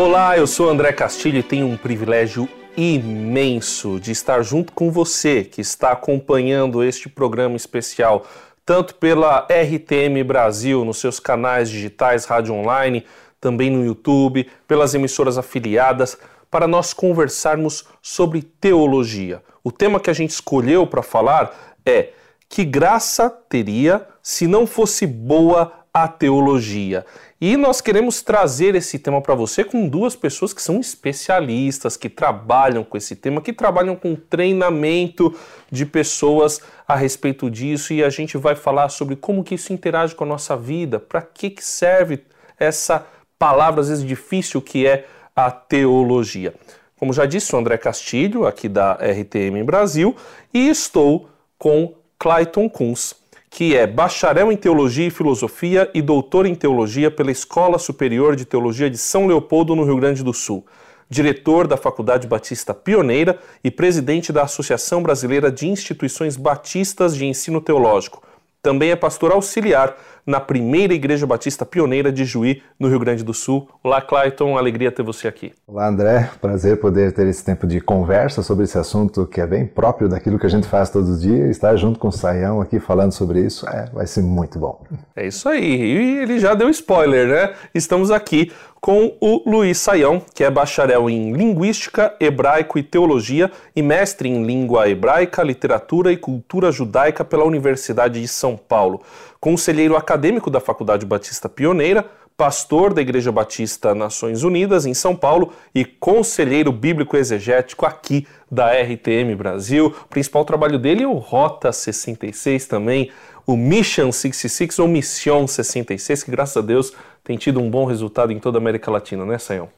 Olá, 0.00 0.38
eu 0.38 0.46
sou 0.46 0.70
André 0.70 0.92
Castilho 0.92 1.38
e 1.38 1.42
tenho 1.42 1.66
um 1.66 1.76
privilégio 1.76 2.48
imenso 2.76 3.98
de 3.98 4.12
estar 4.12 4.42
junto 4.42 4.72
com 4.72 4.92
você 4.92 5.42
que 5.42 5.60
está 5.60 5.90
acompanhando 5.90 6.84
este 6.84 7.08
programa 7.08 7.56
especial, 7.56 8.24
tanto 8.64 8.94
pela 8.94 9.44
RTM 9.50 10.22
Brasil, 10.22 10.84
nos 10.84 10.98
seus 10.98 11.18
canais 11.18 11.68
digitais, 11.68 12.26
rádio 12.26 12.54
online, 12.54 13.04
também 13.40 13.72
no 13.72 13.84
YouTube, 13.84 14.48
pelas 14.68 14.94
emissoras 14.94 15.36
afiliadas, 15.36 16.16
para 16.48 16.68
nós 16.68 16.92
conversarmos 16.92 17.84
sobre 18.00 18.42
teologia. 18.42 19.42
O 19.64 19.72
tema 19.72 19.98
que 19.98 20.10
a 20.10 20.14
gente 20.14 20.30
escolheu 20.30 20.86
para 20.86 21.02
falar 21.02 21.74
é 21.84 22.10
que 22.48 22.64
graça 22.64 23.28
teria 23.28 24.06
se 24.22 24.46
não 24.46 24.64
fosse 24.64 25.08
boa 25.08 25.72
a 25.92 26.06
teologia. 26.06 27.04
E 27.40 27.56
nós 27.56 27.80
queremos 27.80 28.20
trazer 28.20 28.74
esse 28.74 28.98
tema 28.98 29.22
para 29.22 29.32
você 29.32 29.62
com 29.62 29.86
duas 29.88 30.16
pessoas 30.16 30.52
que 30.52 30.60
são 30.60 30.80
especialistas, 30.80 31.96
que 31.96 32.08
trabalham 32.08 32.82
com 32.82 32.96
esse 32.96 33.14
tema, 33.14 33.40
que 33.40 33.52
trabalham 33.52 33.94
com 33.94 34.16
treinamento 34.16 35.32
de 35.70 35.86
pessoas 35.86 36.60
a 36.86 36.96
respeito 36.96 37.48
disso 37.48 37.92
e 37.92 38.02
a 38.02 38.10
gente 38.10 38.36
vai 38.36 38.56
falar 38.56 38.88
sobre 38.88 39.14
como 39.14 39.44
que 39.44 39.54
isso 39.54 39.72
interage 39.72 40.16
com 40.16 40.24
a 40.24 40.26
nossa 40.26 40.56
vida, 40.56 40.98
para 40.98 41.22
que, 41.22 41.50
que 41.50 41.64
serve 41.64 42.24
essa 42.58 43.06
palavra 43.38 43.82
às 43.82 43.88
vezes 43.88 44.04
difícil 44.04 44.60
que 44.60 44.84
é 44.84 45.06
a 45.36 45.48
teologia. 45.48 46.52
Como 46.96 47.12
já 47.12 47.24
disse, 47.24 47.46
sou 47.46 47.60
André 47.60 47.78
Castilho, 47.78 48.48
aqui 48.48 48.68
da 48.68 48.94
RTM 48.94 49.62
Brasil, 49.62 50.16
e 50.52 50.68
estou 50.68 51.28
com 51.56 51.94
Clayton 52.18 52.68
Kunz 52.68 53.14
que 53.50 53.76
é 53.76 53.86
bacharel 53.86 54.52
em 54.52 54.56
Teologia 54.56 55.06
e 55.06 55.10
Filosofia 55.10 55.90
e 55.94 56.02
doutor 56.02 56.46
em 56.46 56.54
Teologia 56.54 57.10
pela 57.10 57.30
Escola 57.30 57.78
Superior 57.78 58.36
de 58.36 58.44
Teologia 58.44 58.90
de 58.90 58.98
São 58.98 59.26
Leopoldo, 59.26 59.74
no 59.74 59.84
Rio 59.84 59.96
Grande 59.96 60.22
do 60.22 60.34
Sul, 60.34 60.66
diretor 61.08 61.66
da 61.66 61.76
Faculdade 61.76 62.26
Batista 62.26 62.74
Pioneira 62.74 63.38
e 63.64 63.70
presidente 63.70 64.32
da 64.32 64.42
Associação 64.42 65.02
Brasileira 65.02 65.50
de 65.50 65.66
Instituições 65.66 66.36
Batistas 66.36 67.16
de 67.16 67.24
Ensino 67.24 67.60
Teológico. 67.60 68.22
Também 68.62 68.90
é 68.90 68.96
pastor 68.96 69.32
auxiliar 69.32 69.96
na 70.28 70.38
primeira 70.38 70.92
Igreja 70.92 71.26
Batista 71.26 71.64
Pioneira 71.64 72.12
de 72.12 72.22
Juí, 72.26 72.62
no 72.78 72.86
Rio 72.86 72.98
Grande 72.98 73.24
do 73.24 73.32
Sul. 73.32 73.66
Olá, 73.82 74.02
Clayton, 74.02 74.58
alegria 74.58 74.92
ter 74.92 75.02
você 75.02 75.26
aqui. 75.26 75.54
Olá, 75.66 75.88
André, 75.88 76.28
prazer 76.38 76.78
poder 76.78 77.12
ter 77.12 77.26
esse 77.26 77.42
tempo 77.42 77.66
de 77.66 77.80
conversa 77.80 78.42
sobre 78.42 78.64
esse 78.64 78.76
assunto 78.76 79.24
que 79.24 79.40
é 79.40 79.46
bem 79.46 79.64
próprio 79.64 80.06
daquilo 80.06 80.38
que 80.38 80.44
a 80.44 80.50
gente 80.50 80.66
faz 80.66 80.90
todos 80.90 81.08
os 81.08 81.22
dias. 81.22 81.48
Estar 81.48 81.74
junto 81.76 81.98
com 81.98 82.08
o 82.08 82.12
Saião 82.12 82.60
aqui 82.60 82.78
falando 82.78 83.12
sobre 83.12 83.40
isso 83.40 83.66
é, 83.70 83.86
vai 83.90 84.06
ser 84.06 84.20
muito 84.20 84.58
bom. 84.58 84.84
É 85.16 85.26
isso 85.26 85.48
aí, 85.48 85.64
e 85.64 86.18
ele 86.18 86.38
já 86.38 86.52
deu 86.52 86.68
spoiler, 86.68 87.26
né? 87.26 87.54
Estamos 87.74 88.10
aqui 88.10 88.52
com 88.80 89.16
o 89.20 89.42
Luiz 89.50 89.78
Saião, 89.78 90.22
que 90.34 90.44
é 90.44 90.50
bacharel 90.50 91.10
em 91.10 91.32
Linguística, 91.32 92.14
Hebraico 92.20 92.78
e 92.78 92.82
Teologia 92.82 93.50
e 93.74 93.82
mestre 93.82 94.28
em 94.28 94.44
Língua 94.44 94.88
Hebraica, 94.88 95.42
Literatura 95.42 96.12
e 96.12 96.16
Cultura 96.16 96.70
Judaica 96.70 97.24
pela 97.24 97.44
Universidade 97.44 98.20
de 98.20 98.28
São 98.28 98.56
Paulo. 98.56 99.02
Conselheiro 99.40 99.96
acadêmico 99.96 100.17
da 100.50 100.60
Faculdade 100.60 101.06
Batista 101.06 101.48
Pioneira, 101.48 102.04
pastor 102.36 102.92
da 102.92 103.00
Igreja 103.00 103.32
Batista 103.32 103.94
Nações 103.94 104.42
Unidas 104.42 104.86
em 104.86 104.94
São 104.94 105.16
Paulo 105.16 105.52
e 105.74 105.84
conselheiro 105.84 106.70
bíblico 106.70 107.16
exegético 107.16 107.86
aqui 107.86 108.26
da 108.50 108.70
RTM 108.72 109.34
Brasil. 109.36 109.86
O 109.86 110.08
principal 110.08 110.44
trabalho 110.44 110.78
dele 110.78 111.02
é 111.02 111.06
o 111.06 111.14
Rota 111.14 111.72
66 111.72 112.66
também, 112.66 113.10
o 113.46 113.56
Mission 113.56 114.12
66 114.12 114.78
ou 114.78 114.88
Mission 114.88 115.46
66, 115.46 116.24
que 116.24 116.30
graças 116.30 116.56
a 116.56 116.66
Deus 116.66 116.92
tem 117.24 117.36
tido 117.36 117.60
um 117.60 117.70
bom 117.70 117.84
resultado 117.84 118.32
em 118.32 118.38
toda 118.38 118.58
a 118.58 118.60
América 118.60 118.90
Latina, 118.90 119.24
né, 119.24 119.38
Sayão? 119.38 119.68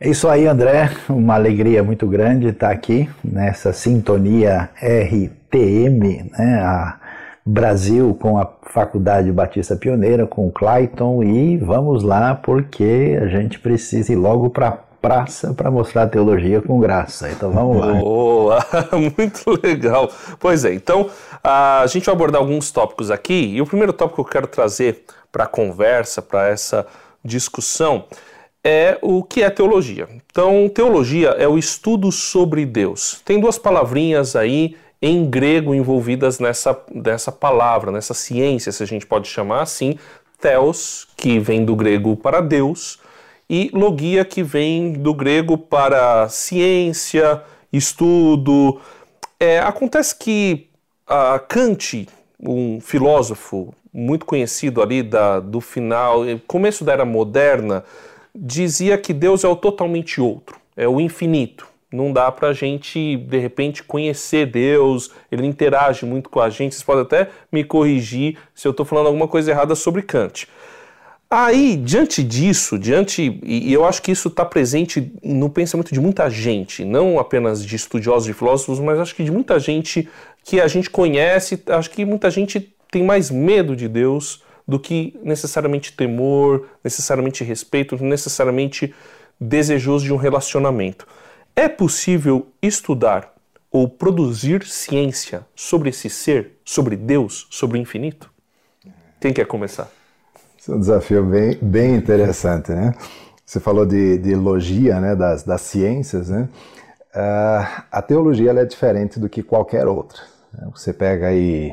É 0.00 0.08
isso 0.08 0.28
aí, 0.28 0.46
André. 0.46 0.90
Uma 1.08 1.34
alegria 1.34 1.82
muito 1.82 2.06
grande 2.06 2.48
estar 2.48 2.70
aqui 2.70 3.08
nessa 3.24 3.72
sintonia 3.72 4.70
RTM, 4.80 6.30
né? 6.38 6.62
A 6.62 7.07
Brasil 7.48 8.14
com 8.20 8.36
a 8.36 8.46
Faculdade 8.62 9.32
Batista 9.32 9.74
Pioneira, 9.74 10.26
com 10.26 10.46
o 10.46 10.52
Clayton, 10.52 11.22
e 11.24 11.56
vamos 11.56 12.02
lá 12.02 12.34
porque 12.34 13.18
a 13.22 13.26
gente 13.26 13.58
precisa 13.58 14.12
ir 14.12 14.16
logo 14.16 14.50
para 14.50 14.72
praça 15.00 15.54
para 15.54 15.70
mostrar 15.70 16.02
a 16.02 16.06
teologia 16.06 16.60
com 16.60 16.78
graça. 16.78 17.30
Então 17.30 17.50
vamos 17.50 17.78
lá. 17.78 17.94
Boa, 17.94 18.58
muito 18.92 19.58
legal. 19.64 20.10
Pois 20.38 20.66
é, 20.66 20.74
então 20.74 21.08
a 21.42 21.86
gente 21.86 22.04
vai 22.04 22.14
abordar 22.14 22.38
alguns 22.38 22.70
tópicos 22.70 23.10
aqui 23.10 23.54
e 23.54 23.62
o 23.62 23.66
primeiro 23.66 23.94
tópico 23.94 24.22
que 24.22 24.28
eu 24.28 24.32
quero 24.32 24.46
trazer 24.46 25.04
para 25.32 25.44
a 25.44 25.48
conversa, 25.48 26.20
para 26.20 26.48
essa 26.48 26.86
discussão, 27.24 28.04
é 28.62 28.98
o 29.00 29.22
que 29.22 29.42
é 29.42 29.48
teologia. 29.48 30.06
Então, 30.30 30.68
teologia 30.68 31.28
é 31.30 31.48
o 31.48 31.56
estudo 31.56 32.12
sobre 32.12 32.66
Deus. 32.66 33.22
Tem 33.24 33.40
duas 33.40 33.56
palavrinhas 33.56 34.36
aí 34.36 34.76
em 35.00 35.28
grego 35.28 35.74
envolvidas 35.74 36.38
nessa, 36.38 36.78
nessa 36.92 37.30
palavra, 37.30 37.92
nessa 37.92 38.14
ciência, 38.14 38.72
se 38.72 38.82
a 38.82 38.86
gente 38.86 39.06
pode 39.06 39.28
chamar 39.28 39.62
assim, 39.62 39.96
theos, 40.40 41.06
que 41.16 41.38
vem 41.38 41.64
do 41.64 41.76
grego 41.76 42.16
para 42.16 42.40
Deus, 42.40 42.98
e 43.48 43.70
logia, 43.72 44.24
que 44.24 44.42
vem 44.42 44.92
do 44.92 45.14
grego 45.14 45.56
para 45.56 46.28
ciência, 46.28 47.42
estudo. 47.72 48.80
É, 49.40 49.58
acontece 49.60 50.14
que 50.16 50.68
a 51.06 51.38
Kant, 51.38 52.06
um 52.40 52.80
filósofo 52.80 53.72
muito 53.92 54.26
conhecido 54.26 54.82
ali 54.82 55.02
da, 55.02 55.40
do 55.40 55.60
final, 55.60 56.20
começo 56.46 56.84
da 56.84 56.92
era 56.92 57.04
moderna, 57.04 57.84
dizia 58.34 58.98
que 58.98 59.12
Deus 59.12 59.44
é 59.44 59.48
o 59.48 59.56
totalmente 59.56 60.20
outro, 60.20 60.56
é 60.76 60.86
o 60.86 61.00
infinito. 61.00 61.67
Não 61.90 62.12
dá 62.12 62.30
para 62.30 62.48
a 62.48 62.52
gente, 62.52 63.16
de 63.16 63.38
repente, 63.38 63.82
conhecer 63.82 64.46
Deus, 64.46 65.10
ele 65.32 65.46
interage 65.46 66.04
muito 66.04 66.28
com 66.28 66.40
a 66.40 66.50
gente. 66.50 66.74
Vocês 66.74 66.84
podem 66.84 67.02
até 67.02 67.30
me 67.50 67.64
corrigir 67.64 68.36
se 68.54 68.68
eu 68.68 68.72
estou 68.72 68.84
falando 68.84 69.06
alguma 69.06 69.26
coisa 69.26 69.50
errada 69.50 69.74
sobre 69.74 70.02
Kant. 70.02 70.46
Aí, 71.30 71.76
diante 71.76 72.22
disso, 72.22 72.78
diante, 72.78 73.38
e 73.42 73.70
eu 73.70 73.84
acho 73.84 74.00
que 74.00 74.10
isso 74.10 74.28
está 74.28 74.46
presente 74.46 75.12
no 75.22 75.50
pensamento 75.50 75.92
de 75.92 76.00
muita 76.00 76.30
gente, 76.30 76.86
não 76.86 77.18
apenas 77.18 77.64
de 77.64 77.76
estudiosos 77.76 78.28
e 78.28 78.32
filósofos, 78.32 78.80
mas 78.80 78.98
acho 78.98 79.14
que 79.14 79.22
de 79.22 79.30
muita 79.30 79.60
gente 79.60 80.08
que 80.42 80.58
a 80.58 80.66
gente 80.66 80.88
conhece, 80.88 81.62
acho 81.66 81.90
que 81.90 82.06
muita 82.06 82.30
gente 82.30 82.74
tem 82.90 83.02
mais 83.02 83.30
medo 83.30 83.76
de 83.76 83.86
Deus 83.88 84.42
do 84.66 84.78
que 84.78 85.18
necessariamente 85.22 85.92
temor, 85.92 86.66
necessariamente 86.82 87.44
respeito, 87.44 88.02
necessariamente 88.02 88.94
desejoso 89.38 90.06
de 90.06 90.12
um 90.12 90.16
relacionamento. 90.16 91.06
É 91.58 91.68
possível 91.68 92.46
estudar 92.62 93.34
ou 93.68 93.88
produzir 93.88 94.64
ciência 94.64 95.44
sobre 95.56 95.88
esse 95.88 96.08
ser, 96.08 96.52
sobre 96.64 96.94
Deus, 96.94 97.48
sobre 97.50 97.76
o 97.76 97.80
infinito? 97.80 98.30
Quem 99.20 99.32
quer 99.32 99.44
começar? 99.44 99.90
Esse 100.56 100.70
é 100.70 100.74
um 100.76 100.78
desafio 100.78 101.24
bem, 101.24 101.58
bem 101.60 101.96
interessante, 101.96 102.70
né? 102.70 102.94
Você 103.44 103.58
falou 103.58 103.84
de, 103.84 104.18
de 104.18 104.36
logia, 104.36 105.00
né, 105.00 105.16
das, 105.16 105.42
das 105.42 105.62
ciências, 105.62 106.28
né? 106.28 106.48
Uh, 107.12 107.82
a 107.90 108.02
teologia 108.02 108.52
é 108.52 108.64
diferente 108.64 109.18
do 109.18 109.28
que 109.28 109.42
qualquer 109.42 109.88
outra. 109.88 110.20
Você 110.72 110.92
pega 110.92 111.26
aí 111.26 111.72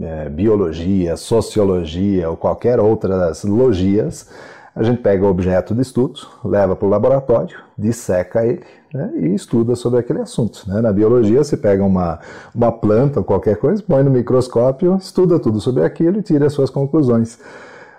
é, 0.00 0.28
biologia, 0.28 1.16
sociologia 1.16 2.30
ou 2.30 2.36
qualquer 2.36 2.78
outras 2.78 3.42
logias, 3.42 4.28
a 4.78 4.82
gente 4.84 5.02
pega 5.02 5.26
o 5.26 5.28
objeto 5.28 5.74
de 5.74 5.82
estudo, 5.82 6.20
leva 6.44 6.76
para 6.76 6.86
o 6.86 6.88
laboratório, 6.88 7.58
disseca 7.76 8.46
ele 8.46 8.62
né, 8.94 9.10
e 9.16 9.34
estuda 9.34 9.74
sobre 9.74 9.98
aquele 9.98 10.20
assunto. 10.20 10.62
Né? 10.68 10.80
Na 10.80 10.92
biologia, 10.92 11.42
você 11.42 11.56
pega 11.56 11.82
uma, 11.82 12.20
uma 12.54 12.70
planta 12.70 13.18
ou 13.18 13.24
qualquer 13.24 13.56
coisa, 13.56 13.82
põe 13.82 14.04
no 14.04 14.10
microscópio, 14.10 14.94
estuda 14.94 15.40
tudo 15.40 15.60
sobre 15.60 15.82
aquilo 15.82 16.20
e 16.20 16.22
tira 16.22 16.46
as 16.46 16.52
suas 16.52 16.70
conclusões. 16.70 17.40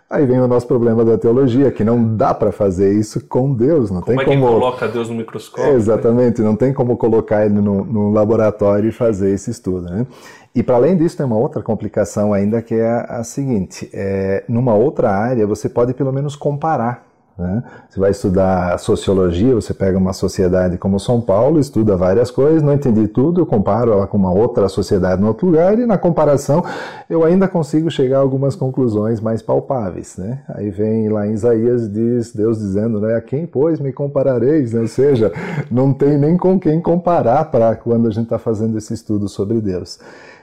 Aí 0.09 0.25
vem 0.25 0.39
o 0.39 0.47
nosso 0.47 0.65
problema 0.65 1.05
da 1.05 1.19
teologia, 1.19 1.69
que 1.69 1.83
não 1.83 2.15
dá 2.15 2.33
para 2.33 2.51
fazer 2.51 2.91
isso 2.97 3.23
com 3.27 3.53
Deus. 3.53 3.91
Não 3.91 4.01
como 4.01 4.17
tem 4.17 4.25
é 4.25 4.25
como. 4.25 4.47
coloca 4.47 4.87
Deus 4.87 5.07
no 5.07 5.13
microscópio? 5.13 5.71
Exatamente, 5.73 6.41
né? 6.41 6.47
não 6.47 6.55
tem 6.55 6.73
como 6.73 6.97
colocar 6.97 7.45
ele 7.45 7.61
no, 7.61 7.85
no, 7.85 8.11
laboratório 8.11 8.89
e 8.89 8.91
fazer 8.91 9.31
esse 9.31 9.51
estudo. 9.51 9.83
Né? 9.83 10.07
E 10.55 10.63
para 10.63 10.77
além 10.77 10.97
disso, 10.97 11.15
tem 11.15 11.25
uma 11.27 11.37
outra 11.37 11.61
complicação 11.61 12.33
ainda 12.33 12.59
que 12.59 12.73
é 12.73 12.89
a, 12.89 13.19
a 13.19 13.23
seguinte: 13.23 13.87
é, 13.93 14.43
numa 14.49 14.73
outra 14.73 15.11
área, 15.11 15.45
você 15.45 15.69
pode 15.69 15.93
pelo 15.93 16.11
menos 16.11 16.35
comparar 16.35 17.08
né? 17.39 17.63
Você 17.89 17.99
vai 17.99 18.11
estudar 18.11 18.77
sociologia, 18.77 19.55
você 19.55 19.73
pega 19.73 19.97
uma 19.97 20.13
sociedade 20.13 20.77
como 20.77 20.99
São 20.99 21.21
Paulo, 21.21 21.59
estuda 21.59 21.95
várias 21.95 22.29
coisas, 22.29 22.61
não 22.61 22.73
entendi 22.73 23.07
tudo, 23.07 23.41
eu 23.41 23.45
comparo 23.45 23.93
ela 23.93 24.05
com 24.05 24.17
uma 24.17 24.31
outra 24.31 24.67
sociedade 24.67 25.21
em 25.21 25.25
outro 25.25 25.47
lugar 25.47 25.79
e 25.79 25.85
na 25.85 25.97
comparação 25.97 26.63
eu 27.09 27.23
ainda 27.23 27.47
consigo 27.47 27.89
chegar 27.89 28.17
a 28.17 28.21
algumas 28.21 28.55
conclusões 28.55 29.19
mais 29.19 29.41
palpáveis. 29.41 30.17
Né? 30.17 30.39
Aí 30.49 30.69
vem 30.69 31.09
lá 31.09 31.25
em 31.25 31.33
Isaías, 31.33 31.91
diz 31.91 32.33
Deus 32.33 32.59
dizendo, 32.59 32.99
né, 32.99 33.15
a 33.15 33.21
quem, 33.21 33.47
pois, 33.47 33.79
me 33.79 33.93
comparareis? 33.93 34.73
Né? 34.73 34.81
Ou 34.81 34.87
seja, 34.87 35.31
não 35.71 35.93
tem 35.93 36.17
nem 36.17 36.37
com 36.37 36.59
quem 36.59 36.81
comparar 36.81 37.45
para 37.45 37.75
quando 37.75 38.07
a 38.07 38.11
gente 38.11 38.25
está 38.25 38.37
fazendo 38.37 38.77
esse 38.77 38.93
estudo 38.93 39.27
sobre 39.29 39.61
Deus. 39.61 39.99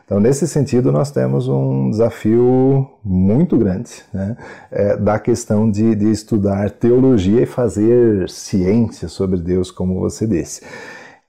Então, 0.06 0.20
nesse 0.20 0.47
sentido, 0.47 0.93
nós 0.93 1.11
temos 1.11 1.49
um 1.49 1.91
desafio 1.91 2.88
muito 3.05 3.58
grande 3.58 3.91
né? 4.14 4.37
é, 4.70 4.97
da 4.97 5.19
questão 5.19 5.69
de, 5.69 5.97
de 5.97 6.08
estudar 6.12 6.70
teologia 6.70 7.43
e 7.43 7.47
fazer 7.47 8.31
ciência 8.31 9.08
sobre 9.08 9.41
Deus, 9.41 9.73
como 9.73 9.99
você 9.99 10.25
disse. 10.25 10.62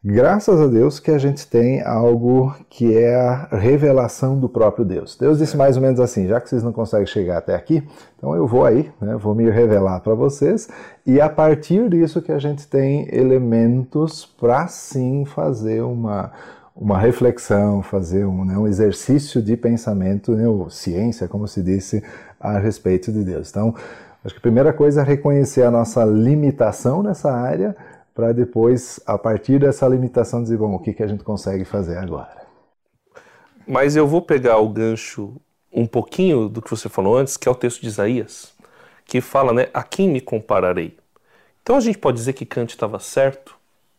Graças 0.05 0.61
a 0.61 0.67
Deus 0.67 0.99
que 0.99 1.09
a 1.09 1.17
gente 1.17 1.47
tem 1.47 1.81
algo 1.81 2.55
que 2.69 2.95
é 2.95 3.15
a 3.15 3.47
revelação 3.57 4.39
do 4.39 4.47
próprio 4.47 4.85
Deus. 4.85 5.17
Deus 5.17 5.39
disse 5.39 5.57
mais 5.57 5.75
ou 5.75 5.81
menos 5.81 5.99
assim: 5.99 6.27
já 6.27 6.39
que 6.39 6.47
vocês 6.47 6.61
não 6.61 6.71
conseguem 6.71 7.07
chegar 7.07 7.39
até 7.39 7.55
aqui, 7.55 7.83
então 8.15 8.35
eu 8.35 8.45
vou 8.45 8.63
aí, 8.63 8.91
né, 9.01 9.17
vou 9.17 9.33
me 9.33 9.49
revelar 9.49 9.99
para 10.01 10.13
vocês, 10.13 10.69
e 11.03 11.19
a 11.19 11.27
partir 11.27 11.89
disso 11.89 12.21
que 12.21 12.31
a 12.31 12.37
gente 12.37 12.67
tem 12.67 13.07
elementos 13.11 14.23
para 14.23 14.67
sim 14.67 15.25
fazer 15.25 15.81
uma, 15.81 16.31
uma 16.79 16.99
reflexão, 16.99 17.81
fazer 17.81 18.25
um, 18.25 18.45
né, 18.45 18.57
um 18.57 18.67
exercício 18.67 19.41
de 19.41 19.57
pensamento, 19.57 20.33
né, 20.33 20.47
ou 20.47 20.69
ciência, 20.69 21.27
como 21.27 21.47
se 21.47 21.61
disse, 21.63 22.03
a 22.39 22.59
respeito 22.59 23.11
de 23.11 23.23
Deus. 23.23 23.49
Então, 23.49 23.73
acho 24.23 24.35
que 24.35 24.39
a 24.39 24.41
primeira 24.41 24.71
coisa 24.71 25.01
é 25.01 25.03
reconhecer 25.03 25.63
a 25.63 25.71
nossa 25.71 26.05
limitação 26.05 27.01
nessa 27.01 27.31
área 27.31 27.75
para 28.13 28.31
depois, 28.31 28.99
a 29.05 29.17
partir 29.17 29.59
dessa 29.59 29.87
limitação, 29.87 30.41
dizer, 30.41 30.57
bom, 30.57 30.73
o 30.75 30.79
que, 30.79 30.93
que 30.93 31.03
a 31.03 31.07
gente 31.07 31.23
consegue 31.23 31.65
fazer 31.65 31.97
agora? 31.97 32.47
Mas 33.67 33.95
eu 33.95 34.07
vou 34.07 34.21
pegar 34.21 34.57
o 34.57 34.69
gancho 34.69 35.35
um 35.71 35.85
pouquinho 35.85 36.47
do 36.47 36.61
que 36.61 36.69
você 36.69 36.89
falou 36.89 37.17
antes, 37.17 37.37
que 37.37 37.47
é 37.47 37.51
o 37.51 37.55
texto 37.55 37.81
de 37.81 37.87
Isaías, 37.87 38.53
que 39.05 39.19
fala, 39.19 39.53
né, 39.53 39.67
a 39.73 39.83
quem 39.83 40.09
me 40.09 40.21
compararei? 40.21 40.97
Então 41.61 41.75
a 41.75 41.79
gente 41.79 41.97
pode 41.97 42.17
dizer 42.17 42.33
que 42.33 42.45
Kant 42.45 42.73
estava 42.73 42.99
certo? 42.99 43.55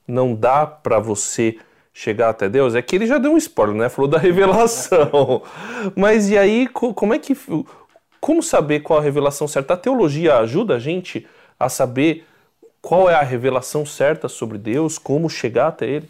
Não 0.06 0.34
dá 0.34 0.66
para 0.66 0.98
você 0.98 1.58
chegar 1.98 2.28
até 2.28 2.48
Deus? 2.48 2.76
É 2.76 2.82
que 2.82 2.94
ele 2.94 3.06
já 3.06 3.18
deu 3.18 3.32
um 3.32 3.36
spoiler, 3.36 3.74
né? 3.74 3.88
Falou 3.88 4.08
da 4.08 4.18
revelação. 4.18 5.42
Mas 5.96 6.30
e 6.30 6.38
aí, 6.38 6.68
como 6.68 7.12
é 7.12 7.18
que. 7.18 7.36
Como 8.20 8.42
saber 8.42 8.80
qual 8.80 8.98
a 8.98 9.02
revelação 9.02 9.46
certa? 9.46 9.74
A 9.74 9.76
teologia 9.76 10.38
ajuda 10.38 10.76
a 10.76 10.78
gente 10.78 11.26
a 11.58 11.68
saber 11.68 12.24
qual 12.80 13.08
é 13.10 13.14
a 13.14 13.22
revelação 13.22 13.84
certa 13.84 14.28
sobre 14.28 14.58
Deus? 14.58 14.98
Como 14.98 15.28
chegar 15.28 15.68
até 15.68 15.86
Ele? 15.86 16.08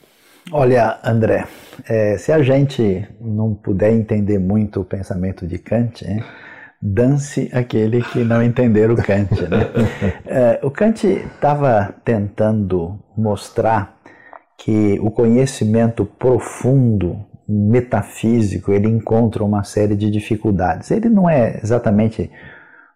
Olha, 0.50 0.98
André, 1.04 1.46
é, 1.86 2.16
se 2.16 2.32
a 2.32 2.42
gente 2.42 3.06
não 3.20 3.54
puder 3.54 3.92
entender 3.92 4.38
muito 4.38 4.80
o 4.80 4.84
pensamento 4.84 5.46
de 5.46 5.58
Kant, 5.58 6.02
hein, 6.06 6.24
dance 6.80 7.50
aquele 7.52 8.02
que 8.02 8.24
não 8.24 8.42
entender 8.42 8.90
o 8.90 8.96
Kant. 8.96 9.42
Né? 9.42 9.68
É, 10.24 10.60
o 10.62 10.70
Kant 10.70 11.06
estava 11.06 11.94
tentando 12.04 12.98
mostrar 13.16 13.97
que 14.58 14.98
o 15.00 15.10
conhecimento 15.10 16.04
profundo, 16.04 17.24
metafísico, 17.48 18.72
ele 18.72 18.88
encontra 18.88 19.44
uma 19.44 19.62
série 19.62 19.94
de 19.94 20.10
dificuldades. 20.10 20.90
Ele 20.90 21.08
não 21.08 21.30
é 21.30 21.60
exatamente 21.62 22.28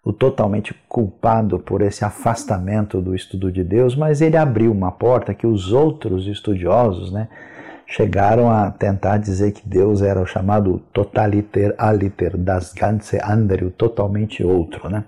o 0.05 0.13
totalmente 0.13 0.75
culpado 0.89 1.61
por 1.61 1.81
esse 1.81 2.05
afastamento 2.05 3.01
do 3.01 3.15
estudo 3.15 3.53
de 3.53 3.63
Deus, 3.63 3.95
mas 3.95 4.21
ele 4.21 4.37
abriu 4.37 4.73
uma 4.73 4.91
porta 4.91 5.33
que 5.33 5.47
os 5.47 5.73
outros 5.73 6.27
estudiosos 6.27 7.13
né, 7.13 7.29
chegaram 7.87 8.51
a 8.51 8.73
tentar 8.73 9.19
dizer 9.19 9.53
que 9.53 9.67
Deus 9.67 10.03
era 10.03 10.21
o 10.21 10.27
chamado 10.27 10.83
totaliter 10.93 11.73
aliter, 11.79 12.37
das 12.37 12.73
ganze 12.73 13.21
andere, 13.23 13.65
o 13.65 13.71
totalmente 13.71 14.43
outro. 14.43 14.89
Né? 14.91 15.05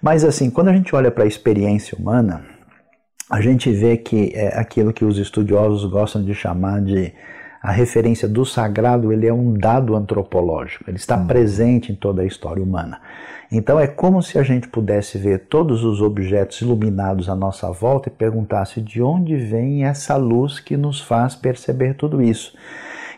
Mas 0.00 0.22
assim, 0.24 0.48
quando 0.48 0.68
a 0.68 0.72
gente 0.72 0.94
olha 0.94 1.10
para 1.10 1.24
a 1.24 1.28
experiência 1.28 1.98
humana, 1.98 2.51
a 3.32 3.40
gente 3.40 3.72
vê 3.72 3.96
que 3.96 4.30
é 4.34 4.60
aquilo 4.60 4.92
que 4.92 5.06
os 5.06 5.16
estudiosos 5.16 5.90
gostam 5.90 6.22
de 6.22 6.34
chamar 6.34 6.82
de 6.82 7.14
a 7.62 7.70
referência 7.70 8.28
do 8.28 8.44
sagrado, 8.44 9.10
ele 9.10 9.26
é 9.26 9.32
um 9.32 9.54
dado 9.54 9.96
antropológico, 9.96 10.84
ele 10.86 10.98
está 10.98 11.16
hum. 11.16 11.26
presente 11.26 11.90
em 11.90 11.94
toda 11.94 12.20
a 12.20 12.26
história 12.26 12.62
humana. 12.62 13.00
Então 13.50 13.80
é 13.80 13.86
como 13.86 14.22
se 14.22 14.38
a 14.38 14.42
gente 14.42 14.68
pudesse 14.68 15.16
ver 15.16 15.46
todos 15.48 15.82
os 15.82 16.02
objetos 16.02 16.60
iluminados 16.60 17.30
à 17.30 17.34
nossa 17.34 17.70
volta 17.70 18.10
e 18.10 18.12
perguntasse 18.12 18.82
de 18.82 19.00
onde 19.00 19.34
vem 19.36 19.86
essa 19.86 20.14
luz 20.16 20.60
que 20.60 20.76
nos 20.76 21.00
faz 21.00 21.34
perceber 21.34 21.94
tudo 21.94 22.20
isso. 22.20 22.54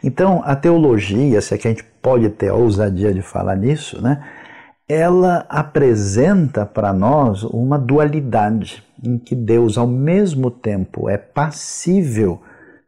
Então 0.02 0.42
a 0.44 0.54
teologia, 0.54 1.40
se 1.40 1.54
é 1.54 1.58
que 1.58 1.66
a 1.66 1.70
gente 1.72 1.84
pode 2.00 2.28
ter 2.28 2.50
a 2.50 2.54
ousadia 2.54 3.12
de 3.12 3.22
falar 3.22 3.56
nisso, 3.56 4.00
né? 4.00 4.22
Ela 4.88 5.46
apresenta 5.48 6.66
para 6.66 6.92
nós 6.92 7.42
uma 7.42 7.78
dualidade 7.78 8.82
em 9.02 9.18
que 9.18 9.34
Deus 9.34 9.78
ao 9.78 9.86
mesmo 9.86 10.50
tempo 10.50 11.08
é 11.08 11.16
passível 11.16 12.40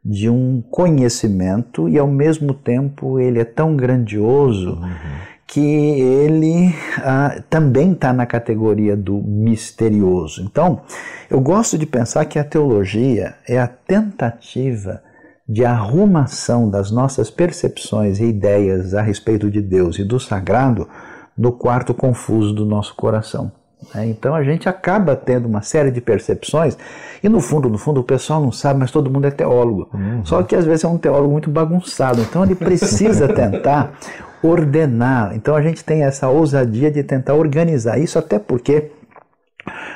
de 0.03 0.29
um 0.29 0.61
conhecimento 0.61 1.89
e 1.89 1.97
ao 1.97 2.07
mesmo 2.07 2.53
tempo 2.53 3.19
ele 3.19 3.39
é 3.39 3.45
tão 3.45 3.75
grandioso 3.75 4.73
uhum 4.73 5.37
que 5.47 5.61
ele 5.61 6.75
ah, 6.97 7.41
também 7.49 7.93
está 7.93 8.11
na 8.11 8.25
categoria 8.25 8.97
do 8.97 9.15
misterioso. 9.23 10.43
Então, 10.43 10.81
eu 11.29 11.39
gosto 11.39 11.77
de 11.77 11.85
pensar 11.85 12.25
que 12.25 12.37
a 12.37 12.43
teologia 12.43 13.35
é 13.47 13.57
a 13.57 13.67
tentativa 13.67 15.01
de 15.47 15.63
arrumação 15.63 16.69
das 16.69 16.91
nossas 16.91 17.31
percepções 17.31 18.19
e 18.19 18.25
ideias 18.25 18.93
a 18.93 19.01
respeito 19.01 19.49
de 19.49 19.61
Deus 19.61 19.97
e 19.97 20.03
do 20.03 20.19
sagrado 20.19 20.89
no 21.37 21.51
quarto 21.51 21.93
confuso 21.93 22.53
do 22.53 22.65
nosso 22.65 22.95
coração. 22.95 23.51
Né? 23.93 24.07
Então 24.07 24.33
a 24.33 24.43
gente 24.43 24.67
acaba 24.67 25.15
tendo 25.15 25.47
uma 25.47 25.61
série 25.61 25.91
de 25.91 26.01
percepções 26.01 26.77
e 27.21 27.29
no 27.29 27.39
fundo, 27.39 27.69
no 27.69 27.77
fundo 27.77 28.01
o 28.01 28.03
pessoal 28.03 28.41
não 28.41 28.51
sabe, 28.51 28.79
mas 28.79 28.91
todo 28.91 29.09
mundo 29.09 29.27
é 29.27 29.31
teólogo. 29.31 29.89
Uhum. 29.93 30.25
Só 30.25 30.41
que 30.43 30.55
às 30.55 30.65
vezes 30.65 30.83
é 30.83 30.87
um 30.87 30.97
teólogo 30.97 31.31
muito 31.31 31.49
bagunçado. 31.49 32.21
Então 32.21 32.43
ele 32.43 32.55
precisa 32.55 33.27
tentar 33.33 33.93
ordenar. 34.41 35.35
Então 35.35 35.55
a 35.55 35.61
gente 35.61 35.83
tem 35.83 36.03
essa 36.03 36.27
ousadia 36.27 36.91
de 36.91 37.03
tentar 37.03 37.33
organizar 37.33 37.99
isso, 37.99 38.17
até 38.19 38.39
porque, 38.39 38.91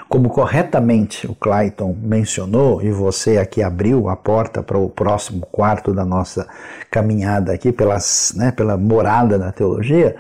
como 0.10 0.30
corretamente 0.30 1.28
o 1.28 1.36
Clayton 1.36 1.96
mencionou, 2.02 2.82
e 2.82 2.92
você 2.92 3.38
aqui 3.38 3.62
abriu 3.62 4.10
a 4.10 4.16
porta 4.16 4.64
para 4.64 4.78
o 4.78 4.90
próximo 4.90 5.46
quarto 5.52 5.94
da 5.94 6.06
nossa 6.06 6.48
caminhada 6.90 7.54
aqui, 7.54 7.72
pelas, 7.72 8.34
né, 8.36 8.52
pela 8.52 8.78
morada 8.78 9.38
da 9.38 9.52
teologia, 9.52 10.16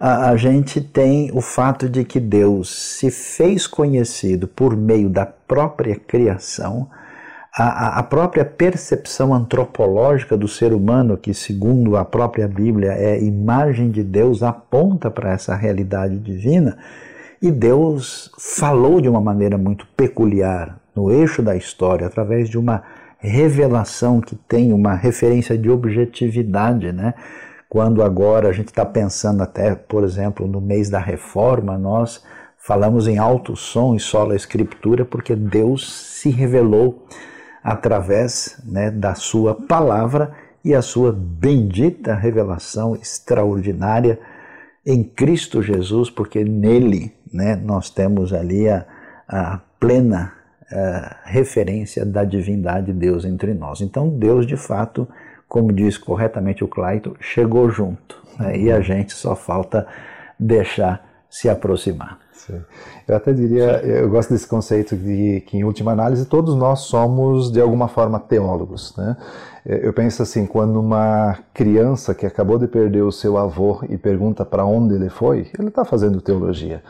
a, 0.00 0.30
a 0.30 0.36
gente 0.36 0.80
tem 0.80 1.30
o 1.32 1.42
fato 1.42 1.88
de 1.88 2.02
que 2.04 2.18
Deus 2.18 2.96
se 2.96 3.10
fez 3.10 3.66
conhecido 3.66 4.48
por 4.48 4.74
meio 4.74 5.10
da 5.10 5.26
própria 5.26 5.94
criação 5.94 6.88
a, 7.52 7.98
a, 7.98 8.02
própria 8.02 8.44
percepção 8.44 9.34
antropológica 9.34 10.36
do 10.36 10.46
ser 10.46 10.72
humano, 10.72 11.16
que 11.16 11.34
segundo 11.34 11.96
a 11.96 12.04
própria 12.04 12.46
Bíblia 12.46 12.92
é 12.92 13.20
imagem 13.20 13.90
de 13.90 14.04
Deus, 14.04 14.42
aponta 14.42 15.10
para 15.10 15.32
essa 15.32 15.56
realidade 15.56 16.16
divina, 16.18 16.78
e 17.42 17.50
Deus 17.50 18.30
falou 18.38 19.00
de 19.00 19.08
uma 19.08 19.20
maneira 19.20 19.58
muito 19.58 19.86
peculiar 19.96 20.78
no 20.94 21.10
eixo 21.10 21.42
da 21.42 21.56
história, 21.56 22.06
através 22.06 22.48
de 22.48 22.56
uma 22.56 22.82
revelação 23.18 24.20
que 24.20 24.36
tem 24.36 24.72
uma 24.72 24.94
referência 24.94 25.58
de 25.58 25.68
objetividade, 25.68 26.92
né? 26.92 27.14
Quando 27.70 28.02
agora 28.02 28.48
a 28.48 28.52
gente 28.52 28.66
está 28.66 28.84
pensando 28.84 29.44
até, 29.44 29.76
por 29.76 30.02
exemplo, 30.02 30.48
no 30.48 30.60
mês 30.60 30.90
da 30.90 30.98
reforma, 30.98 31.78
nós 31.78 32.20
falamos 32.58 33.06
em 33.06 33.16
alto 33.16 33.54
som 33.54 33.94
e 33.94 34.00
sola 34.00 34.34
escritura 34.34 35.04
porque 35.04 35.36
Deus 35.36 36.18
se 36.18 36.30
revelou 36.30 37.06
através 37.62 38.60
né, 38.64 38.90
da 38.90 39.14
sua 39.14 39.54
palavra 39.54 40.32
e 40.64 40.74
a 40.74 40.82
sua 40.82 41.12
bendita 41.12 42.12
revelação 42.16 42.96
extraordinária 42.96 44.18
em 44.84 45.04
Cristo 45.04 45.62
Jesus, 45.62 46.10
porque 46.10 46.42
nele 46.42 47.14
né, 47.32 47.54
nós 47.54 47.88
temos 47.88 48.32
ali 48.32 48.68
a, 48.68 48.84
a 49.28 49.60
plena 49.78 50.32
a 50.72 50.76
eh, 50.76 51.16
referência 51.24 52.04
da 52.04 52.24
divindade 52.24 52.86
de 52.86 52.92
Deus 52.94 53.24
entre 53.24 53.54
nós. 53.54 53.80
Então, 53.80 54.08
Deus, 54.08 54.44
de 54.44 54.56
fato, 54.56 55.06
como 55.50 55.72
diz 55.72 55.98
corretamente 55.98 56.62
o 56.62 56.68
Clayton, 56.68 57.14
chegou 57.18 57.68
junto 57.68 58.16
né, 58.38 58.56
e 58.56 58.70
a 58.70 58.80
gente 58.80 59.12
só 59.12 59.34
falta 59.34 59.84
deixar 60.38 61.04
se 61.28 61.48
aproximar. 61.48 62.20
Sim. 62.32 62.60
Eu 63.06 63.16
até 63.16 63.32
diria, 63.32 63.82
eu 63.84 64.08
gosto 64.08 64.32
desse 64.32 64.46
conceito 64.46 64.96
de 64.96 65.42
que, 65.46 65.58
em 65.58 65.64
última 65.64 65.90
análise, 65.90 66.24
todos 66.24 66.54
nós 66.54 66.80
somos, 66.82 67.50
de 67.50 67.60
alguma 67.60 67.88
forma, 67.88 68.20
teólogos. 68.20 68.96
Né? 68.96 69.16
Eu 69.66 69.92
penso 69.92 70.22
assim, 70.22 70.46
quando 70.46 70.80
uma 70.80 71.36
criança 71.52 72.14
que 72.14 72.24
acabou 72.24 72.56
de 72.56 72.68
perder 72.68 73.02
o 73.02 73.10
seu 73.10 73.36
avô 73.36 73.80
e 73.88 73.98
pergunta 73.98 74.44
para 74.44 74.64
onde 74.64 74.94
ele 74.94 75.10
foi, 75.10 75.50
ele 75.58 75.68
está 75.68 75.84
fazendo 75.84 76.20
teologia. 76.20 76.80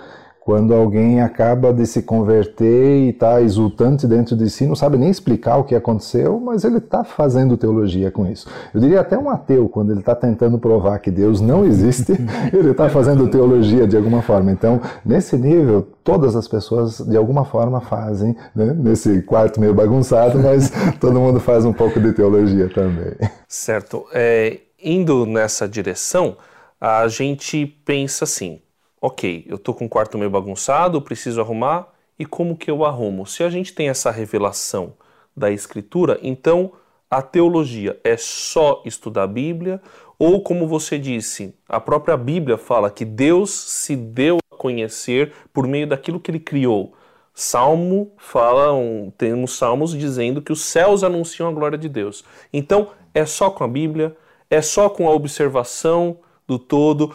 Quando 0.51 0.75
alguém 0.75 1.21
acaba 1.21 1.73
de 1.73 1.87
se 1.87 2.03
converter 2.03 3.05
e 3.05 3.11
está 3.11 3.41
exultante 3.41 4.05
dentro 4.05 4.35
de 4.37 4.51
si, 4.51 4.67
não 4.67 4.75
sabe 4.75 4.99
nem 4.99 5.09
explicar 5.09 5.59
o 5.59 5.63
que 5.63 5.77
aconteceu, 5.77 6.41
mas 6.41 6.65
ele 6.65 6.79
está 6.79 7.05
fazendo 7.05 7.57
teologia 7.57 8.11
com 8.11 8.27
isso. 8.27 8.49
Eu 8.75 8.81
diria 8.81 8.99
até 8.99 9.17
um 9.17 9.31
ateu, 9.31 9.69
quando 9.69 9.93
ele 9.93 10.01
está 10.01 10.13
tentando 10.13 10.59
provar 10.59 10.99
que 10.99 11.09
Deus 11.09 11.41
não 11.41 11.65
existe, 11.65 12.15
ele 12.53 12.73
está 12.73 12.89
fazendo 12.89 13.29
teologia 13.29 13.87
de 13.87 13.97
alguma 13.97 14.23
forma. 14.23 14.51
Então, 14.51 14.81
nesse 15.05 15.37
nível, 15.37 15.87
todas 16.03 16.35
as 16.35 16.49
pessoas 16.49 16.99
de 16.99 17.17
alguma 17.17 17.45
forma 17.45 17.81
fazem, 17.81 18.37
né? 18.53 18.75
nesse 18.77 19.23
quarto 19.23 19.61
meio 19.61 19.73
bagunçado, 19.73 20.37
mas 20.41 20.73
todo 20.99 21.21
mundo 21.21 21.39
faz 21.39 21.65
um 21.65 21.73
pouco 21.73 22.01
de 22.01 22.13
teologia 22.13 22.69
também. 22.69 23.15
Certo. 23.47 24.05
É, 24.13 24.59
indo 24.83 25.25
nessa 25.27 25.69
direção, 25.69 26.37
a 26.81 27.07
gente 27.07 27.65
pensa 27.85 28.25
assim: 28.25 28.61
ok, 29.01 29.45
eu 29.49 29.59
tô 29.59 29.73
com 29.73 29.87
o 29.87 29.89
quarto 29.89 30.19
meio 30.19 30.31
bagunçado, 30.31 31.01
preciso 31.01 31.41
arrumar, 31.41 31.89
e 32.19 32.27
como 32.27 32.57
que 32.57 32.71
eu 32.71 32.85
arrumo? 32.85 33.27
Se 33.27 33.43
a 33.43 33.49
gente 33.49 33.73
tem 33.73 33.89
essa 33.89 34.11
revelação 34.11 34.95
da 35.35 35.51
Escritura, 35.51 36.19
então 36.23 36.73
a 37.11 37.23
teologia 37.23 37.99
é 38.05 38.17
só 38.17 38.83
estudar 38.85 39.23
a 39.23 39.27
Bíblia, 39.27 39.81
ou 40.19 40.43
como 40.43 40.69
você 40.69 40.99
disse, 40.99 41.55
a 41.67 41.81
própria 41.81 42.17
Bíblia 42.17 42.59
fala 42.59 42.91
que 42.91 43.07
Deus 43.07 43.51
se 43.51 43.97
deu 43.97 44.39
a 44.53 44.57
conhecer 44.57 45.33
por 45.53 45.67
meio 45.67 45.87
daquilo 45.87 46.21
que 46.21 46.31
ele 46.31 46.39
criou. 46.39 46.93
Salmo 47.33 48.13
fala, 48.19 48.73
um, 48.75 49.11
temos 49.17 49.57
salmos 49.57 49.97
dizendo 49.97 50.43
que 50.43 50.53
os 50.53 50.61
céus 50.61 51.03
anunciam 51.03 51.49
a 51.49 51.53
glória 51.53 51.79
de 51.79 51.89
Deus. 51.89 52.23
Então, 52.53 52.89
é 53.15 53.25
só 53.25 53.49
com 53.49 53.65
a 53.65 53.69
Bíblia, 53.69 54.15
é 54.51 54.61
só 54.61 54.91
com 54.91 55.09
a 55.09 55.13
observação 55.13 56.19
do 56.47 56.59
todo. 56.59 57.15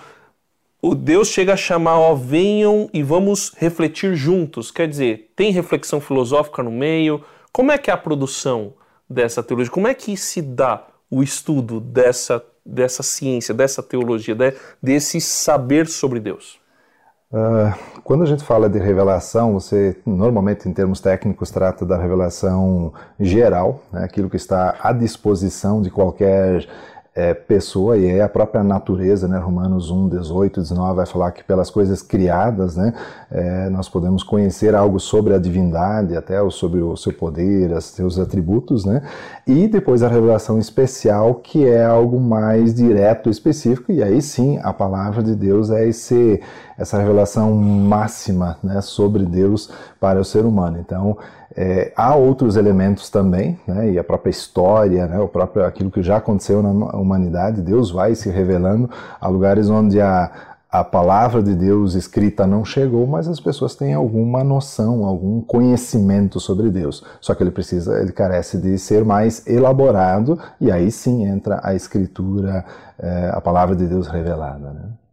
O 0.87 0.93
Deus 0.93 1.29
chega 1.29 1.53
a 1.53 1.57
chamar, 1.57 1.97
ó, 1.97 2.13
venham 2.13 2.87
e 2.93 3.01
vamos 3.01 3.51
refletir 3.57 4.13
juntos. 4.13 4.69
Quer 4.69 4.87
dizer, 4.87 5.31
tem 5.35 5.51
reflexão 5.51 5.99
filosófica 5.99 6.61
no 6.61 6.69
meio. 6.69 7.23
Como 7.51 7.71
é 7.71 7.77
que 7.79 7.89
é 7.89 7.93
a 7.95 7.97
produção 7.97 8.71
dessa 9.09 9.41
teologia? 9.41 9.71
Como 9.71 9.87
é 9.87 9.95
que 9.95 10.15
se 10.15 10.43
dá 10.43 10.85
o 11.09 11.23
estudo 11.23 11.79
dessa, 11.79 12.39
dessa 12.63 13.01
ciência, 13.01 13.51
dessa 13.51 13.81
teologia, 13.81 14.35
de, 14.35 14.53
desse 14.79 15.19
saber 15.19 15.87
sobre 15.87 16.19
Deus? 16.19 16.59
Uh, 17.31 17.73
quando 18.03 18.21
a 18.21 18.27
gente 18.27 18.43
fala 18.43 18.69
de 18.69 18.77
revelação, 18.77 19.53
você 19.53 19.97
normalmente, 20.05 20.69
em 20.69 20.71
termos 20.71 21.01
técnicos, 21.01 21.49
trata 21.49 21.83
da 21.83 21.97
revelação 21.97 22.93
geral, 23.19 23.81
né, 23.91 24.03
aquilo 24.03 24.29
que 24.29 24.37
está 24.37 24.77
à 24.79 24.93
disposição 24.93 25.81
de 25.81 25.89
qualquer 25.89 26.67
é, 27.15 27.33
pessoa 27.33 27.97
e 27.97 28.05
é 28.07 28.21
a 28.21 28.27
própria 28.27 28.61
natureza, 28.61 29.25
né? 29.25 29.37
Romanos 29.37 29.89
1, 29.89 30.09
18, 30.09 30.59
19 30.59 30.95
vai 30.97 31.05
falar 31.05 31.31
que 31.31 31.45
pelas 31.45 31.69
coisas 31.69 32.01
criadas, 32.01 32.75
né, 32.75 32.93
é, 33.31 33.69
nós 33.69 33.87
podemos 33.87 34.21
conhecer 34.21 34.75
algo 34.75 34.99
sobre 34.99 35.33
a 35.33 35.37
divindade, 35.37 36.17
até 36.17 36.37
sobre 36.49 36.81
o 36.81 36.97
seu 36.97 37.13
poder, 37.13 37.71
os 37.71 37.85
seus 37.85 38.19
atributos, 38.19 38.83
né? 38.83 39.01
E 39.47 39.65
depois 39.65 40.03
a 40.03 40.09
revelação 40.09 40.59
especial, 40.59 41.35
que 41.35 41.65
é 41.65 41.85
algo 41.85 42.19
mais 42.19 42.73
direto, 42.73 43.29
específico, 43.29 43.93
e 43.93 44.03
aí 44.03 44.21
sim 44.21 44.59
a 44.61 44.73
palavra 44.73 45.23
de 45.23 45.35
Deus 45.35 45.71
é 45.71 45.87
esse, 45.87 46.41
essa 46.77 46.97
revelação 46.97 47.53
máxima, 47.55 48.57
né, 48.61 48.81
sobre 48.81 49.23
Deus 49.23 49.71
para 50.01 50.19
o 50.19 50.25
ser 50.25 50.45
humano. 50.45 50.77
Então, 50.81 51.17
é, 51.57 51.93
há 51.95 52.15
outros 52.15 52.57
elementos 52.57 53.09
também, 53.09 53.57
né, 53.65 53.91
e 53.91 53.99
a 53.99 54.03
própria 54.03 54.29
história, 54.29 55.07
né, 55.07 55.19
o 55.19 55.27
próprio 55.27 55.65
aquilo 55.65 55.89
que 55.89 56.03
já 56.03 56.17
aconteceu 56.17 56.61
na 56.61 56.97
humanidade, 56.97 57.61
Deus 57.61 57.91
vai 57.91 58.13
se 58.13 58.29
revelando 58.29 58.89
a 59.19 59.27
lugares 59.27 59.69
onde 59.69 60.01
a, 60.01 60.31
a 60.69 60.83
palavra 60.83 61.41
de 61.41 61.55
Deus 61.55 61.93
escrita 61.93 62.45
não 62.45 62.65
chegou, 62.65 63.07
mas 63.07 63.29
as 63.29 63.39
pessoas 63.39 63.75
têm 63.75 63.93
alguma 63.93 64.43
noção, 64.43 65.05
algum 65.05 65.39
conhecimento 65.39 66.39
sobre 66.39 66.69
Deus. 66.69 67.03
Só 67.21 67.33
que 67.33 67.41
ele 67.41 67.51
precisa, 67.51 68.01
ele 68.01 68.11
carece 68.11 68.57
de 68.57 68.77
ser 68.77 69.05
mais 69.05 69.47
elaborado 69.47 70.37
e 70.59 70.69
aí 70.69 70.91
sim 70.91 71.23
entra 71.25 71.61
a 71.63 71.73
escritura, 71.73 72.65
é, 72.99 73.29
a 73.33 73.39
palavra 73.39 73.75
de 73.75 73.87
Deus 73.87 74.07
revelada. 74.07 74.71
Né? 74.71 75.04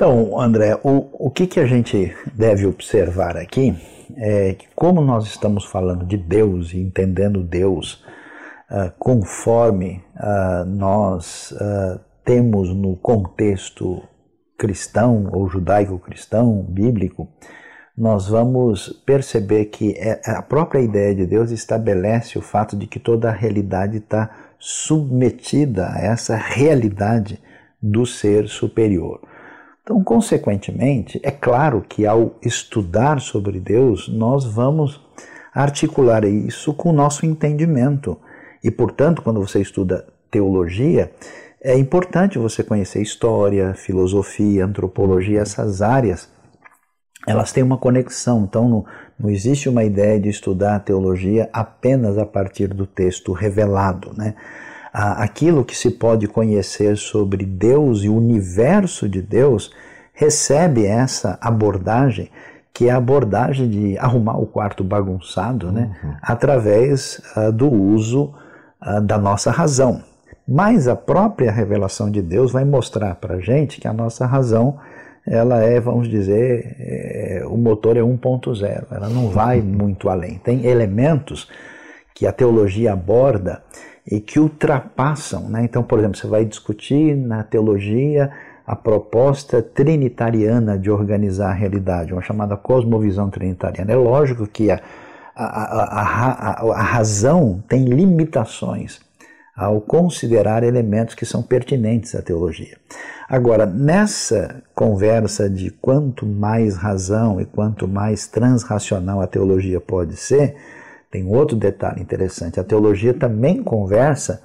Então, 0.00 0.40
André, 0.40 0.80
o, 0.82 1.26
o 1.26 1.30
que, 1.30 1.46
que 1.46 1.60
a 1.60 1.66
gente 1.66 2.16
deve 2.34 2.64
observar 2.64 3.36
aqui 3.36 3.76
é 4.16 4.54
que, 4.54 4.66
como 4.74 5.02
nós 5.02 5.26
estamos 5.26 5.66
falando 5.66 6.06
de 6.06 6.16
Deus 6.16 6.72
e 6.72 6.78
entendendo 6.78 7.42
Deus 7.42 8.02
uh, 8.70 8.90
conforme 8.98 10.02
uh, 10.16 10.64
nós 10.64 11.50
uh, 11.52 12.00
temos 12.24 12.74
no 12.74 12.96
contexto 12.96 14.02
cristão 14.56 15.28
ou 15.34 15.46
judaico-cristão, 15.50 16.64
bíblico, 16.66 17.28
nós 17.94 18.26
vamos 18.26 19.02
perceber 19.04 19.66
que 19.66 19.92
é, 19.98 20.18
a 20.24 20.40
própria 20.40 20.80
ideia 20.80 21.14
de 21.14 21.26
Deus 21.26 21.50
estabelece 21.50 22.38
o 22.38 22.42
fato 22.42 22.74
de 22.74 22.86
que 22.86 22.98
toda 22.98 23.28
a 23.28 23.34
realidade 23.34 23.98
está 23.98 24.30
submetida 24.58 25.90
a 25.90 26.00
essa 26.00 26.36
realidade 26.36 27.38
do 27.82 28.06
ser 28.06 28.48
superior. 28.48 29.28
Então, 29.90 30.04
consequentemente, 30.04 31.20
é 31.20 31.32
claro 31.32 31.84
que 31.88 32.06
ao 32.06 32.36
estudar 32.40 33.20
sobre 33.20 33.58
Deus, 33.58 34.08
nós 34.08 34.44
vamos 34.44 35.00
articular 35.52 36.24
isso 36.24 36.72
com 36.72 36.90
o 36.90 36.92
nosso 36.92 37.26
entendimento. 37.26 38.16
E, 38.62 38.70
portanto, 38.70 39.20
quando 39.20 39.40
você 39.40 39.60
estuda 39.60 40.06
teologia, 40.30 41.10
é 41.60 41.76
importante 41.76 42.38
você 42.38 42.62
conhecer 42.62 43.02
história, 43.02 43.74
filosofia, 43.74 44.64
antropologia, 44.64 45.40
essas 45.40 45.82
áreas. 45.82 46.28
Elas 47.26 47.50
têm 47.50 47.64
uma 47.64 47.76
conexão, 47.76 48.44
então 48.44 48.68
não, 48.68 48.84
não 49.18 49.28
existe 49.28 49.68
uma 49.68 49.82
ideia 49.82 50.20
de 50.20 50.28
estudar 50.28 50.76
a 50.76 50.80
teologia 50.80 51.50
apenas 51.52 52.16
a 52.16 52.24
partir 52.24 52.68
do 52.68 52.86
texto 52.86 53.32
revelado. 53.32 54.12
Né? 54.16 54.36
Aquilo 54.92 55.64
que 55.64 55.76
se 55.76 55.90
pode 55.90 56.26
conhecer 56.26 56.96
sobre 56.96 57.44
Deus 57.44 58.02
e 58.02 58.08
o 58.08 58.16
universo 58.16 59.08
de 59.08 59.22
Deus 59.22 59.72
recebe 60.12 60.84
essa 60.84 61.38
abordagem 61.40 62.30
que 62.72 62.88
é 62.88 62.92
a 62.92 62.96
abordagem 62.96 63.68
de 63.68 63.98
arrumar 63.98 64.38
o 64.38 64.46
quarto 64.46 64.82
bagunçado, 64.82 65.70
né, 65.70 65.94
uhum. 66.02 66.14
através 66.22 67.20
uh, 67.36 67.52
do 67.52 67.70
uso 67.70 68.32
uh, 68.80 69.00
da 69.02 69.18
nossa 69.18 69.50
razão. 69.50 70.02
Mas 70.46 70.88
a 70.88 70.96
própria 70.96 71.52
revelação 71.52 72.10
de 72.10 72.22
Deus 72.22 72.52
vai 72.52 72.64
mostrar 72.64 73.16
para 73.16 73.34
a 73.34 73.40
gente 73.40 73.80
que 73.80 73.86
a 73.86 73.92
nossa 73.92 74.24
razão, 74.24 74.78
ela 75.26 75.62
é, 75.62 75.78
vamos 75.78 76.08
dizer, 76.08 76.76
é, 76.80 77.42
o 77.46 77.56
motor 77.56 77.96
é 77.96 78.00
1.0, 78.00 78.86
ela 78.90 79.08
não 79.08 79.28
vai 79.28 79.60
muito 79.60 80.08
além. 80.08 80.38
Tem 80.38 80.64
elementos 80.64 81.48
que 82.14 82.26
a 82.26 82.32
teologia 82.32 82.94
aborda 82.94 83.62
e 84.10 84.20
que 84.20 84.40
ultrapassam. 84.40 85.48
Né? 85.48 85.64
Então, 85.64 85.82
por 85.82 85.98
exemplo, 85.98 86.18
você 86.18 86.26
vai 86.26 86.44
discutir 86.44 87.14
na 87.14 87.44
teologia 87.44 88.30
a 88.66 88.74
proposta 88.74 89.62
trinitariana 89.62 90.78
de 90.78 90.90
organizar 90.90 91.50
a 91.50 91.54
realidade, 91.54 92.12
uma 92.12 92.22
chamada 92.22 92.56
cosmovisão 92.56 93.30
trinitariana. 93.30 93.92
É 93.92 93.96
lógico 93.96 94.46
que 94.46 94.70
a, 94.70 94.80
a, 95.34 96.00
a, 96.00 96.78
a, 96.78 96.82
razão 96.82 97.62
tem 97.68 97.84
limitações 97.84 99.00
ao 99.56 99.80
considerar 99.80 100.62
elementos 100.62 101.14
que 101.14 101.26
são 101.26 101.42
pertinentes 101.42 102.14
à 102.14 102.22
teologia. 102.22 102.76
Agora, 103.28 103.66
nessa 103.66 104.62
conversa 104.74 105.48
de 105.48 105.70
quanto 105.70 106.26
mais 106.26 106.76
razão 106.76 107.40
e 107.40 107.44
quanto 107.44 107.86
mais 107.86 108.26
transracional 108.26 109.20
a 109.20 109.26
teologia 109.26 109.80
pode 109.80 110.16
ser, 110.16 110.56
tem 111.10 111.26
outro 111.26 111.56
detalhe 111.56 112.00
interessante: 112.00 112.60
a 112.60 112.64
teologia 112.64 113.12
também 113.12 113.62
conversa 113.62 114.42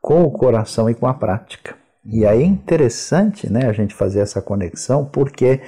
com 0.00 0.22
o 0.24 0.30
coração 0.30 0.88
e 0.88 0.94
com 0.94 1.06
a 1.06 1.14
prática. 1.14 1.74
E 2.04 2.26
aí 2.26 2.42
é 2.42 2.46
interessante 2.46 3.52
né, 3.52 3.66
a 3.66 3.72
gente 3.72 3.94
fazer 3.94 4.20
essa 4.20 4.40
conexão, 4.40 5.04
porque 5.04 5.60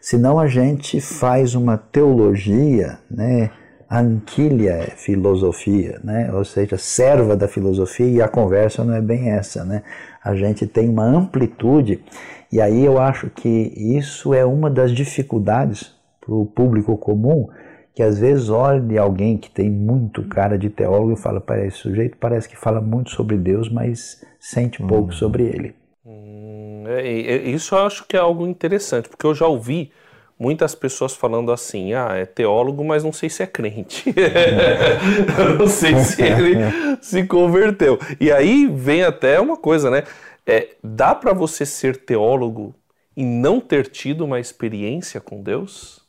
senão 0.00 0.38
a 0.38 0.46
gente 0.46 1.00
faz 1.00 1.54
uma 1.54 1.76
teologia, 1.76 2.98
né, 3.10 3.50
anquilha 3.90 4.70
é 4.70 4.90
filosofia, 4.90 6.00
né, 6.04 6.32
ou 6.32 6.44
seja, 6.44 6.78
serva 6.78 7.36
da 7.36 7.48
filosofia, 7.48 8.06
e 8.06 8.22
a 8.22 8.28
conversa 8.28 8.84
não 8.84 8.94
é 8.94 9.00
bem 9.00 9.30
essa. 9.30 9.64
Né? 9.64 9.82
A 10.22 10.36
gente 10.36 10.64
tem 10.64 10.88
uma 10.88 11.04
amplitude, 11.04 12.04
e 12.52 12.60
aí 12.60 12.84
eu 12.84 13.00
acho 13.00 13.28
que 13.28 13.48
isso 13.76 14.32
é 14.32 14.44
uma 14.44 14.70
das 14.70 14.92
dificuldades 14.92 15.92
para 16.20 16.32
o 16.32 16.46
público 16.46 16.96
comum 16.96 17.48
que 17.94 18.02
às 18.02 18.18
vezes 18.18 18.48
olha 18.48 19.00
alguém 19.00 19.36
que 19.36 19.50
tem 19.50 19.70
muito 19.70 20.22
cara 20.24 20.56
de 20.56 20.70
teólogo 20.70 21.12
e 21.12 21.16
fala, 21.16 21.40
para 21.40 21.66
esse 21.66 21.78
sujeito 21.78 22.16
parece 22.18 22.48
que 22.48 22.56
fala 22.56 22.80
muito 22.80 23.10
sobre 23.10 23.36
Deus, 23.36 23.68
mas 23.68 24.24
sente 24.38 24.78
pouco 24.78 25.06
uhum. 25.06 25.12
sobre 25.12 25.44
ele. 25.44 25.74
Hum, 26.04 26.84
é, 26.86 27.08
isso 27.50 27.74
eu 27.74 27.80
acho 27.80 28.06
que 28.06 28.16
é 28.16 28.20
algo 28.20 28.46
interessante, 28.46 29.08
porque 29.08 29.26
eu 29.26 29.34
já 29.34 29.46
ouvi 29.46 29.90
muitas 30.38 30.74
pessoas 30.74 31.14
falando 31.14 31.52
assim, 31.52 31.92
ah, 31.92 32.14
é 32.14 32.24
teólogo, 32.24 32.82
mas 32.82 33.04
não 33.04 33.12
sei 33.12 33.28
se 33.28 33.42
é 33.42 33.46
crente. 33.46 34.06
eu 35.38 35.58
não 35.58 35.66
sei 35.66 35.94
se 35.98 36.22
ele 36.22 36.56
se 37.02 37.24
converteu. 37.24 37.98
E 38.18 38.32
aí 38.32 38.66
vem 38.66 39.02
até 39.02 39.38
uma 39.38 39.58
coisa, 39.58 39.90
né? 39.90 40.04
É, 40.46 40.68
dá 40.82 41.14
para 41.14 41.34
você 41.34 41.66
ser 41.66 41.98
teólogo 41.98 42.74
e 43.14 43.22
não 43.22 43.60
ter 43.60 43.86
tido 43.88 44.24
uma 44.24 44.40
experiência 44.40 45.20
com 45.20 45.42
Deus? 45.42 45.99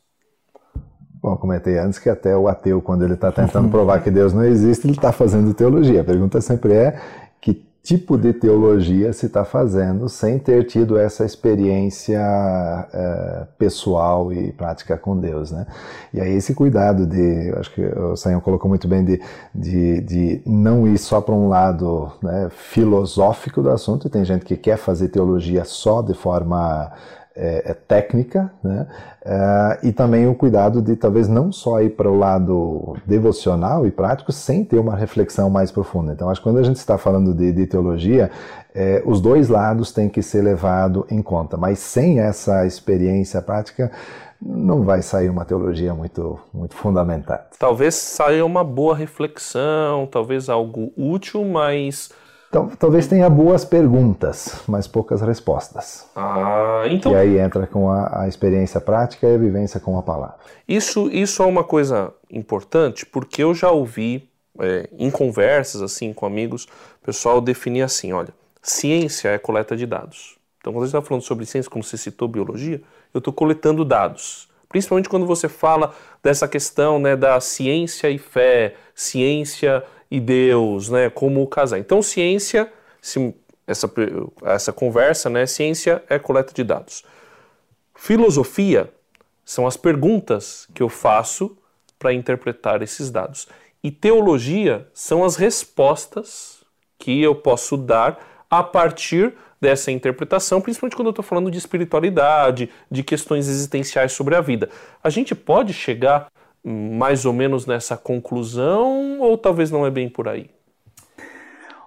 Bom, 1.22 1.38
comentei 1.38 1.78
antes 1.78 2.00
que 2.00 2.10
até 2.10 2.36
o 2.36 2.48
ateu, 2.48 2.82
quando 2.82 3.04
ele 3.04 3.13
está 3.13 3.32
tentando 3.32 3.70
provar 3.72 4.01
que 4.01 4.10
Deus 4.10 4.34
não 4.34 4.44
existe, 4.44 4.88
ele 4.88 4.94
está 4.94 5.12
fazendo 5.12 5.54
teologia. 5.54 6.01
A 6.01 6.04
pergunta 6.04 6.42
sempre 6.42 6.74
é 6.74 7.00
que 7.40 7.63
tipo 7.84 8.18
de 8.18 8.34
teologia 8.34 9.13
se 9.13 9.28
está 9.28 9.44
fazendo 9.46 10.10
sem 10.10 10.40
ter 10.40 10.66
tido 10.66 10.98
essa 10.98 11.24
experiência 11.24 12.20
é, 12.92 13.48
pessoal 13.58 14.34
e 14.34 14.51
prática 14.51 14.98
com 14.98 15.20
Deus, 15.20 15.51
né? 15.51 15.68
E 16.12 16.20
aí 16.20 16.34
esse 16.34 16.56
cuidado 16.56 17.06
de, 17.06 17.54
acho 17.58 17.72
que 17.74 17.82
o 17.84 18.16
Sayão 18.16 18.40
colocou 18.40 18.68
muito 18.68 18.88
bem, 18.88 19.04
de, 19.04 19.22
de, 19.54 20.01
de 20.01 20.42
não 20.46 20.88
ir 20.88 20.98
só 20.98 21.22
para 21.22 21.36
um 21.36 21.48
lado 21.48 22.12
né, 22.22 22.50
filosófico 22.50 23.62
do 23.62 23.70
assunto, 23.70 24.10
tem 24.10 24.25
gente 24.25 24.46
que 24.46 24.58
quer 24.58 24.78
fazer 24.78 25.10
teologia 25.10 25.63
só 25.66 26.01
de 26.01 26.13
forma 26.13 26.92
é, 27.35 27.71
é 27.71 27.73
técnica, 27.73 28.51
né? 28.63 28.88
É, 29.23 29.79
e 29.83 29.91
também 29.91 30.27
o 30.27 30.35
cuidado 30.35 30.81
de 30.81 30.95
talvez 30.95 31.27
não 31.27 31.51
só 31.51 31.81
ir 31.81 31.91
para 31.91 32.09
o 32.09 32.17
lado 32.17 32.95
devocional 33.05 33.85
e 33.85 33.91
prático 33.91 34.31
sem 34.31 34.65
ter 34.65 34.79
uma 34.79 34.95
reflexão 34.95 35.50
mais 35.50 35.71
profunda. 35.71 36.11
Então, 36.13 36.29
acho 36.29 36.41
que 36.41 36.47
quando 36.47 36.59
a 36.59 36.63
gente 36.63 36.77
está 36.77 36.97
falando 36.97 37.33
de, 37.33 37.51
de 37.51 37.67
teologia, 37.67 38.31
é, 38.73 39.01
os 39.05 39.21
dois 39.21 39.50
lados 39.50 39.91
têm 39.91 40.09
que 40.09 40.21
ser 40.21 40.41
levados 40.41 41.03
em 41.09 41.21
conta, 41.21 41.57
mas 41.57 41.79
sem 41.79 42.19
essa 42.19 42.65
experiência 42.65 43.41
prática, 43.41 43.91
não 44.41 44.83
vai 44.83 45.01
sair 45.03 45.29
uma 45.29 45.45
teologia 45.45 45.93
muito, 45.93 46.39
muito 46.51 46.73
fundamentada. 46.75 47.45
Talvez 47.59 47.93
saia 47.93 48.43
uma 48.43 48.63
boa 48.63 48.95
reflexão, 48.95 50.07
talvez 50.07 50.50
algo 50.50 50.91
útil, 50.97 51.45
mas 51.45 52.09
então, 52.51 52.67
talvez 52.67 53.08
tenha 53.08 53.29
boas 53.29 53.63
perguntas, 53.63 54.62
mas 54.67 54.86
poucas 54.86 55.22
respostas. 55.22 56.05
Ah, 56.13 56.84
então. 56.89 57.13
E 57.13 57.15
aí 57.15 57.39
entra 57.39 57.65
com 57.65 57.89
a, 57.89 58.24
a, 58.24 58.27
experiência 58.27 58.81
prática 58.81 59.25
e 59.25 59.36
a 59.36 59.38
vivência 59.38 59.79
com 59.79 59.98
a 59.98 60.03
palavra. 60.03 60.36
Isso, 60.67 61.10
isso 61.13 61.41
é 61.41 61.46
uma 61.46 61.63
coisa 61.63 62.13
importante, 62.29 63.05
porque 63.05 63.41
eu 63.41 63.53
já 63.53 63.72
ouvi 63.72 64.29
é, 64.60 64.89
em 65.00 65.10
conversas 65.10 65.81
assim 65.81 66.12
com 66.12 66.25
amigos, 66.25 66.65
o 67.01 67.05
pessoal 67.05 67.39
definir 67.39 67.84
assim: 67.84 68.12
olha, 68.12 68.34
ciência 68.62 69.29
é 69.29 69.38
coleta 69.38 69.77
de 69.77 69.86
dados. 69.86 70.38
Então, 70.60 70.74
quando 70.74 70.84
a 70.84 70.88
gente 70.88 70.98
está 70.98 71.08
falando 71.08 71.24
sobre 71.24 71.46
ciência, 71.46 71.72
como 71.72 71.86
você 71.86 71.96
citou 71.96 72.27
biologia, 72.27 72.81
eu 73.13 73.20
estou 73.20 73.31
coletando 73.31 73.86
dados. 73.86 74.50
Principalmente 74.67 75.08
quando 75.08 75.25
você 75.25 75.48
fala 75.48 75.93
dessa 76.22 76.50
questão 76.50 77.00
né, 77.00 77.15
da 77.15 77.39
ciência 77.39 78.10
e 78.10 78.17
fé, 78.17 78.75
ciência 78.93 79.81
e 80.12 80.20
Deus, 80.20 80.89
né, 80.89 81.10
como 81.10 81.48
casar. 81.48 81.80
Então, 81.80 82.01
ciência, 82.01 82.72
essa, 83.65 83.89
essa 84.44 84.74
conversa, 84.74 85.30
né, 85.30 85.46
ciência 85.46 86.03
é 86.10 86.20
coleta 86.20 86.53
de 86.53 86.65
dados. 86.65 87.03
Filosofia 87.96 88.91
são 89.46 89.65
as 89.65 89.77
perguntas 89.77 90.68
que 90.74 90.84
eu 90.84 90.89
faço 90.89 91.58
para 91.98 92.13
interpretar 92.13 92.82
esses 92.82 93.10
dados. 93.10 93.48
E 93.82 93.89
teologia 93.89 94.88
são 94.94 95.24
as 95.24 95.38
respostas 95.38 96.62
que 97.00 97.22
eu 97.22 97.34
posso 97.34 97.77
dar 97.77 98.20
a 98.50 98.62
partir 98.62 99.34
dessa 99.62 99.91
interpretação, 99.91 100.60
principalmente 100.60 100.96
quando 100.96 101.08
eu 101.08 101.12
estou 101.12 101.24
falando 101.24 101.50
de 101.50 101.58
espiritualidade, 101.58 102.70
de 102.89 103.03
questões 103.03 103.48
existenciais 103.48 104.12
sobre 104.12 104.36
a 104.36 104.41
vida. 104.41 104.70
A 105.03 105.10
gente 105.10 105.34
pode 105.34 105.74
chegar 105.74 106.27
mais 106.63 107.25
ou 107.25 107.34
menos 107.34 107.65
nessa 107.65 107.98
conclusão 107.98 109.20
ou 109.20 109.38
talvez 109.38 109.72
não 109.72 109.86
é 109.86 109.91
bem 109.91 110.10
por 110.10 110.27
aí? 110.27 110.50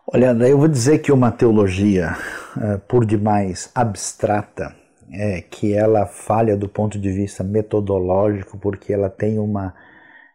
Olha, 0.07 0.33
eu 0.47 0.59
vou 0.59 0.69
dizer 0.69 0.99
que 0.99 1.11
uma 1.11 1.33
teologia, 1.33 2.17
é, 2.61 2.77
por 2.77 3.07
demais 3.07 3.71
abstrata, 3.75 4.75
é 5.11 5.41
que 5.41 5.73
ela 5.73 6.07
falha 6.07 6.57
do 6.57 6.69
ponto 6.69 6.99
de 6.99 7.11
vista 7.11 7.43
metodológico, 7.43 8.59
porque 8.59 8.93
ela 8.93 9.09
tem 9.09 9.39
uma 9.39 9.75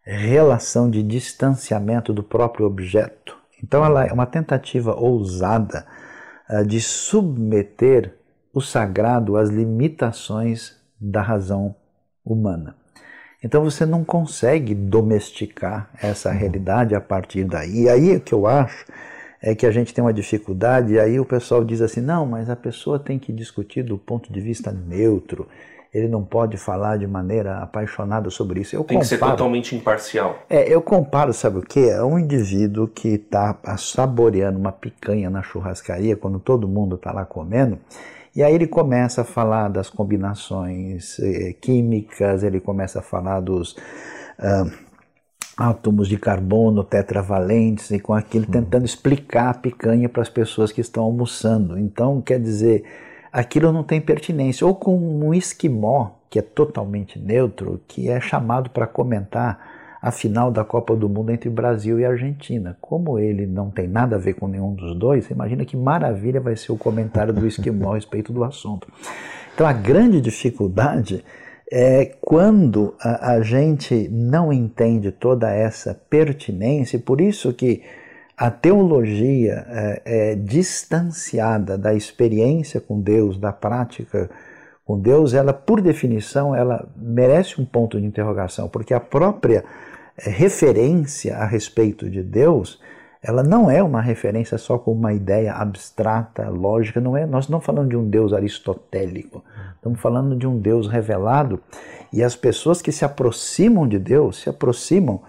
relação 0.02 0.90
de 0.90 1.02
distanciamento 1.02 2.12
do 2.12 2.22
próprio 2.22 2.66
objeto. 2.66 3.38
Então, 3.62 3.84
ela 3.84 4.06
é 4.06 4.12
uma 4.12 4.26
tentativa 4.26 4.94
ousada 4.94 5.86
é, 6.48 6.64
de 6.64 6.80
submeter 6.80 8.14
o 8.52 8.60
sagrado 8.60 9.36
às 9.36 9.50
limitações 9.50 10.76
da 11.00 11.22
razão 11.22 11.74
humana. 12.24 12.79
Então 13.42 13.62
você 13.62 13.86
não 13.86 14.04
consegue 14.04 14.74
domesticar 14.74 15.88
essa 16.00 16.30
uhum. 16.30 16.36
realidade 16.36 16.94
a 16.94 17.00
partir 17.00 17.44
daí. 17.44 17.82
E 17.82 17.88
aí 17.88 18.16
o 18.16 18.20
que 18.20 18.34
eu 18.34 18.46
acho 18.46 18.84
é 19.42 19.54
que 19.54 19.64
a 19.64 19.70
gente 19.70 19.94
tem 19.94 20.04
uma 20.04 20.12
dificuldade, 20.12 20.92
e 20.92 21.00
aí 21.00 21.18
o 21.18 21.24
pessoal 21.24 21.64
diz 21.64 21.80
assim: 21.80 22.00
não, 22.00 22.26
mas 22.26 22.50
a 22.50 22.56
pessoa 22.56 22.98
tem 22.98 23.18
que 23.18 23.32
discutir 23.32 23.82
do 23.82 23.96
ponto 23.96 24.30
de 24.30 24.40
vista 24.40 24.70
neutro, 24.70 25.48
ele 25.92 26.06
não 26.06 26.22
pode 26.22 26.56
falar 26.56 26.98
de 26.98 27.06
maneira 27.06 27.58
apaixonada 27.58 28.30
sobre 28.30 28.60
isso. 28.60 28.76
Eu 28.76 28.84
tem 28.84 28.98
comparo, 28.98 29.00
que 29.00 29.08
ser 29.08 29.18
totalmente 29.18 29.74
imparcial. 29.74 30.38
É, 30.48 30.72
eu 30.72 30.80
comparo, 30.80 31.32
sabe 31.32 31.58
o 31.58 31.62
que? 31.62 31.88
É 31.88 32.02
um 32.02 32.18
indivíduo 32.18 32.86
que 32.86 33.08
está 33.08 33.56
saboreando 33.76 34.58
uma 34.58 34.70
picanha 34.70 35.28
na 35.28 35.42
churrascaria, 35.42 36.14
quando 36.16 36.38
todo 36.38 36.68
mundo 36.68 36.94
está 36.94 37.10
lá 37.10 37.24
comendo, 37.24 37.78
e 38.34 38.42
aí 38.42 38.54
ele 38.54 38.66
começa 38.66 39.22
a 39.22 39.24
falar 39.24 39.68
das 39.68 39.90
combinações 39.90 41.18
eh, 41.18 41.52
químicas, 41.60 42.42
ele 42.42 42.60
começa 42.60 43.00
a 43.00 43.02
falar 43.02 43.40
dos 43.40 43.72
uh, 43.72 44.70
átomos 45.56 46.08
de 46.08 46.16
carbono 46.16 46.84
tetravalentes 46.84 47.90
e 47.90 47.98
com 47.98 48.14
aquilo 48.14 48.46
uhum. 48.46 48.52
tentando 48.52 48.84
explicar 48.84 49.50
a 49.50 49.54
picanha 49.54 50.08
para 50.08 50.22
as 50.22 50.28
pessoas 50.28 50.72
que 50.72 50.80
estão 50.80 51.04
almoçando. 51.04 51.78
Então, 51.78 52.20
quer 52.20 52.40
dizer, 52.40 52.84
aquilo 53.32 53.72
não 53.72 53.82
tem 53.82 54.00
pertinência. 54.00 54.66
Ou 54.66 54.74
com 54.74 54.96
um 54.96 55.34
esquimó, 55.34 56.12
que 56.30 56.38
é 56.38 56.42
totalmente 56.42 57.18
neutro, 57.18 57.80
que 57.86 58.08
é 58.08 58.20
chamado 58.20 58.70
para 58.70 58.86
comentar 58.86 59.69
a 60.00 60.10
final 60.10 60.50
da 60.50 60.64
Copa 60.64 60.96
do 60.96 61.08
Mundo 61.08 61.30
entre 61.30 61.50
Brasil 61.50 62.00
e 62.00 62.04
Argentina. 62.04 62.76
Como 62.80 63.18
ele 63.18 63.46
não 63.46 63.70
tem 63.70 63.86
nada 63.86 64.16
a 64.16 64.18
ver 64.18 64.34
com 64.34 64.48
nenhum 64.48 64.74
dos 64.74 64.96
dois, 64.96 65.24
você 65.24 65.34
imagina 65.34 65.64
que 65.64 65.76
maravilha 65.76 66.40
vai 66.40 66.56
ser 66.56 66.72
o 66.72 66.78
comentário 66.78 67.32
do 67.34 67.46
esquimó 67.46 67.92
a 67.92 67.94
respeito 67.96 68.32
do 68.32 68.42
assunto. 68.42 68.88
Então 69.54 69.66
a 69.66 69.72
grande 69.72 70.20
dificuldade 70.20 71.22
é 71.70 72.16
quando 72.20 72.94
a, 73.00 73.32
a 73.32 73.42
gente 73.42 74.08
não 74.08 74.52
entende 74.52 75.12
toda 75.12 75.52
essa 75.52 75.94
pertinência, 76.08 76.98
por 76.98 77.20
isso 77.20 77.52
que 77.52 77.82
a 78.36 78.50
teologia 78.50 79.66
é, 79.68 80.02
é, 80.04 80.34
distanciada 80.34 81.76
da 81.76 81.92
experiência 81.92 82.80
com 82.80 82.98
Deus, 82.98 83.36
da 83.38 83.52
prática 83.52 84.30
com 84.82 84.98
Deus, 84.98 85.34
ela, 85.34 85.52
por 85.52 85.80
definição, 85.80 86.56
ela 86.56 86.88
merece 86.96 87.60
um 87.60 87.66
ponto 87.66 88.00
de 88.00 88.06
interrogação, 88.06 88.68
porque 88.68 88.92
a 88.94 88.98
própria 88.98 89.62
referência 90.28 91.36
a 91.36 91.46
respeito 91.46 92.10
de 92.10 92.22
Deus, 92.22 92.80
ela 93.22 93.42
não 93.42 93.70
é 93.70 93.82
uma 93.82 94.00
referência 94.00 94.56
só 94.56 94.78
com 94.78 94.92
uma 94.92 95.12
ideia 95.12 95.52
abstrata, 95.52 96.48
lógica, 96.48 97.00
não 97.00 97.16
é. 97.16 97.26
Nós 97.26 97.48
não 97.48 97.60
falando 97.60 97.90
de 97.90 97.96
um 97.96 98.08
Deus 98.08 98.32
aristotélico, 98.32 99.44
estamos 99.76 100.00
falando 100.00 100.36
de 100.36 100.46
um 100.46 100.58
Deus 100.58 100.88
revelado 100.88 101.60
e 102.12 102.22
as 102.22 102.34
pessoas 102.34 102.80
que 102.80 102.90
se 102.90 103.04
aproximam 103.04 103.86
de 103.86 103.98
Deus 103.98 104.40
se 104.42 104.48
aproximam 104.48 105.20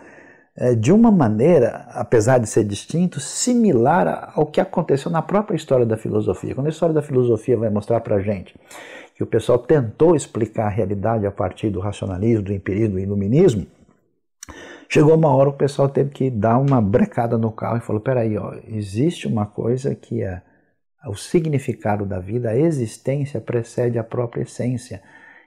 é, 0.56 0.74
de 0.74 0.92
uma 0.92 1.12
maneira, 1.12 1.86
apesar 1.94 2.38
de 2.38 2.48
ser 2.48 2.64
distinto, 2.64 3.20
similar 3.20 4.32
ao 4.36 4.46
que 4.46 4.60
aconteceu 4.60 5.12
na 5.12 5.22
própria 5.22 5.56
história 5.56 5.86
da 5.86 5.98
filosofia. 5.98 6.56
Quando 6.56 6.68
a 6.68 6.72
história 6.72 6.94
da 6.94 7.02
filosofia 7.02 7.58
vai 7.58 7.70
mostrar 7.70 8.02
para 8.02 8.20
gente 8.20 8.56
que 9.16 9.24
o 9.24 9.28
pessoal 9.28 9.60
tentou 9.60 10.16
explicar 10.16 10.66
a 10.66 10.70
realidade 10.70 11.26
a 11.26 11.32
partir 11.32 11.70
do 11.70 11.80
racionalismo, 11.80 12.46
do 12.46 12.54
empirismo, 12.54 12.96
do 12.96 13.00
iluminismo, 13.00 13.66
Chegou 14.94 15.16
uma 15.16 15.34
hora 15.34 15.48
o 15.48 15.54
pessoal 15.54 15.88
teve 15.88 16.10
que 16.10 16.30
dar 16.30 16.58
uma 16.58 16.82
brecada 16.82 17.38
no 17.38 17.50
carro 17.50 17.78
e 17.78 17.80
falou: 17.80 18.02
peraí, 18.02 18.38
ó, 18.38 18.56
existe 18.68 19.26
uma 19.26 19.46
coisa 19.46 19.96
que 19.96 20.22
é 20.22 20.42
o 21.08 21.16
significado 21.16 22.06
da 22.06 22.20
vida, 22.20 22.50
a 22.50 22.58
existência 22.58 23.40
precede 23.40 23.98
a 23.98 24.04
própria 24.04 24.42
essência. 24.42 25.02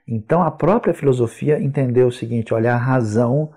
Então 0.09 0.43
a 0.43 0.51
própria 0.51 0.95
filosofia 0.95 1.61
entendeu 1.61 2.07
o 2.07 2.13
seguinte: 2.13 2.55
olha, 2.55 2.73
a 2.73 2.79
razão 2.79 3.51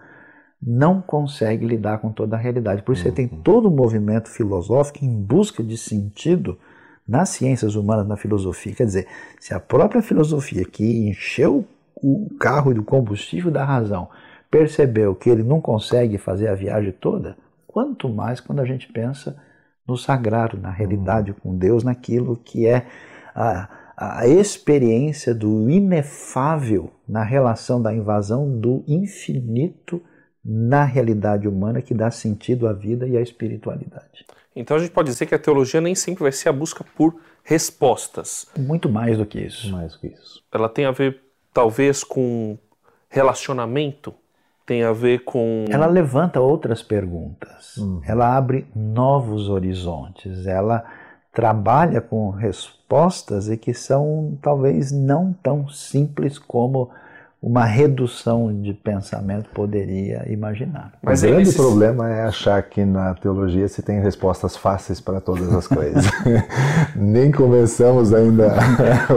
não 0.62 1.02
consegue 1.02 1.66
lidar 1.66 2.00
com 2.00 2.12
toda 2.12 2.36
a 2.36 2.40
realidade. 2.40 2.82
Por 2.82 2.92
isso 2.92 3.04
você 3.04 3.12
tem 3.14 3.30
uhum. 3.32 3.42
todo 3.42 3.70
o 3.70 3.72
movimento 3.72 4.28
filosófico 4.28 5.06
em 5.06 5.24
busca 5.24 5.64
de 5.64 5.78
sentido 5.78 6.60
nas 7.08 7.30
ciências 7.30 7.76
humanas, 7.76 8.06
na 8.06 8.18
filosofia. 8.18 8.76
Quer 8.76 8.88
dizer, 8.88 9.08
se 9.40 9.54
a 9.54 9.60
própria 9.60 10.02
filosofia 10.02 10.66
que 10.66 11.08
encheu 11.08 11.66
o 11.96 12.28
carro 12.38 12.74
do 12.74 12.84
combustível 12.84 13.50
da 13.50 13.64
razão 13.64 14.10
percebeu 14.50 15.14
que 15.16 15.30
ele 15.30 15.44
não 15.44 15.60
consegue 15.60 16.18
fazer 16.18 16.48
a 16.48 16.56
viagem 16.56 16.92
toda, 16.92 17.38
quanto 17.66 18.10
mais 18.10 18.40
quando 18.40 18.60
a 18.60 18.66
gente 18.66 18.92
pensa 18.92 19.38
no 19.88 19.98
sagrado, 19.98 20.58
na 20.58 20.72
realidade 20.72 21.34
com 21.34 21.56
Deus, 21.56 21.84
naquilo 21.84 22.36
que 22.36 22.68
é 22.68 22.86
a, 23.34 23.70
a 23.96 24.28
experiência 24.28 25.34
do 25.34 25.70
inefável 25.70 26.92
na 27.08 27.24
relação 27.24 27.82
da 27.82 27.94
invasão 27.94 28.60
do 28.60 28.84
infinito 28.88 30.02
na 30.44 30.84
realidade 30.84 31.48
humana 31.48 31.82
que 31.82 31.94
dá 31.94 32.10
sentido 32.10 32.68
à 32.68 32.74
vida 32.74 33.08
e 33.08 33.18
à 33.18 33.22
espiritualidade. 33.22 34.26
Então 34.56 34.76
a 34.76 34.80
gente 34.80 34.92
pode 34.92 35.10
dizer 35.10 35.26
que 35.26 35.36
a 35.36 35.40
teologia 35.40 35.80
nem 35.80 35.94
sempre 35.94 36.24
vai 36.24 36.32
ser 36.32 36.50
a 36.50 36.54
busca 36.54 36.84
por 36.96 37.16
respostas. 37.44 38.48
Muito 38.58 38.90
mais 38.90 39.18
do 39.18 39.26
que 39.26 39.40
isso. 39.40 39.72
Mais 39.72 39.94
do 39.94 40.00
que 40.00 40.08
isso. 40.08 40.44
Ela 40.52 40.68
tem 40.68 40.86
a 40.86 40.92
ver 40.92 41.22
talvez 41.54 42.04
com 42.04 42.58
relacionamento 43.10 44.14
tem 44.68 44.84
a 44.84 44.92
ver 44.92 45.24
com. 45.24 45.64
Ela 45.70 45.88
levanta 45.88 46.42
outras 46.42 46.84
perguntas, 46.84 47.78
uhum. 47.78 48.02
ela 48.06 48.36
abre 48.36 48.68
novos 48.76 49.50
horizontes, 49.50 50.46
ela 50.46 50.84
trabalha 51.32 52.02
com 52.02 52.30
respostas 52.30 53.48
e 53.50 53.56
que 53.56 53.74
são 53.74 54.38
talvez 54.42 54.92
não 54.92 55.34
tão 55.42 55.70
simples 55.70 56.38
como 56.38 56.90
uma 57.48 57.64
redução 57.64 58.54
de 58.62 58.74
pensamento 58.74 59.50
poderia 59.54 60.26
imaginar. 60.30 60.92
Mas 61.02 61.24
o 61.24 61.28
grande 61.28 61.54
problema 61.54 62.10
é 62.10 62.24
achar 62.26 62.62
que 62.62 62.84
na 62.84 63.14
teologia 63.14 63.66
se 63.70 63.82
tem 63.82 64.02
respostas 64.02 64.58
fáceis 64.58 65.00
para 65.00 65.22
todas 65.22 65.54
as 65.54 65.66
coisas. 65.66 66.04
Nem 66.94 67.32
começamos 67.32 68.14
ainda 68.14 68.54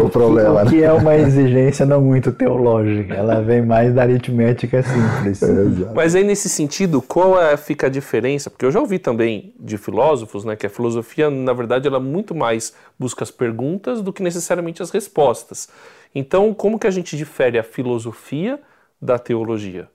o 0.00 0.08
problema. 0.08 0.62
O 0.62 0.68
que 0.68 0.80
é 0.80 0.92
uma 0.92 1.16
exigência 1.16 1.84
não 1.84 2.00
muito 2.00 2.30
teológica, 2.30 3.14
ela 3.14 3.42
vem 3.42 3.62
mais 3.62 3.92
da 3.92 4.02
aritmética 4.02 4.82
simples. 4.82 5.40
É, 5.50 5.94
Mas 5.94 6.14
aí 6.14 6.22
nesse 6.22 6.48
sentido, 6.48 7.00
qual 7.00 7.40
é, 7.40 7.56
fica 7.56 7.86
a 7.86 7.90
diferença? 7.90 8.50
Porque 8.50 8.64
eu 8.64 8.70
já 8.70 8.78
ouvi 8.78 8.98
também 8.98 9.54
de 9.58 9.76
filósofos, 9.78 10.44
né, 10.44 10.54
que 10.54 10.66
a 10.66 10.70
filosofia, 10.70 11.30
na 11.30 11.52
verdade, 11.52 11.88
ela 11.88 11.98
muito 11.98 12.34
mais 12.34 12.72
busca 12.98 13.24
as 13.24 13.30
perguntas 13.30 14.02
do 14.02 14.12
que 14.12 14.22
necessariamente 14.22 14.82
as 14.82 14.90
respostas. 14.90 15.68
Então, 16.14 16.52
como 16.52 16.78
que 16.78 16.86
a 16.86 16.90
gente 16.90 17.16
difere 17.16 17.58
a 17.58 17.62
filosofia 17.62 18.60
da 19.00 19.18
teologia? 19.18 19.88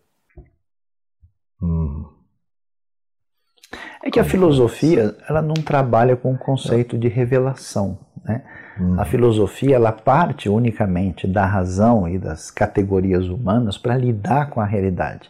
Hum. 1.61 2.05
É 4.03 4.09
que 4.09 4.19
a 4.19 4.23
filosofia 4.23 5.15
ela 5.27 5.41
não 5.41 5.55
trabalha 5.55 6.15
com 6.15 6.33
o 6.33 6.37
conceito 6.37 6.97
de 6.97 7.07
revelação. 7.07 7.99
Né? 8.23 8.43
Hum. 8.79 8.99
A 8.99 9.05
filosofia 9.05 9.75
ela 9.75 9.91
parte 9.91 10.47
unicamente 10.47 11.27
da 11.27 11.45
razão 11.45 12.07
e 12.07 12.17
das 12.17 12.49
categorias 12.49 13.27
humanas 13.27 13.77
para 13.77 13.97
lidar 13.97 14.49
com 14.49 14.61
a 14.61 14.65
realidade. 14.65 15.29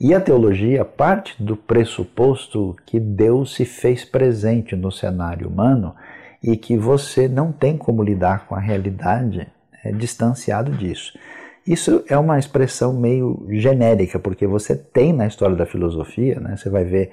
E 0.00 0.14
a 0.14 0.20
teologia 0.20 0.84
parte 0.84 1.42
do 1.42 1.56
pressuposto 1.56 2.76
que 2.86 3.00
Deus 3.00 3.54
se 3.54 3.64
fez 3.64 4.04
presente 4.04 4.76
no 4.76 4.92
cenário 4.92 5.48
humano 5.48 5.94
e 6.42 6.56
que 6.56 6.76
você 6.76 7.26
não 7.26 7.50
tem 7.50 7.76
como 7.76 8.02
lidar 8.02 8.46
com 8.46 8.54
a 8.54 8.60
realidade 8.60 9.48
é, 9.84 9.92
distanciado 9.92 10.72
disso. 10.72 11.18
Isso 11.66 12.02
é 12.08 12.16
uma 12.16 12.38
expressão 12.38 12.92
meio 12.94 13.46
genérica, 13.50 14.18
porque 14.18 14.46
você 14.46 14.74
tem 14.74 15.12
na 15.12 15.26
história 15.26 15.54
da 15.54 15.66
filosofia, 15.66 16.40
né, 16.40 16.56
você 16.56 16.70
vai 16.70 16.84
ver 16.84 17.10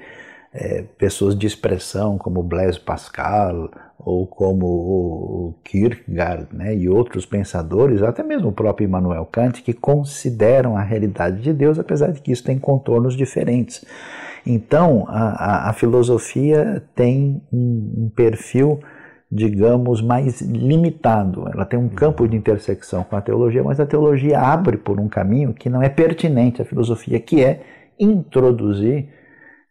é, 0.54 0.84
pessoas 0.98 1.38
de 1.38 1.46
expressão 1.46 2.18
como 2.18 2.42
Blaise 2.42 2.80
Pascal 2.80 3.70
ou 4.00 4.26
como 4.26 4.66
o 4.66 5.56
Kierkegaard 5.64 6.48
né, 6.54 6.74
e 6.74 6.88
outros 6.88 7.26
pensadores, 7.26 8.02
até 8.02 8.24
mesmo 8.24 8.50
o 8.50 8.54
próprio 8.54 8.86
Immanuel 8.86 9.26
Kant, 9.26 9.62
que 9.62 9.74
consideram 9.74 10.78
a 10.78 10.82
realidade 10.82 11.42
de 11.42 11.52
Deus, 11.52 11.78
apesar 11.78 12.12
de 12.12 12.22
que 12.22 12.32
isso 12.32 12.44
tem 12.44 12.58
contornos 12.58 13.16
diferentes. 13.18 13.84
Então, 14.46 15.06
a, 15.10 15.68
a, 15.68 15.70
a 15.70 15.74
filosofia 15.74 16.84
tem 16.96 17.42
um, 17.52 18.06
um 18.06 18.12
perfil 18.16 18.80
digamos, 19.36 20.02
mais 20.02 20.42
limitado. 20.42 21.48
Ela 21.54 21.66
tem 21.66 21.78
um 21.78 21.90
campo 21.90 22.26
de 22.28 22.38
intersecção 22.38 23.04
com 23.04 23.16
a 23.18 23.22
teologia, 23.22 23.64
mas 23.64 23.80
a 23.80 23.86
teologia 23.86 24.40
abre 24.40 24.78
por 24.78 25.00
um 25.00 25.10
caminho 25.10 25.54
que 25.54 25.70
não 25.70 25.84
é 25.84 25.90
pertinente 25.90 26.62
à 26.62 26.66
filosofia, 26.66 27.20
que 27.20 27.44
é 27.44 27.62
introduzir 28.00 29.10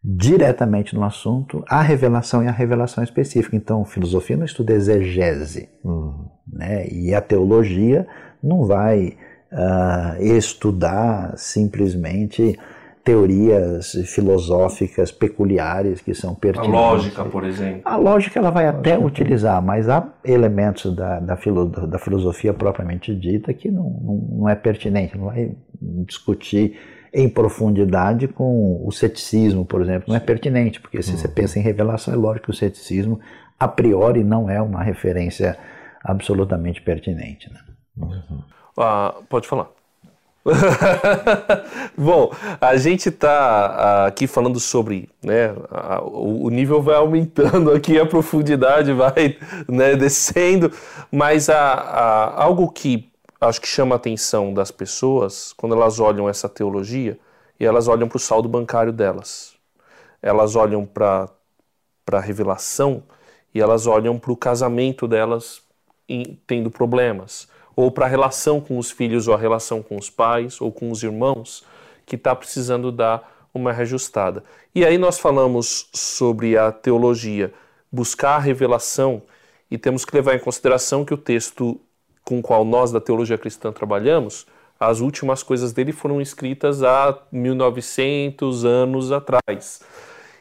diretamente 0.05 0.95
no 0.95 1.03
assunto 1.03 1.65
a 1.67 1.81
revelação 1.81 2.45
e 2.45 2.47
a 2.47 2.53
revelação 2.53 3.03
específica. 3.03 3.57
Então, 3.57 3.85
filosofia 3.87 4.37
não 4.37 4.45
estuda 4.45 4.75
exegese, 4.75 5.71
né? 6.47 6.87
e 6.89 7.15
a 7.15 7.23
teologia 7.23 8.07
não 8.43 8.67
vai 8.67 9.17
uh, 9.51 10.23
estudar 10.23 11.33
simplesmente 11.39 12.59
teorias 13.05 13.93
filosóficas 14.07 15.13
peculiares 15.13 16.01
que 16.01 16.15
são 16.15 16.35
pertinentes. 16.35 16.75
A 16.75 16.81
lógica, 16.81 17.25
por 17.27 17.45
exemplo. 17.45 17.83
A 17.85 17.97
lógica 17.97 18.39
ela 18.39 18.51
vai 18.51 18.67
até 18.67 18.99
utilizar, 18.99 19.63
mas 19.63 19.91
há 19.91 20.09
elementos 20.25 20.95
da, 20.97 21.21
da, 21.21 21.37
filo, 21.37 21.67
da 21.67 21.99
filosofia 21.99 22.55
propriamente 22.55 23.15
dita 23.15 23.53
que 23.53 23.71
não, 23.71 23.91
não, 23.91 24.29
não, 24.39 24.49
é 24.49 24.55
pertinente, 24.55 25.19
não 25.19 25.27
vai 25.27 25.53
discutir 26.07 26.79
em 27.13 27.29
profundidade 27.29 28.27
com 28.27 28.83
o 28.85 28.91
ceticismo, 28.91 29.67
por 29.67 29.83
exemplo, 29.83 30.07
não 30.09 30.17
é 30.17 30.21
pertinente, 30.21 30.81
porque 30.81 31.01
se 31.03 31.13
uhum. 31.13 31.19
você 31.19 31.29
pensa 31.29 31.59
em 31.59 31.63
revelação, 31.63 32.15
é 32.15 32.17
lógico 32.17 32.47
que 32.47 32.51
o 32.51 32.55
ceticismo 32.55 33.21
a 33.61 33.69
priori 33.69 34.25
não 34.25 34.49
é 34.49 34.61
uma 34.61 34.83
referência 34.83 35.57
absolutamente 36.03 36.81
pertinente. 36.81 37.53
Né? 37.53 37.61
Uhum. 37.99 38.43
Ah, 38.79 39.15
pode 39.29 39.47
falar. 39.47 39.69
Bom, 41.97 42.31
a 42.61 42.77
gente 42.77 43.09
está 43.09 44.07
aqui 44.07 44.27
falando 44.27 44.61
sobre, 44.61 45.09
né, 45.23 45.55
a, 45.71 46.03
o 46.03 46.51
nível 46.51 46.83
vai 46.83 46.97
aumentando 46.97 47.71
aqui, 47.73 47.99
a 47.99 48.05
profundidade 48.05 48.93
vai 48.93 49.39
né, 49.67 49.97
descendo, 49.97 50.71
mas 51.11 51.49
a, 51.49 51.73
a, 51.73 52.43
algo 52.43 52.71
que 52.71 53.11
acho 53.41 53.61
que 53.61 53.67
chama 53.67 53.95
a 53.95 53.97
atenção 53.97 54.53
das 54.53 54.71
pessoas 54.71 55.55
quando 55.57 55.75
elas 55.75 55.99
olham 55.99 56.29
essa 56.29 56.49
teologia 56.49 57.19
e 57.59 57.65
elas 57.65 57.89
olham 57.89 58.07
para 58.07 58.17
o 58.17 58.21
saldo 58.21 58.49
bancário 58.49 58.93
delas, 58.93 59.55
elas 60.21 60.57
olham 60.57 60.85
para 60.85 61.31
a 62.13 62.21
revelação 62.21 63.03
e 63.55 63.63
elas 63.63 63.87
olham 63.87 64.19
para 64.19 64.33
o 64.33 64.37
casamento 64.37 65.09
delas 65.09 65.63
em, 66.07 66.39
tendo 66.47 66.71
problemas 66.71 67.49
ou 67.77 67.91
para 67.91 68.07
a 68.07 68.09
relação 68.09 68.61
com 68.61 68.79
os 68.79 68.91
filhos, 68.91 69.29
ou 69.29 69.35
a 69.35 69.39
relação 69.39 69.83
com 69.83 69.97
os 69.97 70.11
pais, 70.11 70.61
ou 70.61 70.71
com 70.71 70.91
os 70.91 71.03
irmãos, 71.03 71.65
que 72.07 72.17
está 72.17 72.35
precisando 72.35 72.93
dar 72.93 73.49
uma 73.53 73.73
reajustada. 73.73 74.43
E 74.75 74.85
aí 74.85 74.99
nós 74.99 75.19
falamos 75.19 75.89
sobre 75.93 76.57
a 76.57 76.73
teologia, 76.73 77.53
buscar 77.91 78.37
a 78.37 78.39
revelação, 78.39 79.23
e 79.71 79.79
temos 79.79 80.05
que 80.05 80.15
levar 80.15 80.35
em 80.35 80.39
consideração 80.39 81.05
que 81.05 81.15
o 81.15 81.19
texto 81.19 81.81
com 82.25 82.39
o 82.39 82.43
qual 82.43 82.65
nós 82.65 82.91
da 82.91 83.01
teologia 83.01 83.37
cristã 83.37 83.71
trabalhamos, 83.71 84.47
as 84.79 85.01
últimas 85.01 85.43
coisas 85.43 85.73
dele 85.73 85.93
foram 85.93 86.21
escritas 86.21 86.83
há 86.83 87.19
1900 87.31 88.65
anos 88.65 89.13
atrás. 89.13 89.81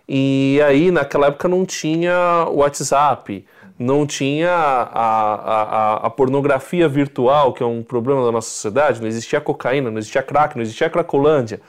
E 0.08 0.60
aí, 0.66 0.92
naquela 0.92 1.28
época, 1.28 1.48
não 1.48 1.66
tinha 1.66 2.48
WhatsApp, 2.50 3.46
não 3.78 4.06
tinha 4.06 4.52
a, 4.52 5.34
a, 5.34 6.08
a, 6.08 6.10
pornografia 6.10 6.88
virtual, 6.88 7.54
que 7.54 7.64
é 7.64 7.66
um 7.66 7.82
problema 7.82 8.24
da 8.24 8.32
nossa 8.32 8.50
sociedade, 8.50 9.02
não 9.02 9.08
existia 9.08 9.42
cocaína, 9.42 9.90
não 9.90 9.98
existia 9.98 10.22
crack, 10.22 10.56
não 10.56 10.62
existia 10.62 10.90
cracolândia. 10.90 11.60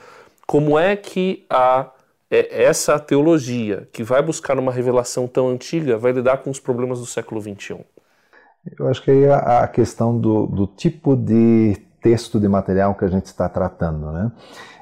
Como 0.45 0.77
é 0.77 0.95
que 0.95 1.45
a, 1.49 1.89
é, 2.29 2.63
essa 2.63 2.99
teologia, 2.99 3.87
que 3.91 4.03
vai 4.03 4.21
buscar 4.21 4.57
uma 4.59 4.71
revelação 4.71 5.27
tão 5.27 5.49
antiga, 5.49 5.97
vai 5.97 6.11
lidar 6.11 6.37
com 6.37 6.49
os 6.49 6.59
problemas 6.59 6.99
do 6.99 7.05
século 7.05 7.41
XXI? 7.41 7.79
Eu 8.79 8.87
acho 8.87 9.01
que 9.03 9.11
aí 9.11 9.29
a, 9.29 9.67
questão 9.67 10.17
do, 10.17 10.47
do 10.47 10.67
tipo 10.67 11.15
de 11.15 11.77
texto 12.01 12.39
de 12.39 12.47
material 12.47 12.95
que 12.95 13.05
a 13.05 13.07
gente 13.07 13.25
está 13.25 13.47
tratando, 13.47 14.11
né? 14.11 14.31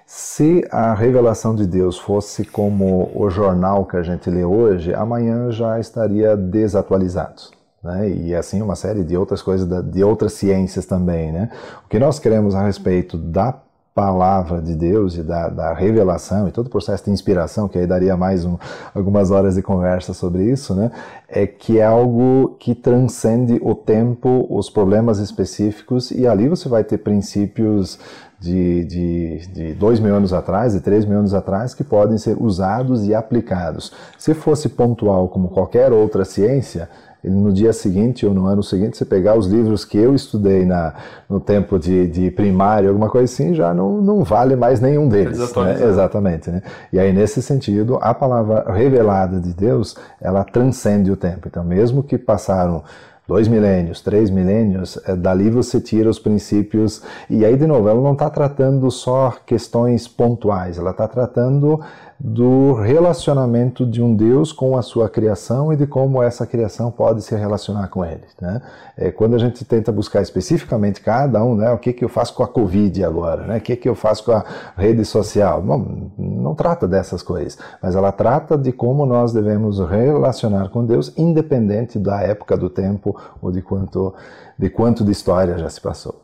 Se 0.06 0.64
a 0.70 0.94
revelação 0.94 1.56
de 1.56 1.66
Deus 1.66 1.98
fosse 1.98 2.46
como 2.46 3.12
o 3.16 3.30
jornal 3.30 3.86
que 3.86 3.98
a 3.98 4.04
gente 4.04 4.30
lê 4.30 4.44
hoje, 4.44 4.94
amanhã 4.94 5.52
já 5.52 5.80
estaria 5.80 6.36
desatualizado. 6.36 7.44
Né? 7.84 8.10
E 8.10 8.36
assim 8.36 8.62
uma 8.62 8.76
série 8.76 9.04
de 9.04 9.18
outras 9.18 9.42
coisas, 9.42 9.68
de 9.86 10.04
outras 10.04 10.34
ciências 10.34 10.86
também. 10.86 11.32
Né? 11.32 11.50
O 11.86 11.90
que 11.90 12.00
nós 12.00 12.20
queremos 12.20 12.56
a 12.56 12.66
respeito 12.66 13.18
da 13.18 13.60
palavra 13.94 14.60
de 14.60 14.74
Deus 14.74 15.16
e 15.16 15.22
da, 15.22 15.50
da, 15.50 15.74
revelação 15.74 16.48
e 16.48 16.52
todo 16.52 16.66
o 16.66 16.70
processo 16.70 17.06
de 17.06 17.12
inspiração, 17.12 17.68
que 17.68 17.78
aí 17.78 17.86
daria 17.86 18.18
mais 18.18 18.44
um, 18.44 18.58
algumas 18.94 19.30
horas 19.30 19.54
de 19.54 19.62
conversa 19.62 20.14
sobre 20.14 20.46
isso, 20.46 20.74
né? 20.74 20.92
É 21.28 21.46
que 21.46 21.78
é 21.78 21.86
algo 21.86 22.56
que 22.60 22.74
transcende 22.74 23.60
o 23.62 23.76
tempo, 23.76 24.48
os 24.50 24.68
problemas 24.68 25.20
específicos, 25.20 26.10
e 26.10 26.26
ali 26.26 26.50
você 26.50 26.68
vai 26.68 26.84
ter 26.84 26.98
princípios 27.00 28.00
de, 28.44 28.84
de, 28.84 29.48
de 29.48 29.74
dois 29.74 30.02
mil 30.02 30.14
anos 30.14 30.34
atrás, 30.34 30.74
de 30.74 30.82
três 30.82 31.06
mil 31.06 31.18
anos 31.18 31.34
atrás, 31.34 31.74
que 31.74 31.84
podem 31.84 32.18
ser 32.18 32.36
usados 32.38 33.08
e 33.08 33.16
aplicados. 33.16 33.94
Se 34.18 34.34
fosse 34.34 34.68
pontual 34.68 35.30
como 35.30 35.48
qualquer 35.48 35.94
outra 35.94 36.26
ciência, 36.26 36.90
no 37.24 37.54
dia 37.54 37.72
seguinte 37.72 38.26
ou 38.26 38.34
no 38.34 38.46
ano 38.48 38.62
seguinte, 38.62 38.98
você 38.98 39.06
pegar 39.06 39.38
os 39.38 39.48
livros 39.48 39.86
que 39.86 39.98
eu 39.98 40.14
estudei 40.14 40.66
na, 40.66 40.94
no 41.30 41.40
tempo 41.40 41.80
de, 41.80 42.06
de 42.06 42.30
primário, 42.32 42.90
alguma 42.90 43.10
coisa 43.10 43.32
assim, 43.32 43.54
já 43.54 43.74
não, 43.74 44.02
não 44.02 44.26
vale 44.26 44.58
mais 44.58 44.82
nenhum 44.82 45.08
deles. 45.08 45.40
Né? 45.40 45.88
Exatamente. 45.88 46.52
Né? 46.52 46.62
E 46.92 47.00
aí, 47.00 47.14
nesse 47.14 47.42
sentido, 47.42 47.98
a 48.02 48.14
palavra 48.14 48.70
revelada 48.74 49.40
de 49.40 49.54
Deus, 49.54 49.96
ela 50.20 50.44
transcende 50.44 51.10
o 51.10 51.16
tempo. 51.16 51.48
Então, 51.48 51.64
mesmo 51.64 52.04
que 52.04 52.18
passaram 52.18 52.84
dois 53.28 53.48
milênios, 53.48 54.02
três 54.02 54.30
milênios, 54.30 55.00
é, 55.08 55.16
dali 55.16 55.50
você 55.50 55.80
tira 55.80 56.10
os 56.10 56.20
princípios. 56.20 57.02
E 57.30 57.46
aí, 57.46 57.56
de 57.56 57.66
novo, 57.66 57.88
ela 57.88 58.02
não 58.02 58.14
está 58.14 58.30
tratando 58.30 58.90
só 58.92 59.36
questões 59.46 60.08
pontuais, 60.08 60.78
ela 60.78 60.92
está 60.92 61.08
tratando 61.08 61.80
do 62.26 62.72
relacionamento 62.72 63.86
de 63.86 64.02
um 64.02 64.16
Deus 64.16 64.54
com 64.54 64.78
a 64.78 64.82
sua 64.82 65.10
criação 65.10 65.74
e 65.74 65.76
de 65.76 65.86
como 65.86 66.24
essa 66.24 66.48
criação 66.48 66.90
pode 66.90 67.22
se 67.22 67.36
relacionar 67.36 67.90
com 67.90 68.06
ele. 68.06 68.24
Né? 68.40 68.62
É, 68.96 69.12
quando 69.12 69.36
a 69.36 69.38
gente 69.38 69.66
tenta 69.66 69.92
buscar 69.92 70.22
especificamente 70.22 71.02
cada 71.02 71.44
um, 71.44 71.54
né, 71.54 71.70
o 71.72 71.78
que, 71.78 71.92
que 71.92 72.06
eu 72.06 72.08
faço 72.08 72.34
com 72.34 72.42
a 72.42 72.48
Covid 72.48 73.04
agora, 73.04 73.46
né, 73.46 73.58
o 73.58 73.62
que, 73.62 73.76
que 73.76 73.90
eu 73.90 73.94
faço 73.94 74.24
com 74.24 74.32
a 74.32 74.46
rede 74.78 75.04
social, 75.04 75.62
não, 75.62 76.12
não 76.18 76.56
trata 76.56 76.88
dessas 76.88 77.22
coisas, 77.22 77.60
mas 77.82 77.94
ela 77.94 78.14
trata 78.14 78.58
de 78.58 78.72
como 78.72 79.06
nós 79.06 79.34
devemos 79.34 79.78
relacionar 79.80 80.70
com 80.70 80.86
Deus, 80.86 81.12
independente 81.18 82.00
da 82.00 82.22
época 82.22 82.56
do 82.56 82.70
tempo 82.70 83.20
ou 83.42 83.52
de 83.52 83.62
quanto 83.62 84.14
de, 84.58 84.70
quanto 84.70 85.04
de 85.04 85.12
história 85.12 85.58
já 85.58 85.70
se 85.70 85.82
passou. 85.82 86.22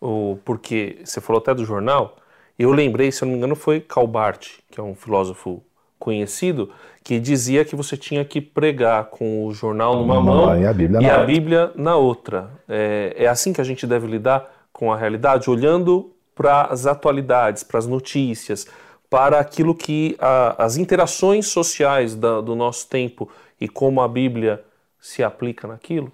O, 0.00 0.38
porque 0.44 1.00
você 1.04 1.20
falou 1.20 1.40
até 1.40 1.54
do 1.54 1.64
jornal, 1.64 2.16
eu 2.58 2.72
lembrei, 2.72 3.12
se 3.12 3.22
eu 3.22 3.26
não 3.26 3.32
me 3.32 3.38
engano, 3.38 3.54
foi 3.54 3.80
Calbart, 3.80 4.48
que 4.70 4.80
é 4.80 4.82
um 4.82 4.94
filósofo 4.94 5.62
conhecido, 5.98 6.70
que 7.02 7.18
dizia 7.18 7.64
que 7.64 7.76
você 7.76 7.96
tinha 7.96 8.24
que 8.24 8.40
pregar 8.40 9.06
com 9.06 9.46
o 9.46 9.52
jornal 9.52 9.96
numa 9.96 10.20
mão 10.20 10.60
e 10.60 10.66
a 10.66 10.72
Bíblia, 10.72 11.00
e 11.00 11.02
na, 11.02 11.08
a 11.08 11.18
outra. 11.18 11.26
Bíblia 11.26 11.72
na 11.74 11.96
outra. 11.96 12.50
É, 12.68 13.14
é 13.16 13.26
assim 13.26 13.52
que 13.52 13.60
a 13.60 13.64
gente 13.64 13.86
deve 13.86 14.06
lidar 14.06 14.48
com 14.72 14.92
a 14.92 14.96
realidade, 14.96 15.50
olhando 15.50 16.12
para 16.34 16.62
as 16.62 16.86
atualidades, 16.86 17.62
para 17.62 17.78
as 17.78 17.86
notícias, 17.86 18.66
para 19.10 19.38
aquilo 19.38 19.74
que 19.74 20.16
a, 20.20 20.64
as 20.64 20.76
interações 20.76 21.48
sociais 21.48 22.14
da, 22.14 22.40
do 22.40 22.54
nosso 22.54 22.88
tempo 22.88 23.28
e 23.60 23.68
como 23.68 24.00
a 24.00 24.08
Bíblia 24.08 24.62
se 25.00 25.22
aplica 25.22 25.66
naquilo? 25.66 26.12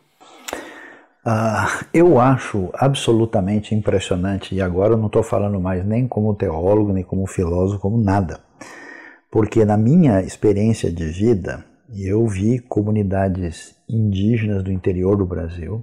Ah, 1.27 1.87
eu 1.95 2.21
acho 2.21 2.69
absolutamente 2.75 3.75
impressionante, 3.75 4.55
e 4.55 4.61
agora 4.61 4.93
eu 4.93 4.99
não 4.99 5.07
estou 5.07 5.23
falando 5.23 5.59
mais 5.59 5.83
nem 5.83 6.07
como 6.07 6.35
teólogo, 6.35 6.93
nem 6.93 7.03
como 7.03 7.27
filósofo, 7.27 7.81
como 7.81 7.97
nada. 7.97 8.41
Porque 9.31 9.65
na 9.65 9.77
minha 9.77 10.21
experiência 10.21 10.93
de 10.93 11.07
vida, 11.07 11.65
eu 11.97 12.27
vi 12.27 12.59
comunidades 12.59 13.75
indígenas 13.89 14.63
do 14.63 14.71
interior 14.71 15.17
do 15.17 15.25
Brasil, 15.25 15.83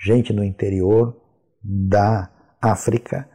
gente 0.00 0.32
no 0.32 0.44
interior 0.44 1.16
da 1.60 2.30
África, 2.62 3.28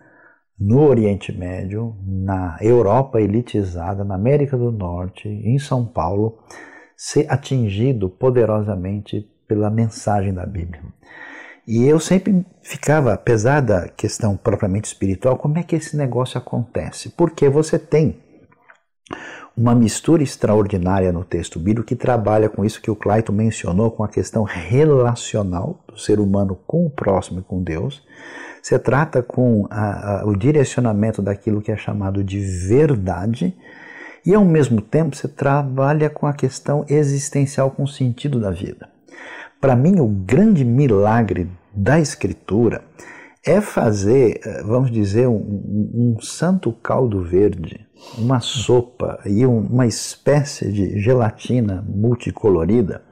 no 0.57 0.87
Oriente 0.87 1.37
Médio, 1.37 1.93
na 2.07 2.57
Europa 2.61 3.19
elitizada, 3.19 4.05
na 4.05 4.15
América 4.15 4.57
do 4.57 4.71
Norte, 4.71 5.27
em 5.27 5.59
São 5.59 5.85
Paulo, 5.85 6.39
ser 6.95 7.29
atingido 7.29 8.09
poderosamente 8.09 9.27
pela 9.45 9.69
mensagem 9.69 10.33
da 10.33 10.45
Bíblia. 10.45 10.81
E 11.65 11.85
eu 11.87 11.99
sempre 11.99 12.45
ficava, 12.61 13.13
apesar 13.13 13.61
da 13.61 13.87
questão 13.87 14.35
propriamente 14.35 14.87
espiritual, 14.87 15.37
como 15.37 15.57
é 15.57 15.63
que 15.63 15.75
esse 15.75 15.95
negócio 15.95 16.37
acontece? 16.37 17.09
Porque 17.09 17.47
você 17.47 17.79
tem 17.79 18.17
uma 19.55 19.73
mistura 19.73 20.23
extraordinária 20.23 21.11
no 21.13 21.23
texto 21.23 21.59
bíblico 21.59 21.87
que 21.87 21.95
trabalha 21.95 22.49
com 22.49 22.65
isso 22.65 22.81
que 22.81 22.91
o 22.91 22.95
Clayton 22.95 23.33
mencionou, 23.33 23.91
com 23.91 24.03
a 24.03 24.09
questão 24.09 24.43
relacional 24.43 25.79
do 25.87 25.97
ser 25.97 26.19
humano 26.19 26.59
com 26.67 26.85
o 26.85 26.89
próximo 26.89 27.39
e 27.39 27.43
com 27.43 27.63
Deus. 27.63 28.03
Você 28.61 28.79
trata 28.79 29.21
com 29.21 29.67
a, 29.69 30.21
a, 30.21 30.25
o 30.25 30.35
direcionamento 30.35 31.21
daquilo 31.21 31.61
que 31.61 31.71
é 31.71 31.77
chamado 31.77 32.23
de 32.23 32.39
verdade, 32.39 33.55
e 34.25 34.33
ao 34.33 34.43
mesmo 34.43 34.81
tempo 34.81 35.15
você 35.15 35.27
trabalha 35.27 36.09
com 36.09 36.25
a 36.25 36.33
questão 36.33 36.85
existencial, 36.89 37.71
com 37.71 37.83
o 37.83 37.87
sentido 37.87 38.39
da 38.39 38.51
vida. 38.51 38.92
Para 39.63 39.77
mim, 39.77 40.01
o 40.01 40.07
grande 40.09 40.65
milagre 40.65 41.49
da 41.73 41.97
Escritura 41.97 42.83
é 43.45 43.61
fazer, 43.61 44.41
vamos 44.65 44.91
dizer, 44.91 45.25
um, 45.29 45.37
um, 45.37 46.17
santo 46.19 46.73
caldo 46.73 47.23
verde, 47.23 47.87
uma 48.17 48.41
sopa 48.41 49.21
e 49.25 49.45
um, 49.45 49.59
uma 49.59 49.87
espécie 49.87 50.69
de 50.69 50.99
gelatina 50.99 51.81
multicolorida. 51.87 53.03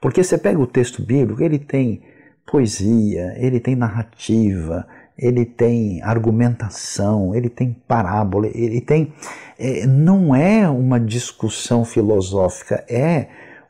Porque 0.00 0.24
você 0.24 0.36
pega 0.36 0.58
o 0.58 0.66
texto 0.66 1.00
bíblico, 1.04 1.40
ele 1.40 1.60
tem 1.60 2.02
poesia, 2.44 3.34
ele 3.36 3.60
tem 3.60 3.76
narrativa, 3.76 4.84
ele 5.16 5.44
tem 5.44 6.02
argumentação, 6.02 7.32
ele 7.32 7.48
tem 7.48 7.72
parábola, 7.86 8.48
ele 8.48 8.80
tem. 8.80 9.12
É, 9.56 9.86
não 9.86 10.34
é 10.34 10.68
uma 10.68 10.98
discussão 10.98 11.84
filosófica, 11.84 12.84
é 12.88 13.28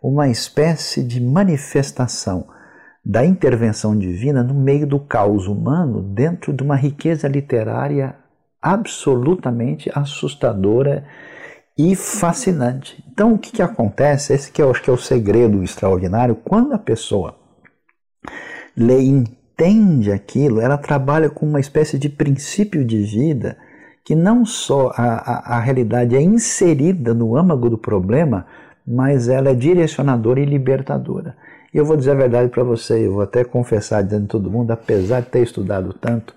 uma 0.09 0.29
espécie 0.29 1.03
de 1.03 1.21
manifestação 1.21 2.47
da 3.05 3.25
intervenção 3.25 3.97
divina 3.99 4.42
no 4.42 4.55
meio 4.55 4.87
do 4.87 5.01
caos 5.01 5.49
humano, 5.49 6.01
dentro 6.01 6.53
de 6.53 6.62
uma 6.62 6.77
riqueza 6.77 7.27
literária 7.27 8.14
absolutamente 8.62 9.90
assustadora 9.95 11.05
e 11.77 11.95
fascinante. 11.95 13.05
Então, 13.11 13.35
o 13.35 13.38
que, 13.38 13.51
que 13.51 13.62
acontece? 13.62 14.33
Esse 14.33 14.51
que 14.51 14.62
eu 14.62 14.71
acho 14.71 14.83
que 14.83 14.90
é 14.90 14.92
o 14.92 14.97
segredo 14.97 15.62
extraordinário. 15.62 16.37
Quando 16.37 16.73
a 16.73 16.79
pessoa 16.79 17.37
lê 18.77 19.01
e 19.01 19.09
entende 19.09 20.12
aquilo, 20.12 20.61
ela 20.61 20.79
trabalha 20.79 21.29
com 21.29 21.47
uma 21.47 21.61
espécie 21.61 21.99
de 21.99 22.09
princípio 22.09 22.85
de 22.85 23.03
vida 23.03 23.57
que 24.05 24.14
não 24.14 24.45
só 24.45 24.92
a, 24.95 25.55
a, 25.55 25.57
a 25.57 25.61
realidade 25.61 26.14
é 26.14 26.23
inserida 26.23 27.12
no 27.12 27.37
âmago 27.37 27.69
do 27.69 27.77
problema, 27.77 28.47
mas 28.87 29.29
ela 29.29 29.51
é 29.51 29.55
direcionadora 29.55 30.40
e 30.40 30.44
libertadora. 30.44 31.37
E 31.75 31.79
eu 31.79 31.85
vou 31.85 31.96
dizer 31.96 32.12
a 32.12 32.14
verdade 32.14 32.51
para 32.51 32.62
você, 32.62 33.07
eu 33.07 33.14
vou 33.14 33.22
até 33.22 33.44
confessar 33.44 34.03
dizendo 34.03 34.29
todo 34.29 34.51
mundo, 34.51 34.70
apesar 34.70 35.20
de 35.20 35.29
ter 35.29 35.42
estudado 35.42 35.92
tanto, 35.92 36.35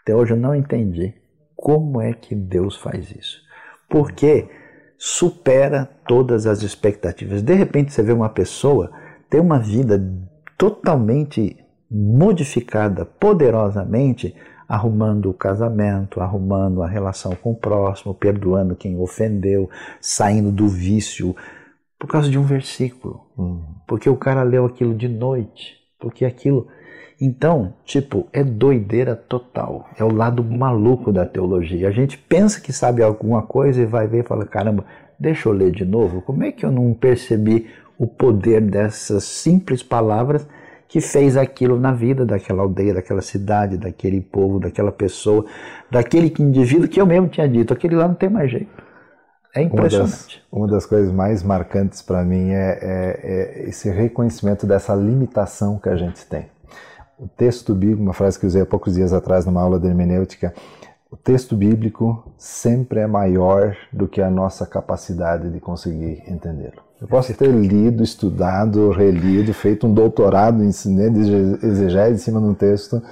até 0.00 0.14
hoje 0.14 0.32
eu 0.32 0.36
não 0.36 0.54
entendi 0.54 1.14
como 1.54 2.00
é 2.00 2.12
que 2.12 2.34
Deus 2.34 2.76
faz 2.76 3.10
isso. 3.10 3.40
Porque 3.88 4.48
supera 4.96 5.88
todas 6.06 6.46
as 6.46 6.62
expectativas. 6.62 7.42
De 7.42 7.54
repente 7.54 7.92
você 7.92 8.02
vê 8.02 8.12
uma 8.12 8.28
pessoa 8.28 8.90
ter 9.28 9.40
uma 9.40 9.58
vida 9.58 10.02
totalmente 10.58 11.56
modificada 11.90 13.04
poderosamente, 13.04 14.34
arrumando 14.68 15.30
o 15.30 15.34
casamento, 15.34 16.20
arrumando 16.20 16.82
a 16.82 16.86
relação 16.86 17.34
com 17.34 17.52
o 17.52 17.56
próximo, 17.56 18.14
perdoando 18.14 18.76
quem 18.76 18.96
ofendeu, 18.96 19.68
saindo 20.00 20.52
do 20.52 20.68
vício, 20.68 21.34
por 22.00 22.08
causa 22.08 22.30
de 22.30 22.38
um 22.38 22.42
versículo. 22.42 23.20
Hum. 23.38 23.60
Porque 23.86 24.08
o 24.08 24.16
cara 24.16 24.42
leu 24.42 24.64
aquilo 24.64 24.94
de 24.94 25.06
noite. 25.06 25.76
Porque 25.98 26.24
aquilo. 26.24 26.66
Então, 27.20 27.74
tipo, 27.84 28.26
é 28.32 28.42
doideira 28.42 29.14
total. 29.14 29.86
É 29.98 30.02
o 30.02 30.10
lado 30.10 30.42
maluco 30.42 31.12
da 31.12 31.26
teologia. 31.26 31.88
A 31.88 31.92
gente 31.92 32.16
pensa 32.16 32.58
que 32.58 32.72
sabe 32.72 33.02
alguma 33.02 33.42
coisa 33.42 33.82
e 33.82 33.86
vai 33.86 34.08
ver 34.08 34.24
e 34.24 34.26
fala: 34.26 34.46
caramba, 34.46 34.86
deixa 35.18 35.46
eu 35.46 35.52
ler 35.52 35.70
de 35.70 35.84
novo. 35.84 36.22
Como 36.22 36.42
é 36.42 36.50
que 36.50 36.64
eu 36.64 36.72
não 36.72 36.94
percebi 36.94 37.68
o 37.98 38.06
poder 38.06 38.62
dessas 38.62 39.24
simples 39.24 39.82
palavras 39.82 40.48
que 40.88 41.02
fez 41.02 41.36
aquilo 41.36 41.78
na 41.78 41.92
vida 41.92 42.24
daquela 42.24 42.62
aldeia, 42.62 42.94
daquela 42.94 43.20
cidade, 43.20 43.76
daquele 43.76 44.22
povo, 44.22 44.58
daquela 44.58 44.90
pessoa, 44.90 45.44
daquele 45.90 46.32
indivíduo 46.40 46.88
que 46.88 46.98
eu 46.98 47.04
mesmo 47.04 47.28
tinha 47.28 47.46
dito: 47.46 47.74
aquele 47.74 47.94
lá 47.94 48.08
não 48.08 48.14
tem 48.14 48.30
mais 48.30 48.50
jeito. 48.50 48.79
É 49.54 49.62
impressionante. 49.62 50.42
Uma 50.50 50.66
das, 50.66 50.68
uma 50.68 50.68
das 50.68 50.86
coisas 50.86 51.12
mais 51.12 51.42
marcantes 51.42 52.02
para 52.02 52.24
mim 52.24 52.50
é, 52.50 52.78
é, 52.80 53.20
é, 53.62 53.68
esse 53.68 53.90
reconhecimento 53.90 54.66
dessa 54.66 54.94
limitação 54.94 55.78
que 55.78 55.88
a 55.88 55.96
gente 55.96 56.24
tem. 56.26 56.46
O 57.18 57.28
texto 57.28 57.74
bíblico, 57.74 58.02
uma 58.02 58.14
frase 58.14 58.38
que 58.38 58.46
usei 58.46 58.62
há 58.62 58.66
poucos 58.66 58.94
dias 58.94 59.12
atrás 59.12 59.44
numa 59.44 59.60
aula 59.60 59.78
de 59.78 59.86
hermenêutica, 59.86 60.54
o 61.10 61.16
texto 61.16 61.56
bíblico 61.56 62.32
sempre 62.38 63.00
é 63.00 63.06
maior 63.06 63.76
do 63.92 64.06
que 64.06 64.22
a 64.22 64.30
nossa 64.30 64.64
capacidade 64.64 65.50
de 65.50 65.58
conseguir 65.58 66.22
entendê-lo. 66.28 66.82
Eu 67.00 67.08
posso 67.08 67.34
ter 67.34 67.48
lido, 67.48 68.02
estudado, 68.04 68.90
relido, 68.90 69.52
feito 69.52 69.86
um 69.86 69.92
doutorado 69.92 70.62
em 70.62 70.70
né, 70.90 71.08
de 71.08 71.66
exegese 71.66 72.14
em 72.14 72.18
cima 72.18 72.40
de 72.40 72.46
um 72.46 72.54
texto, 72.54 73.02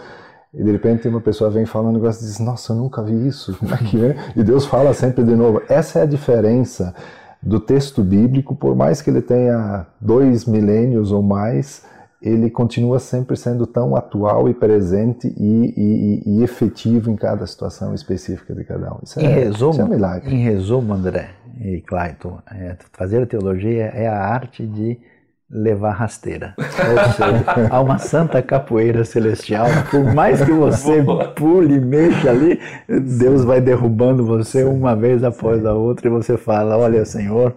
e 0.59 0.64
de 0.64 0.73
repente 0.73 1.07
uma 1.07 1.21
pessoa 1.21 1.49
vem 1.49 1.64
falando 1.64 1.90
um 1.90 1.92
negócio 1.94 2.25
e 2.25 2.27
diz, 2.27 2.40
nossa, 2.40 2.73
eu 2.73 2.77
nunca 2.77 3.01
vi 3.01 3.29
isso, 3.29 3.57
como 3.57 3.73
é 3.73 3.79
que 3.79 4.05
é? 4.05 4.16
E 4.35 4.42
Deus 4.42 4.66
fala 4.66 4.92
sempre 4.92 5.23
de 5.23 5.37
novo. 5.37 5.62
Essa 5.68 6.01
é 6.01 6.03
a 6.03 6.07
diferença 6.07 6.92
do 7.40 7.61
texto 7.61 8.03
bíblico, 8.03 8.57
por 8.57 8.75
mais 8.75 9.01
que 9.01 9.09
ele 9.09 9.23
tenha 9.23 9.87
dois 10.01 10.44
milênios 10.44 11.12
ou 11.12 11.23
mais, 11.23 11.85
ele 12.21 12.51
continua 12.51 12.99
sempre 12.99 13.37
sendo 13.37 13.68
tão 13.68 13.94
atual 13.94 14.49
e 14.49 14.55
presente 14.55 15.33
e, 15.38 15.75
e, 15.77 16.23
e 16.27 16.42
efetivo 16.42 17.09
em 17.09 17.14
cada 17.14 17.47
situação 17.47 17.94
específica 17.94 18.53
de 18.53 18.64
cada 18.64 18.92
um. 18.92 18.99
Isso, 19.05 19.21
em 19.21 19.27
é, 19.27 19.35
resumo, 19.35 19.71
isso 19.71 19.81
é 19.81 19.85
um 19.85 19.88
milagre. 19.88 20.35
Em 20.35 20.42
resumo, 20.42 20.92
André 20.92 21.31
e 21.61 21.81
Clayton, 21.83 22.40
é, 22.51 22.77
fazer 22.92 23.23
a 23.23 23.27
teologia 23.27 23.85
é 23.85 24.09
a 24.09 24.18
arte 24.18 24.66
de 24.66 24.99
levar 25.51 25.93
rasteira. 25.93 26.55
Ou 26.59 27.13
seja, 27.13 27.69
há 27.71 27.81
uma 27.81 27.99
santa 27.99 28.43
capoeira 28.43 29.05
celestial. 29.05 29.67
Por 29.91 30.05
mais 30.13 30.45
que 30.45 30.53
você 30.53 31.03
pule 31.35 31.75
e 31.75 31.81
mexa 31.81 32.31
ali, 32.31 32.61
Deus 32.89 33.45
vai 33.45 33.61
derrubando 33.61 34.25
você 34.25 34.65
uma 34.65 34.95
vez 34.95 35.25
após 35.25 35.65
a 35.65 35.73
outra 35.73 36.09
e 36.09 36.11
você 36.11 36.37
fala: 36.37 36.77
Olha, 36.77 37.05
Senhor, 37.05 37.55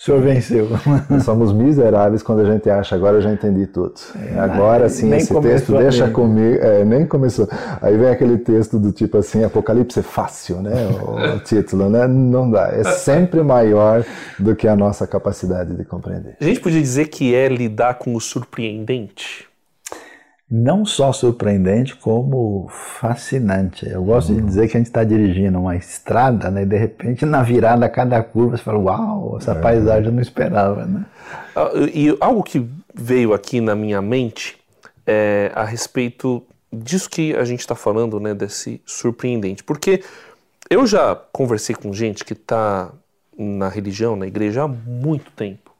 O 0.00 0.02
senhor 0.02 0.22
venceu. 0.22 0.66
Nós 1.10 1.24
somos 1.24 1.52
miseráveis 1.52 2.22
quando 2.22 2.40
a 2.40 2.44
gente 2.46 2.70
acha, 2.70 2.94
agora 2.94 3.18
eu 3.18 3.20
já 3.20 3.30
entendi 3.30 3.66
tudo. 3.66 3.92
É, 4.16 4.38
agora 4.38 4.88
sim, 4.88 5.12
esse 5.14 5.38
texto 5.42 5.76
deixa 5.76 6.08
comigo. 6.08 6.56
É, 6.58 6.82
nem 6.86 7.04
começou. 7.04 7.46
Aí 7.82 7.98
vem 7.98 8.08
aquele 8.08 8.38
texto 8.38 8.78
do 8.78 8.92
tipo 8.92 9.18
assim, 9.18 9.44
Apocalipse 9.44 10.00
é 10.00 10.02
fácil, 10.02 10.62
né? 10.62 10.88
O, 11.02 11.36
o 11.36 11.40
título, 11.44 11.90
né? 11.90 12.08
Não 12.08 12.50
dá. 12.50 12.68
É 12.68 12.82
sempre 12.82 13.42
maior 13.42 14.02
do 14.38 14.56
que 14.56 14.66
a 14.66 14.74
nossa 14.74 15.06
capacidade 15.06 15.76
de 15.76 15.84
compreender. 15.84 16.34
A 16.40 16.44
gente 16.44 16.60
podia 16.60 16.80
dizer 16.80 17.08
que 17.08 17.34
é 17.34 17.46
lidar 17.48 17.98
com 17.98 18.14
o 18.14 18.20
surpreendente 18.22 19.49
não 20.50 20.84
só 20.84 21.12
surpreendente, 21.12 21.94
como 21.94 22.66
fascinante. 22.68 23.88
Eu 23.88 24.02
gosto 24.02 24.34
de 24.34 24.42
dizer 24.42 24.66
que 24.66 24.76
a 24.76 24.80
gente 24.80 24.88
está 24.88 25.04
dirigindo 25.04 25.60
uma 25.60 25.76
estrada, 25.76 26.50
né, 26.50 26.62
e 26.62 26.66
de 26.66 26.76
repente, 26.76 27.24
na 27.24 27.40
virada, 27.40 27.88
cada 27.88 28.20
curva, 28.20 28.56
você 28.56 28.62
fala, 28.64 28.78
uau, 28.78 29.36
essa 29.38 29.52
é. 29.52 29.60
paisagem 29.60 30.06
eu 30.06 30.12
não 30.12 30.20
esperava. 30.20 30.84
Né? 30.84 31.04
Ah, 31.54 31.70
e 31.94 32.16
algo 32.20 32.42
que 32.42 32.68
veio 32.92 33.32
aqui 33.32 33.60
na 33.60 33.76
minha 33.76 34.02
mente 34.02 34.58
é 35.06 35.52
a 35.54 35.64
respeito 35.64 36.42
disso 36.72 37.08
que 37.08 37.32
a 37.36 37.44
gente 37.44 37.60
está 37.60 37.76
falando, 37.76 38.18
né, 38.18 38.34
desse 38.34 38.80
surpreendente. 38.84 39.62
Porque 39.62 40.02
eu 40.68 40.84
já 40.84 41.14
conversei 41.14 41.76
com 41.76 41.92
gente 41.92 42.24
que 42.24 42.32
está 42.32 42.90
na 43.38 43.68
religião, 43.68 44.16
na 44.16 44.26
igreja, 44.26 44.64
há 44.64 44.68
muito 44.68 45.30
tempo. 45.30 45.70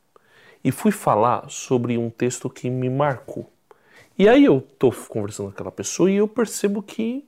E 0.62 0.70
fui 0.70 0.92
falar 0.92 1.46
sobre 1.48 1.98
um 1.98 2.08
texto 2.08 2.48
que 2.48 2.70
me 2.70 2.88
marcou 2.88 3.50
e 4.20 4.28
aí 4.28 4.44
eu 4.44 4.60
tô 4.78 4.92
conversando 5.08 5.46
com 5.46 5.52
aquela 5.52 5.72
pessoa 5.72 6.10
e 6.10 6.16
eu 6.16 6.28
percebo 6.28 6.82
que, 6.82 7.26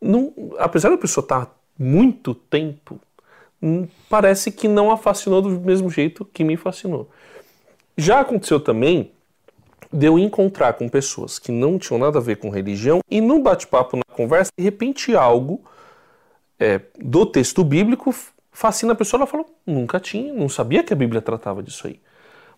não, 0.00 0.32
apesar 0.58 0.88
da 0.88 0.96
pessoa 0.96 1.22
estar 1.22 1.44
tá 1.44 1.52
muito 1.78 2.34
tempo, 2.34 2.98
hum, 3.62 3.86
parece 4.08 4.50
que 4.50 4.66
não 4.66 4.90
a 4.90 4.96
fascinou 4.96 5.42
do 5.42 5.50
mesmo 5.50 5.90
jeito 5.90 6.24
que 6.24 6.42
me 6.42 6.56
fascinou. 6.56 7.10
Já 7.98 8.20
aconteceu 8.20 8.58
também 8.58 9.12
de 9.92 10.06
eu 10.06 10.18
encontrar 10.18 10.72
com 10.72 10.88
pessoas 10.88 11.38
que 11.38 11.52
não 11.52 11.78
tinham 11.78 11.98
nada 11.98 12.18
a 12.18 12.22
ver 12.22 12.36
com 12.36 12.48
religião 12.48 13.00
e 13.10 13.20
no 13.20 13.42
bate-papo, 13.42 13.98
na 13.98 14.14
conversa, 14.16 14.50
de 14.56 14.64
repente 14.64 15.14
algo 15.14 15.62
é, 16.58 16.80
do 16.98 17.26
texto 17.26 17.62
bíblico 17.62 18.14
fascina 18.50 18.94
a 18.94 18.96
pessoa, 18.96 19.18
ela 19.18 19.26
falou, 19.26 19.54
nunca 19.66 20.00
tinha, 20.00 20.32
não 20.32 20.48
sabia 20.48 20.82
que 20.82 20.94
a 20.94 20.96
Bíblia 20.96 21.20
tratava 21.20 21.62
disso 21.62 21.86
aí. 21.86 22.00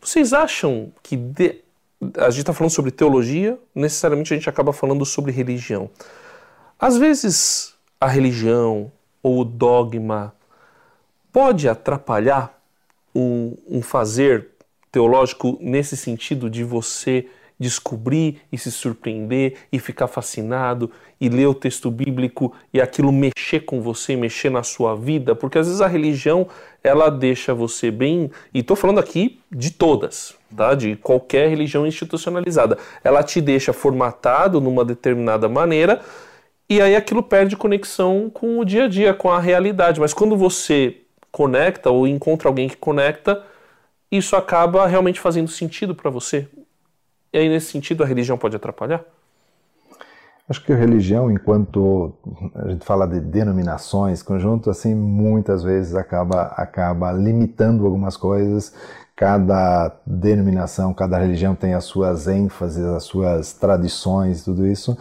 Vocês 0.01 0.33
acham 0.33 0.93
que 1.03 1.17
de, 1.17 1.61
a 2.17 2.31
gente 2.31 2.41
está 2.41 2.53
falando 2.53 2.73
sobre 2.73 2.91
teologia, 2.91 3.59
necessariamente 3.75 4.33
a 4.33 4.37
gente 4.37 4.49
acaba 4.49 4.73
falando 4.73 5.05
sobre 5.05 5.31
religião. 5.31 5.89
Às 6.79 6.97
vezes, 6.97 7.75
a 8.01 8.09
religião 8.09 8.91
ou 9.23 9.41
o 9.41 9.45
dogma 9.45 10.35
pode 11.33 11.69
atrapalhar 11.69 12.61
um, 13.15 13.57
um 13.69 13.83
fazer 13.83 14.49
teológico 14.91 15.57
nesse 15.61 15.97
sentido 15.97 16.51
de 16.51 16.65
você 16.65 17.27
descobrir 17.59 18.43
e 18.51 18.59
se 18.59 18.73
surpreender 18.73 19.55
e 19.71 19.79
ficar 19.79 20.09
fascinado 20.09 20.91
e 21.21 21.29
ler 21.29 21.47
o 21.47 21.55
texto 21.55 21.91
bíblico 21.91 22.53
e 22.75 22.81
aquilo 22.81 23.13
mexer 23.13 23.61
com 23.61 23.81
você, 23.81 24.17
mexer 24.17 24.51
na 24.51 24.65
sua 24.65 24.97
vida, 24.97 25.35
porque 25.37 25.59
às 25.59 25.69
vezes 25.69 25.81
a 25.81 25.87
religião 25.87 26.49
ela 26.83 27.09
deixa 27.09 27.55
você 27.55 27.91
bem, 27.91 28.31
e 28.53 28.59
estou 28.59 28.77
falando 28.77 28.99
aqui 28.99 29.41
de 29.51 29.71
todas, 29.71 30.35
tá? 30.57 30.75
De 30.75 30.97
qualquer 30.97 31.49
religião 31.49 31.87
institucionalizada, 31.87 32.79
ela 33.03 33.23
te 33.23 33.41
deixa 33.41 33.73
formatado 33.73 34.61
numa 34.61 34.85
determinada 34.85 35.49
maneira 35.49 36.01
e 36.73 36.81
aí 36.81 36.97
aquilo 36.97 37.23
perde 37.23 37.55
conexão 37.55 38.31
com 38.33 38.59
o 38.59 38.65
dia 38.65 38.85
a 38.85 38.89
dia, 38.89 39.13
com 39.13 39.31
a 39.31 39.39
realidade. 39.39 40.01
Mas 40.01 40.15
quando 40.15 40.37
você 40.39 41.03
conecta 41.31 41.91
ou 41.91 42.07
encontra 42.07 42.49
alguém 42.49 42.67
que 42.67 42.77
conecta, 42.77 43.43
isso 44.11 44.37
acaba 44.37 44.87
realmente 44.87 45.21
fazendo 45.21 45.49
sentido 45.49 45.95
para 45.95 46.11
você. 46.11 46.49
E 47.31 47.39
aí, 47.39 47.49
nesse 47.49 47.73
sentido, 47.73 48.03
a 48.03 48.07
religião 48.07 48.39
pode 48.39 48.57
atrapalhar? 48.57 49.05
Acho 50.49 50.65
que 50.65 50.73
a 50.73 50.77
religião, 50.77 51.31
enquanto 51.31 52.13
a 52.55 52.71
gente 52.71 52.85
fala 52.87 53.07
de 53.07 53.21
denominações, 53.21 54.23
conjunto, 54.23 54.71
assim, 54.71 54.95
muitas 54.95 55.63
vezes 55.63 55.95
acaba, 55.95 56.55
acaba 56.57 57.13
limitando 57.13 57.85
algumas 57.85 58.17
coisas. 58.17 58.75
Cada 59.15 59.93
denominação, 60.07 60.93
cada 60.95 61.19
religião 61.19 61.55
tem 61.55 61.75
as 61.75 61.85
suas 61.85 62.27
ênfases, 62.27 62.85
as 62.85 63.05
suas 63.05 63.53
tradições, 63.53 64.43
tudo 64.43 64.67
isso. 64.67 64.97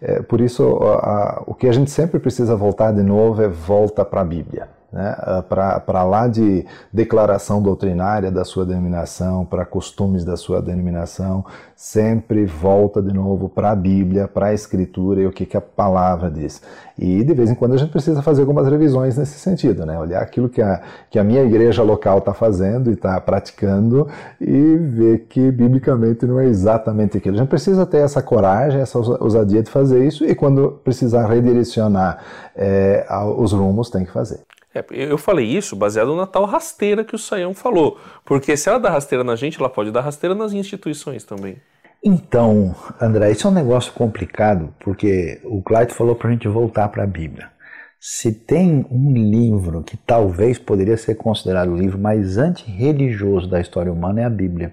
É, 0.00 0.22
por 0.22 0.40
isso, 0.40 0.78
a, 0.82 0.94
a, 0.94 1.42
o 1.46 1.54
que 1.54 1.68
a 1.68 1.72
gente 1.72 1.90
sempre 1.90 2.20
precisa 2.20 2.54
voltar 2.56 2.92
de 2.92 3.02
novo 3.02 3.42
é 3.42 3.48
volta 3.48 4.04
para 4.04 4.20
a 4.20 4.24
Bíblia 4.24 4.68
né, 4.92 5.14
ah, 5.18 5.42
para 5.42 6.04
lá 6.04 6.28
de 6.28 6.64
declaração 6.92 7.60
doutrinária 7.60 8.30
da 8.30 8.44
sua 8.44 8.64
denominação, 8.64 9.44
para 9.44 9.64
costumes 9.64 10.24
da 10.24 10.36
sua 10.36 10.62
denominação, 10.62 11.44
sempre 11.74 12.46
volta 12.46 13.02
de 13.02 13.12
novo 13.12 13.48
para 13.48 13.70
a 13.70 13.76
Bíblia, 13.76 14.26
para 14.26 14.46
a 14.46 14.54
Escritura 14.54 15.20
e 15.20 15.26
o 15.26 15.32
que, 15.32 15.44
que 15.44 15.56
a 15.56 15.60
palavra 15.60 16.30
diz. 16.30 16.62
E 16.98 17.22
de 17.22 17.34
vez 17.34 17.50
em 17.50 17.54
quando 17.54 17.74
a 17.74 17.76
gente 17.76 17.90
precisa 17.90 18.22
fazer 18.22 18.40
algumas 18.40 18.66
revisões 18.66 19.18
nesse 19.18 19.38
sentido, 19.38 19.84
né? 19.84 19.98
olhar 19.98 20.22
aquilo 20.22 20.48
que 20.48 20.62
a, 20.62 20.80
que 21.10 21.18
a 21.18 21.24
minha 21.24 21.42
igreja 21.42 21.82
local 21.82 22.18
está 22.18 22.32
fazendo 22.32 22.90
e 22.90 22.94
está 22.94 23.20
praticando 23.20 24.08
e 24.40 24.76
ver 24.76 25.26
que 25.28 25.50
biblicamente 25.50 26.24
não 26.24 26.40
é 26.40 26.46
exatamente 26.46 27.18
aquilo. 27.18 27.36
A 27.36 27.40
gente 27.40 27.48
precisa 27.48 27.84
ter 27.84 27.98
essa 27.98 28.22
coragem, 28.22 28.80
essa 28.80 28.98
ousadia 28.98 29.62
de 29.62 29.70
fazer 29.70 30.06
isso 30.06 30.24
e 30.24 30.34
quando 30.34 30.80
precisar 30.82 31.26
redirecionar 31.26 32.18
é, 32.54 33.06
os 33.36 33.52
rumos, 33.52 33.90
tem 33.90 34.04
que 34.04 34.10
fazer. 34.10 34.45
É, 34.76 34.84
eu 34.90 35.18
falei 35.18 35.46
isso 35.46 35.74
baseado 35.74 36.14
na 36.14 36.26
tal 36.26 36.44
rasteira 36.44 37.04
que 37.04 37.14
o 37.14 37.18
Saião 37.18 37.54
falou. 37.54 37.98
Porque 38.24 38.56
se 38.56 38.68
ela 38.68 38.78
dá 38.78 38.90
rasteira 38.90 39.24
na 39.24 39.36
gente, 39.36 39.58
ela 39.58 39.68
pode 39.68 39.90
dar 39.90 40.02
rasteira 40.02 40.34
nas 40.34 40.52
instituições 40.52 41.24
também. 41.24 41.56
Então, 42.04 42.74
André, 43.00 43.32
isso 43.32 43.46
é 43.46 43.50
um 43.50 43.54
negócio 43.54 43.92
complicado, 43.92 44.72
porque 44.78 45.40
o 45.44 45.62
Clyde 45.62 45.94
falou 45.94 46.14
para 46.14 46.28
a 46.28 46.32
gente 46.32 46.46
voltar 46.46 46.88
para 46.88 47.02
a 47.02 47.06
Bíblia. 47.06 47.50
Se 47.98 48.32
tem 48.32 48.86
um 48.90 49.12
livro 49.12 49.82
que 49.82 49.96
talvez 49.96 50.58
poderia 50.58 50.96
ser 50.96 51.16
considerado 51.16 51.72
o 51.72 51.76
livro 51.76 51.98
mais 51.98 52.38
antirreligioso 52.38 53.48
da 53.48 53.60
história 53.60 53.92
humana, 53.92 54.20
é 54.20 54.24
a 54.24 54.30
Bíblia. 54.30 54.72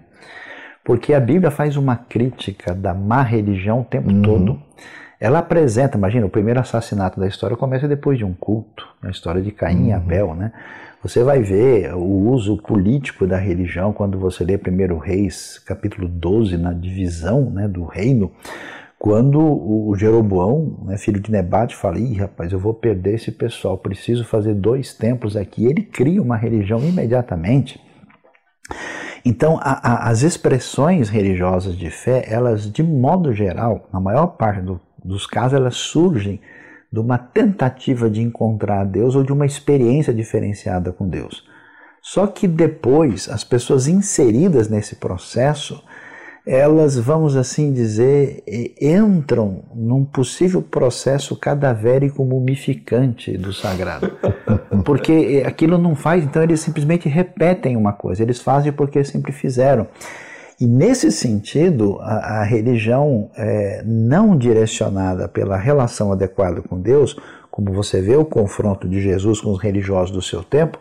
Porque 0.83 1.13
a 1.13 1.19
Bíblia 1.19 1.49
faz 1.49 1.77
uma 1.77 1.95
crítica 1.95 2.75
da 2.75 2.93
má 2.93 3.23
religião 3.23 3.81
o 3.81 3.85
tempo 3.85 4.09
uhum. 4.09 4.21
todo 4.21 4.61
ela 5.23 5.39
apresenta, 5.39 5.97
imagina, 5.97 6.25
o 6.25 6.29
primeiro 6.29 6.59
assassinato 6.59 7.17
da 7.17 7.25
história 7.25 7.55
começa 7.55 7.87
depois 7.87 8.17
de 8.17 8.25
um 8.25 8.33
culto, 8.33 8.85
a 9.01 9.09
história 9.09 9.41
de 9.41 9.53
Caim 9.53 9.83
uhum. 9.83 9.87
e 9.87 9.93
Abel, 9.93 10.35
né? 10.35 10.51
Você 11.01 11.23
vai 11.23 11.41
ver 11.41 11.93
o 11.95 12.29
uso 12.29 12.57
político 12.57 13.25
da 13.25 13.37
religião 13.37 13.93
quando 13.93 14.19
você 14.19 14.43
lê 14.43 14.57
1 14.57 14.97
Reis, 14.97 15.59
capítulo 15.59 16.09
12, 16.09 16.57
na 16.57 16.73
divisão 16.73 17.49
né, 17.49 17.69
do 17.69 17.85
reino, 17.85 18.33
quando 18.99 19.39
o 19.39 19.95
Jeroboão, 19.95 20.83
né, 20.83 20.97
filho 20.97 21.21
de 21.21 21.31
Nebate, 21.31 21.73
fala: 21.73 21.99
Ih, 21.99 22.17
rapaz, 22.17 22.51
eu 22.51 22.59
vou 22.59 22.73
perder 22.73 23.15
esse 23.15 23.31
pessoal, 23.31 23.77
preciso 23.77 24.25
fazer 24.25 24.53
dois 24.53 24.93
templos 24.93 25.37
aqui. 25.37 25.65
Ele 25.65 25.83
cria 25.83 26.21
uma 26.21 26.35
religião 26.35 26.79
imediatamente. 26.79 27.79
Então, 29.23 29.57
a, 29.61 30.07
a, 30.07 30.09
as 30.09 30.21
expressões 30.21 31.07
religiosas 31.07 31.77
de 31.77 31.89
fé, 31.89 32.25
elas, 32.27 32.69
de 32.69 32.83
modo 32.83 33.31
geral, 33.31 33.87
na 33.91 34.01
maior 34.01 34.27
parte 34.27 34.61
do 34.61 34.81
dos 35.03 35.25
casos, 35.25 35.53
elas 35.53 35.75
surgem 35.75 36.39
de 36.91 36.99
uma 36.99 37.17
tentativa 37.17 38.09
de 38.09 38.21
encontrar 38.21 38.85
Deus 38.85 39.15
ou 39.15 39.23
de 39.23 39.33
uma 39.33 39.45
experiência 39.45 40.13
diferenciada 40.13 40.91
com 40.91 41.07
Deus. 41.07 41.43
Só 42.01 42.27
que 42.27 42.47
depois, 42.47 43.29
as 43.29 43.43
pessoas 43.43 43.87
inseridas 43.87 44.69
nesse 44.69 44.97
processo, 44.97 45.81
elas, 46.45 46.97
vamos 46.97 47.37
assim 47.37 47.71
dizer, 47.71 48.43
entram 48.79 49.63
num 49.73 50.03
possível 50.03 50.61
processo 50.61 51.35
cadavérico 51.37 52.25
mumificante 52.25 53.37
do 53.37 53.53
sagrado. 53.53 54.11
Porque 54.83 55.41
aquilo 55.45 55.77
não 55.77 55.95
faz, 55.95 56.23
então 56.25 56.43
eles 56.43 56.59
simplesmente 56.59 57.07
repetem 57.07 57.77
uma 57.77 57.93
coisa, 57.93 58.21
eles 58.21 58.41
fazem 58.41 58.73
porque 58.73 59.01
sempre 59.03 59.31
fizeram. 59.31 59.87
E 60.63 60.65
nesse 60.65 61.11
sentido, 61.11 61.97
a, 61.99 62.39
a 62.39 62.43
religião 62.45 63.29
é, 63.35 63.83
não 63.85 64.37
direcionada 64.37 65.27
pela 65.27 65.57
relação 65.57 66.13
adequada 66.13 66.61
com 66.61 66.79
Deus, 66.79 67.19
como 67.51 67.73
você 67.73 67.99
vê 67.99 68.15
o 68.15 68.23
confronto 68.23 68.87
de 68.87 69.01
Jesus 69.01 69.41
com 69.41 69.51
os 69.51 69.61
religiosos 69.61 70.11
do 70.11 70.21
seu 70.21 70.41
tempo, 70.41 70.79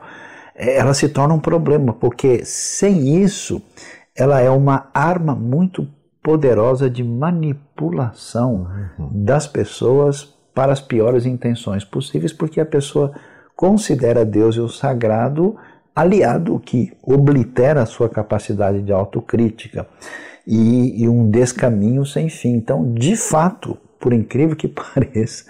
é, 0.54 0.76
ela 0.76 0.94
se 0.94 1.08
torna 1.08 1.34
um 1.34 1.40
problema, 1.40 1.92
porque 1.92 2.44
sem 2.44 3.20
isso, 3.20 3.60
ela 4.14 4.38
é 4.38 4.48
uma 4.48 4.88
arma 4.94 5.34
muito 5.34 5.88
poderosa 6.22 6.88
de 6.88 7.02
manipulação 7.02 8.68
uhum. 8.96 9.24
das 9.24 9.48
pessoas 9.48 10.32
para 10.54 10.72
as 10.72 10.80
piores 10.80 11.26
intenções 11.26 11.84
possíveis, 11.84 12.32
porque 12.32 12.60
a 12.60 12.66
pessoa 12.66 13.10
considera 13.56 14.24
Deus 14.24 14.54
e 14.54 14.60
o 14.60 14.68
sagrado 14.68 15.56
aliado 15.94 16.60
que 16.64 16.92
oblitera 17.02 17.82
a 17.82 17.86
sua 17.86 18.08
capacidade 18.08 18.82
de 18.82 18.92
autocrítica 18.92 19.86
e, 20.46 21.02
e 21.02 21.08
um 21.08 21.30
descaminho 21.30 22.04
sem 22.04 22.28
fim. 22.28 22.54
Então, 22.54 22.92
de 22.92 23.16
fato, 23.16 23.76
por 24.00 24.12
incrível 24.12 24.56
que 24.56 24.68
pareça, 24.68 25.44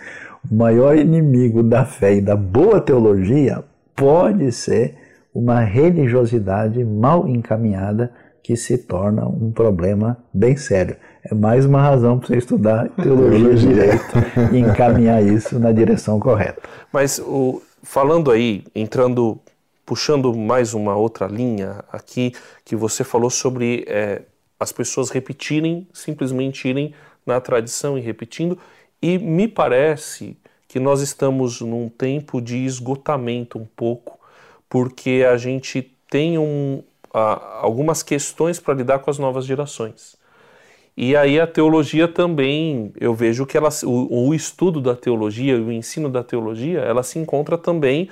o 0.51 0.55
maior 0.55 0.97
inimigo 0.97 1.63
da 1.63 1.85
fé 1.85 2.17
e 2.17 2.21
da 2.21 2.37
boa 2.37 2.81
teologia 2.81 3.63
pode 3.95 4.51
ser 4.53 4.97
uma 5.35 5.61
religiosidade 5.61 6.85
mal 6.85 7.27
encaminhada 7.29 8.13
que 8.43 8.57
se 8.57 8.77
torna 8.77 9.27
um 9.27 9.53
problema 9.53 10.19
bem 10.35 10.57
sério. 10.57 10.97
É 11.25 11.35
mais 11.35 11.65
uma 11.65 11.81
razão 11.81 12.19
para 12.19 12.29
você 12.29 12.37
estudar 12.37 12.89
teologia 13.01 13.53
e 13.53 13.57
direito 13.57 14.05
e 14.53 14.59
encaminhar 14.59 15.23
isso 15.23 15.59
na 15.59 15.71
direção 15.71 16.19
correta. 16.19 16.61
Mas 16.93 17.21
o, 17.21 17.63
falando 17.83 18.31
aí, 18.31 18.65
entrando, 18.75 19.39
puxando 19.85 20.35
mais 20.35 20.75
uma 20.75 20.97
outra 20.97 21.27
linha 21.27 21.85
aqui, 21.91 22.33
que 22.65 22.77
você 22.77 23.05
falou 23.05 23.31
sobre 23.31 23.85
é, 23.87 24.23
as 24.59 24.73
pessoas 24.73 25.11
repetirem, 25.11 25.87
simplesmente 25.93 26.69
irem 26.69 26.95
na 27.27 27.41
tradição 27.41 27.99
e 27.99 28.01
repetindo, 28.01 28.59
e 29.01 29.19
me 29.19 29.49
parece 29.49 30.37
que 30.69 30.79
nós 30.81 31.01
estamos 31.01 31.61
num 31.61 31.89
tempo 31.89 32.41
de 32.41 32.65
esgotamento 32.65 33.59
um 33.59 33.67
pouco, 33.77 34.19
porque 34.69 35.27
a 35.31 35.37
gente 35.37 35.83
tem 36.09 36.39
um, 36.39 36.83
algumas 37.13 38.03
questões 38.03 38.59
para 38.59 38.75
lidar 38.75 39.01
com 39.01 39.11
as 39.11 39.19
novas 39.19 39.45
gerações. 39.45 40.17
E 40.97 41.17
aí 41.17 41.41
a 41.41 41.47
teologia 41.47 42.07
também, 42.07 42.93
eu 43.01 43.15
vejo 43.15 43.47
que 43.47 43.57
ela, 43.57 43.71
o, 43.85 44.29
o 44.29 44.35
estudo 44.35 44.81
da 44.81 44.95
teologia, 44.95 45.61
o 45.61 45.73
ensino 45.73 46.09
da 46.09 46.23
teologia, 46.23 46.81
ela 46.81 47.03
se 47.03 47.19
encontra 47.19 47.57
também, 47.57 48.09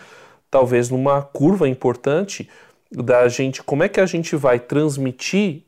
talvez, 0.50 0.90
numa 0.90 1.22
curva 1.22 1.68
importante 1.68 2.48
da 2.90 3.28
gente, 3.28 3.62
como 3.62 3.84
é 3.84 3.88
que 3.88 4.00
a 4.00 4.06
gente 4.06 4.34
vai 4.34 4.58
transmitir 4.58 5.62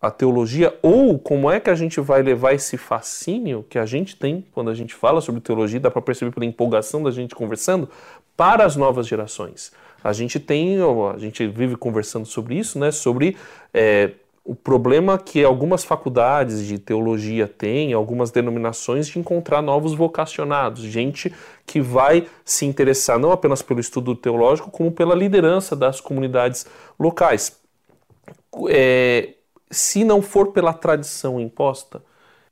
a 0.00 0.10
teologia 0.10 0.78
ou 0.80 1.18
como 1.18 1.50
é 1.50 1.58
que 1.58 1.70
a 1.70 1.74
gente 1.74 2.00
vai 2.00 2.22
levar 2.22 2.52
esse 2.52 2.76
fascínio 2.76 3.64
que 3.68 3.78
a 3.78 3.86
gente 3.86 4.14
tem 4.14 4.44
quando 4.52 4.70
a 4.70 4.74
gente 4.74 4.94
fala 4.94 5.20
sobre 5.20 5.40
teologia, 5.40 5.80
dá 5.80 5.90
para 5.90 6.02
perceber 6.02 6.30
pela 6.30 6.46
empolgação 6.46 7.02
da 7.02 7.10
gente 7.10 7.34
conversando, 7.34 7.88
para 8.36 8.64
as 8.64 8.76
novas 8.76 9.08
gerações. 9.08 9.72
A 10.04 10.12
gente 10.12 10.38
tem, 10.38 10.76
a 10.80 11.18
gente 11.18 11.44
vive 11.48 11.76
conversando 11.76 12.24
sobre 12.24 12.56
isso, 12.56 12.78
né? 12.78 12.92
Sobre 12.92 13.36
é, 13.74 14.12
o 14.48 14.54
problema 14.54 15.18
que 15.18 15.44
algumas 15.44 15.84
faculdades 15.84 16.66
de 16.66 16.78
teologia 16.78 17.46
têm, 17.46 17.92
algumas 17.92 18.30
denominações, 18.30 19.06
de 19.06 19.18
encontrar 19.18 19.60
novos 19.60 19.92
vocacionados, 19.92 20.84
gente 20.84 21.30
que 21.66 21.82
vai 21.82 22.26
se 22.46 22.64
interessar 22.64 23.18
não 23.18 23.30
apenas 23.30 23.60
pelo 23.60 23.78
estudo 23.78 24.16
teológico, 24.16 24.70
como 24.70 24.90
pela 24.90 25.14
liderança 25.14 25.76
das 25.76 26.00
comunidades 26.00 26.64
locais. 26.98 27.60
É, 28.70 29.34
se 29.70 30.02
não 30.02 30.22
for 30.22 30.50
pela 30.50 30.72
tradição 30.72 31.38
imposta, 31.38 32.02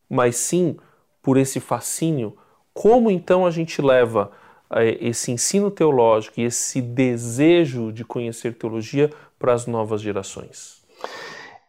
mas 0.06 0.36
sim 0.36 0.76
por 1.22 1.38
esse 1.38 1.60
fascínio, 1.60 2.36
como 2.74 3.10
então 3.10 3.46
a 3.46 3.50
gente 3.50 3.80
leva 3.80 4.32
eh, 4.68 4.98
esse 5.00 5.32
ensino 5.32 5.70
teológico 5.70 6.40
e 6.40 6.44
esse 6.44 6.82
desejo 6.82 7.90
de 7.90 8.04
conhecer 8.04 8.52
teologia 8.52 9.10
para 9.38 9.54
as 9.54 9.66
novas 9.66 10.02
gerações? 10.02 10.84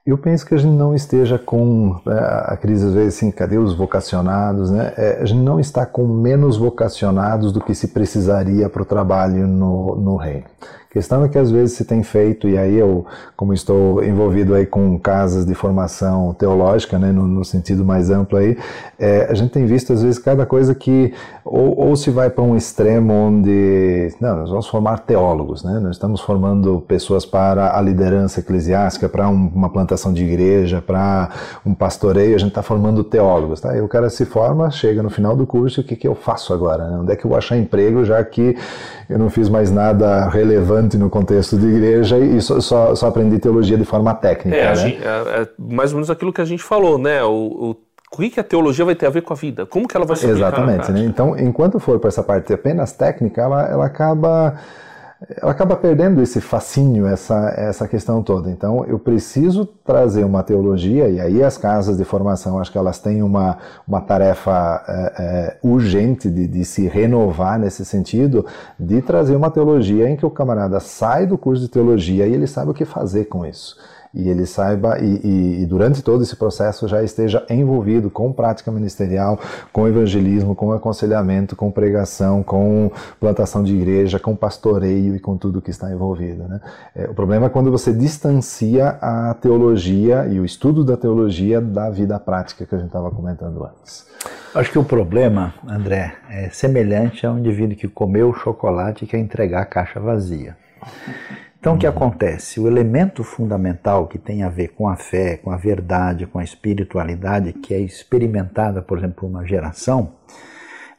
Eu 0.08 0.18
penso 0.18 0.46
que 0.46 0.56
a 0.56 0.58
gente 0.58 0.74
não 0.74 0.96
esteja 0.96 1.38
com 1.38 2.00
é, 2.08 2.54
a 2.54 2.56
crise 2.56 2.88
às 2.88 2.94
vezes 2.94 3.18
assim, 3.18 3.30
cadê 3.30 3.58
os 3.58 3.74
vocacionados, 3.74 4.72
né? 4.72 4.94
É, 4.96 5.20
a 5.22 5.26
gente 5.26 5.42
não 5.42 5.60
está 5.60 5.86
com 5.86 6.08
menos 6.08 6.56
vocacionados 6.56 7.52
do 7.52 7.60
que 7.60 7.76
se 7.76 7.90
precisaria 7.90 8.70
para 8.70 8.82
o 8.82 8.86
trabalho 8.86 9.46
no, 9.46 9.98
no 9.98 10.16
reino 10.16 10.46
questão 10.98 11.24
é 11.24 11.30
que 11.30 11.38
às 11.38 11.52
vezes 11.52 11.78
se 11.78 11.86
tem 11.86 12.02
feito, 12.02 12.50
e 12.50 12.58
aí 12.58 12.76
eu, 12.76 13.06
como 13.36 13.54
estou 13.54 14.04
envolvido 14.04 14.56
aí 14.56 14.66
com 14.66 14.98
casas 14.98 15.46
de 15.46 15.54
formação 15.54 16.34
teológica, 16.34 16.98
né, 16.98 17.12
no, 17.12 17.28
no 17.28 17.46
sentido 17.46 17.86
mais 17.86 18.10
amplo 18.10 18.36
aí, 18.40 18.58
é, 18.98 19.28
a 19.30 19.34
gente 19.36 19.52
tem 19.52 19.66
visto 19.68 19.94
às 19.94 20.02
vezes 20.02 20.18
cada 20.18 20.44
coisa 20.44 20.74
que 20.74 21.14
ou, 21.46 21.80
ou 21.80 21.96
se 21.96 22.10
vai 22.10 22.32
para 22.32 22.44
um 22.44 22.58
extremo 22.58 23.14
onde, 23.14 24.14
não, 24.20 24.38
nós 24.38 24.50
vamos 24.50 24.68
formar 24.68 25.00
teólogos, 25.00 25.64
né, 25.64 25.80
nós 25.80 25.98
estamos 25.98 26.20
formando 26.20 26.82
pessoas 26.88 27.26
para 27.26 27.78
a 27.78 27.82
liderança 27.82 28.40
eclesiástica, 28.40 29.08
para 29.08 29.30
um, 29.30 29.52
uma 29.54 29.70
plantação 29.70 30.12
de 30.12 30.24
igreja, 30.24 30.82
para 30.82 31.30
um 31.64 31.76
pastoreio, 31.76 32.36
a 32.36 32.40
gente 32.40 32.50
está 32.50 32.64
formando 32.64 33.04
teólogos, 33.04 33.62
tá? 33.62 33.76
E 33.78 33.82
o 33.82 33.88
cara 33.88 34.10
se 34.10 34.26
forma, 34.26 34.72
chega 34.72 35.04
no 35.04 35.10
final 35.10 35.36
do 35.36 35.46
curso, 35.46 35.82
o 35.82 35.84
que, 35.84 35.96
que 35.96 36.08
eu 36.08 36.16
faço 36.16 36.54
agora? 36.54 36.88
Né? 36.90 36.98
Onde 36.98 37.12
é 37.12 37.16
que 37.16 37.26
eu 37.26 37.30
vou 37.30 37.38
achar 37.38 37.56
emprego, 37.56 38.04
já 38.04 38.24
que 38.24 38.58
eu 39.10 39.20
não 39.20 39.30
fiz 39.30 39.48
mais 39.50 39.72
nada 39.72 40.28
relevante 40.30 40.87
no 40.96 41.10
contexto 41.10 41.58
de 41.58 41.66
igreja 41.66 42.20
e 42.20 42.40
só, 42.40 42.62
só, 42.62 42.96
só 42.96 43.08
aprendi 43.08 43.40
teologia 43.40 43.78
de 43.78 43.84
forma 43.84 44.14
técnica. 44.14 44.56
É, 44.56 44.70
né? 44.70 44.76
gente, 44.76 45.04
é, 45.04 45.42
é, 45.42 45.48
mais 45.58 45.92
ou 45.92 45.98
menos 45.98 46.12
aquilo 46.12 46.32
que 46.32 46.40
a 46.40 46.46
gente 46.46 46.62
falou, 46.62 47.00
né? 47.00 47.24
O, 47.24 47.32
o, 47.32 47.76
o 48.12 48.18
que, 48.18 48.30
que 48.30 48.40
a 48.40 48.44
teologia 48.44 48.86
vai 48.86 48.96
ter 48.96 49.08
a 49.08 49.10
ver 49.10 49.22
com 49.22 49.34
a 49.34 49.36
vida? 49.36 49.66
Como 49.66 49.88
que 49.88 49.98
ela 49.98 50.06
vai 50.06 50.16
se 50.16 50.28
Exatamente. 50.28 50.92
Né? 50.92 51.04
Então, 51.04 51.38
enquanto 51.38 51.80
for 51.80 52.00
para 52.00 52.08
essa 52.08 52.24
parte 52.24 52.54
apenas 52.54 52.94
técnica, 52.94 53.42
ela, 53.42 53.68
ela 53.68 53.86
acaba 53.86 54.60
ela 55.42 55.52
acaba 55.52 55.76
perdendo 55.76 56.22
esse 56.22 56.40
fascínio, 56.40 57.08
essa, 57.08 57.52
essa 57.58 57.88
questão 57.88 58.22
toda. 58.22 58.52
Então, 58.52 58.86
eu 58.86 59.00
preciso 59.00 59.66
trazer 59.66 60.24
uma 60.24 60.44
teologia, 60.44 61.10
e 61.10 61.20
aí 61.20 61.44
as 61.44 61.58
casas 61.58 61.98
de 61.98 62.04
formação, 62.04 62.60
acho 62.60 62.72
que 62.72 62.78
elas 62.78 63.00
têm 63.00 63.24
uma, 63.24 63.58
uma 63.88 64.00
tarefa 64.00 64.84
é, 64.88 65.14
é, 65.18 65.58
urgente 65.64 66.30
de, 66.30 66.48
de 66.48 66.64
se 66.64 66.88
renovar 66.88 67.58
nesse 67.58 67.84
sentido, 67.84 68.46
de 68.80 69.02
trazer 69.02 69.36
uma 69.36 69.50
teologia 69.50 70.08
em 70.08 70.16
que 70.16 70.26
o 70.26 70.30
camarada 70.30 70.80
sai 70.80 71.26
do 71.26 71.38
curso 71.38 71.64
de 71.64 71.70
teologia 71.70 72.28
e 72.28 72.34
ele 72.34 72.46
sabe 72.46 72.72
o 72.72 72.74
que 72.74 72.86
fazer 72.86 73.26
com 73.26 73.46
isso 73.46 73.76
e 74.18 74.30
ele 74.30 74.48
saiba 74.48 74.98
e, 75.00 75.22
e, 75.24 75.62
e, 75.62 75.66
durante 75.68 76.02
todo 76.02 76.24
esse 76.24 76.36
processo 76.36 76.88
já 76.88 77.04
esteja 77.04 77.46
envolvido 77.50 78.10
com 78.10 78.34
prática 78.34 78.72
ministerial, 78.72 79.40
com 79.72 79.88
evangelismo, 79.88 80.56
com 80.56 80.72
aconselhamento, 80.72 81.56
com 81.56 81.70
pregação, 81.70 82.42
com 82.42 82.92
plantação 83.20 83.64
de 83.64 83.76
igreja, 83.76 84.20
com 84.20 84.36
pastoreio 84.36 85.16
e 85.16 85.20
com 85.20 85.38
tudo 85.38 85.62
que 85.62 85.70
está 85.70 85.92
envolvido. 85.92 86.44
Né? 86.46 86.60
É, 86.96 87.06
o 87.06 87.14
problema 87.14 87.46
é 87.46 87.50
quando 87.50 87.70
você 87.70 87.94
distancia 87.94 88.98
a 89.00 89.36
teologia 89.36 90.28
e 90.28 90.40
o 90.40 90.46
estudo 90.46 90.84
da 90.84 90.98
teologia 90.98 91.62
da 91.62 91.92
vida 91.92 92.20
prática 92.20 92.66
que 92.66 92.74
a 92.74 92.78
gente 92.80 92.88
estava 92.88 93.12
comentando 93.12 93.64
antes. 93.64 94.08
Acho 94.56 94.72
que 94.72 94.80
o 94.80 94.84
problema, 94.84 95.54
André, 95.68 96.16
é 96.28 96.50
semelhante 96.50 97.28
a 97.28 97.32
um 97.32 97.38
indivíduo 97.38 97.78
que 97.78 97.88
comeu 97.88 98.34
chocolate 98.34 99.06
e 99.06 99.08
quer 99.08 99.20
entregar 99.20 99.62
a 99.62 99.66
caixa 99.66 100.00
vazia. 100.00 100.58
Então, 101.68 101.76
o 101.76 101.80
que 101.80 101.86
acontece? 101.86 102.62
O 102.62 102.68
elemento 102.68 103.26
fundamental 103.26 104.08
que 104.08 104.18
tem 104.18 104.42
a 104.42 104.48
ver 104.48 104.70
com 104.70 104.88
a 104.88 104.96
fé, 104.96 105.36
com 105.36 105.52
a 105.52 105.58
verdade, 105.58 106.26
com 106.26 106.40
a 106.40 106.44
espiritualidade, 106.44 107.52
que 107.52 107.74
é 107.74 107.80
experimentada, 107.82 108.82
por 108.82 108.98
exemplo, 108.98 109.16
por 109.16 109.26
uma 109.26 109.46
geração, 109.46 110.14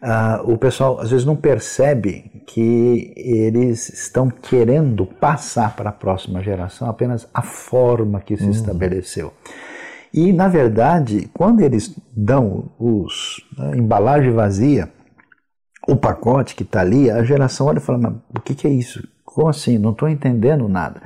uh, 0.03 0.53
o 0.53 0.59
pessoal 0.59 1.01
às 1.01 1.11
vezes 1.11 1.25
não 1.25 1.37
percebe 1.37 2.43
que 2.47 3.15
eles 3.17 3.89
estão 3.89 4.29
querendo 4.29 5.07
passar 5.07 5.75
para 5.75 5.89
a 5.89 5.93
próxima 5.93 6.43
geração 6.43 6.87
apenas 6.91 7.27
a 7.33 7.41
forma 7.41 8.21
que 8.21 8.37
se 8.37 8.45
uhum. 8.45 8.51
estabeleceu. 8.51 9.33
E, 10.13 10.35
na 10.35 10.49
verdade, 10.49 11.31
quando 11.33 11.63
eles 11.63 11.99
dão 12.15 12.73
os 12.79 13.43
a 13.59 13.69
né, 13.69 13.79
embalagem 13.79 14.33
vazia, 14.33 14.91
o 15.89 15.97
pacote 15.97 16.55
que 16.55 16.63
está 16.63 16.83
ali, 16.83 17.11
a 17.11 17.25
geração 17.25 17.69
olha 17.69 17.79
e 17.79 17.81
fala, 17.81 17.99
mas 17.99 18.13
o 18.37 18.41
que, 18.43 18.55
que 18.55 18.67
é 18.67 18.71
isso? 18.71 19.03
Como 19.39 19.51
assim? 19.51 19.79
Não 19.79 19.93
estou 19.93 20.09
entendendo 20.09 20.69
nada. 20.69 21.01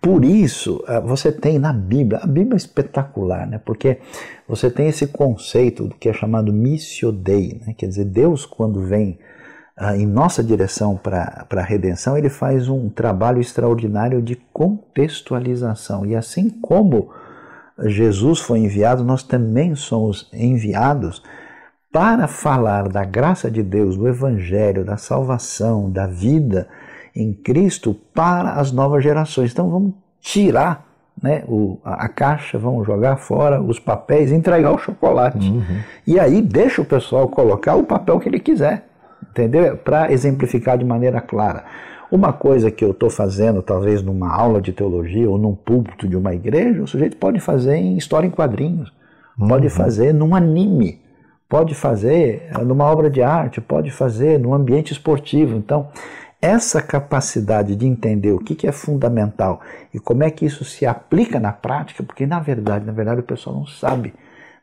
Por 0.00 0.24
isso, 0.24 0.82
eh, 0.88 1.00
você 1.00 1.30
tem 1.30 1.60
na 1.60 1.72
Bíblia, 1.72 2.18
a 2.20 2.26
Bíblia 2.26 2.54
é 2.54 2.56
espetacular, 2.56 3.46
né? 3.46 3.60
porque 3.64 3.98
você 4.48 4.68
tem 4.68 4.88
esse 4.88 5.06
conceito 5.06 5.84
do 5.84 5.94
que 5.94 6.08
é 6.08 6.12
chamado 6.12 6.52
missio 6.52 7.12
dei, 7.12 7.62
né? 7.64 7.74
quer 7.78 7.86
dizer, 7.86 8.06
Deus 8.06 8.44
quando 8.44 8.80
vem 8.80 9.20
uh, 9.80 9.94
em 9.94 10.04
nossa 10.06 10.42
direção 10.42 10.96
para 10.96 11.46
a 11.48 11.62
redenção, 11.62 12.18
ele 12.18 12.28
faz 12.28 12.68
um 12.68 12.88
trabalho 12.88 13.40
extraordinário 13.40 14.20
de 14.20 14.34
contextualização. 14.52 16.04
E 16.04 16.16
assim 16.16 16.50
como 16.50 17.12
Jesus 17.84 18.40
foi 18.40 18.58
enviado, 18.58 19.04
nós 19.04 19.22
também 19.22 19.76
somos 19.76 20.28
enviados 20.32 21.22
para 21.92 22.26
falar 22.26 22.88
da 22.88 23.04
graça 23.04 23.48
de 23.48 23.62
Deus, 23.62 23.96
do 23.96 24.08
Evangelho, 24.08 24.84
da 24.84 24.96
salvação, 24.96 25.88
da 25.88 26.08
vida 26.08 26.66
em 27.18 27.32
Cristo 27.32 27.94
para 28.14 28.52
as 28.52 28.70
novas 28.70 29.02
gerações. 29.02 29.50
Então 29.52 29.68
vamos 29.68 29.92
tirar 30.20 30.86
né, 31.20 31.42
o, 31.48 31.78
a, 31.84 32.08
caixa, 32.08 32.56
vamos 32.56 32.86
jogar 32.86 33.16
fora 33.16 33.60
os 33.60 33.80
papéis, 33.80 34.30
entregar 34.30 34.72
o 34.72 34.78
chocolate. 34.78 35.50
Uhum. 35.50 35.80
E 36.06 36.18
aí 36.18 36.40
deixa 36.40 36.80
o 36.80 36.84
pessoal 36.84 37.28
colocar 37.28 37.74
o 37.74 37.82
papel 37.82 38.20
que 38.20 38.28
ele 38.28 38.38
quiser, 38.38 38.84
entendeu? 39.30 39.76
Para 39.76 40.12
exemplificar 40.12 40.78
de 40.78 40.84
maneira 40.84 41.20
clara. 41.20 41.64
Uma 42.10 42.32
coisa 42.32 42.70
que 42.70 42.84
eu 42.84 42.92
estou 42.92 43.10
fazendo, 43.10 43.62
talvez 43.62 44.00
numa 44.00 44.32
aula 44.32 44.62
de 44.62 44.72
teologia 44.72 45.28
ou 45.28 45.36
num 45.36 45.54
púlpito 45.54 46.08
de 46.08 46.16
uma 46.16 46.32
igreja, 46.32 46.82
o 46.82 46.86
sujeito 46.86 47.16
pode 47.16 47.40
fazer 47.40 47.74
em 47.74 47.98
história 47.98 48.26
em 48.26 48.30
quadrinhos, 48.30 48.92
uhum. 49.38 49.48
pode 49.48 49.68
fazer 49.68 50.14
num 50.14 50.34
anime, 50.36 51.00
pode 51.48 51.74
fazer 51.74 52.48
numa 52.64 52.84
obra 52.84 53.10
de 53.10 53.22
arte, 53.22 53.60
pode 53.60 53.90
fazer 53.90 54.38
num 54.38 54.54
ambiente 54.54 54.92
esportivo. 54.92 55.56
Então, 55.56 55.88
essa 56.40 56.80
capacidade 56.80 57.74
de 57.74 57.86
entender 57.86 58.32
o 58.32 58.38
que, 58.38 58.54
que 58.54 58.66
é 58.66 58.72
fundamental 58.72 59.60
e 59.92 59.98
como 59.98 60.22
é 60.22 60.30
que 60.30 60.46
isso 60.46 60.64
se 60.64 60.86
aplica 60.86 61.40
na 61.40 61.52
prática, 61.52 62.02
porque 62.02 62.26
na 62.26 62.38
verdade, 62.38 62.84
na 62.84 62.92
verdade 62.92 63.20
o 63.20 63.24
pessoal 63.24 63.56
não 63.56 63.66
sabe, 63.66 64.14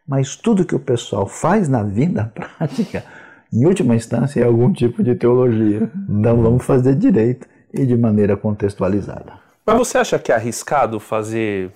mas 0.07 0.35
tudo 0.35 0.65
que 0.65 0.75
o 0.75 0.79
pessoal 0.79 1.27
faz 1.27 1.67
na 1.67 1.83
vida 1.83 2.31
prática, 2.33 3.03
em 3.51 3.65
última 3.65 3.95
instância, 3.95 4.41
é 4.41 4.45
algum 4.45 4.71
tipo 4.71 5.03
de 5.03 5.15
teologia. 5.15 5.89
Então 6.09 6.41
vamos 6.41 6.65
fazer 6.65 6.95
direito 6.95 7.47
e 7.73 7.85
de 7.85 7.95
maneira 7.95 8.35
contextualizada. 8.37 9.33
Mas 9.65 9.77
você 9.77 9.97
acha 9.97 10.19
que 10.19 10.31
é 10.31 10.35
arriscado 10.35 10.99
fazer. 10.99 11.71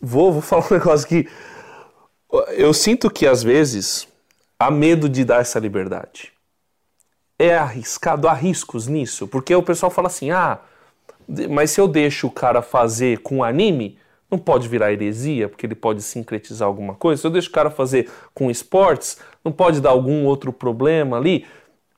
Vou, 0.00 0.32
vou 0.32 0.42
falar 0.42 0.66
um 0.70 0.74
negócio 0.74 1.08
que. 1.08 1.28
Eu 2.56 2.72
sinto 2.74 3.10
que 3.10 3.26
às 3.26 3.42
vezes 3.42 4.06
há 4.58 4.70
medo 4.70 5.08
de 5.08 5.24
dar 5.24 5.40
essa 5.40 5.58
liberdade. 5.58 6.32
É 7.38 7.56
arriscado, 7.56 8.28
há 8.28 8.32
riscos 8.32 8.86
nisso, 8.86 9.28
porque 9.28 9.54
o 9.54 9.62
pessoal 9.62 9.90
fala 9.90 10.08
assim: 10.08 10.30
ah, 10.30 10.58
mas 11.50 11.70
se 11.70 11.80
eu 11.80 11.88
deixo 11.88 12.26
o 12.26 12.30
cara 12.30 12.62
fazer 12.62 13.18
com 13.18 13.44
anime, 13.44 13.98
não 14.30 14.38
pode 14.38 14.68
virar 14.68 14.92
heresia, 14.92 15.48
porque 15.48 15.66
ele 15.66 15.74
pode 15.74 16.02
sincretizar 16.02 16.66
alguma 16.66 16.94
coisa. 16.94 17.20
Se 17.20 17.26
eu 17.26 17.30
deixo 17.30 17.48
o 17.48 17.52
cara 17.52 17.70
fazer 17.70 18.10
com 18.34 18.50
esportes, 18.50 19.18
não 19.44 19.52
pode 19.52 19.80
dar 19.80 19.90
algum 19.90 20.24
outro 20.24 20.52
problema 20.52 21.16
ali. 21.16 21.46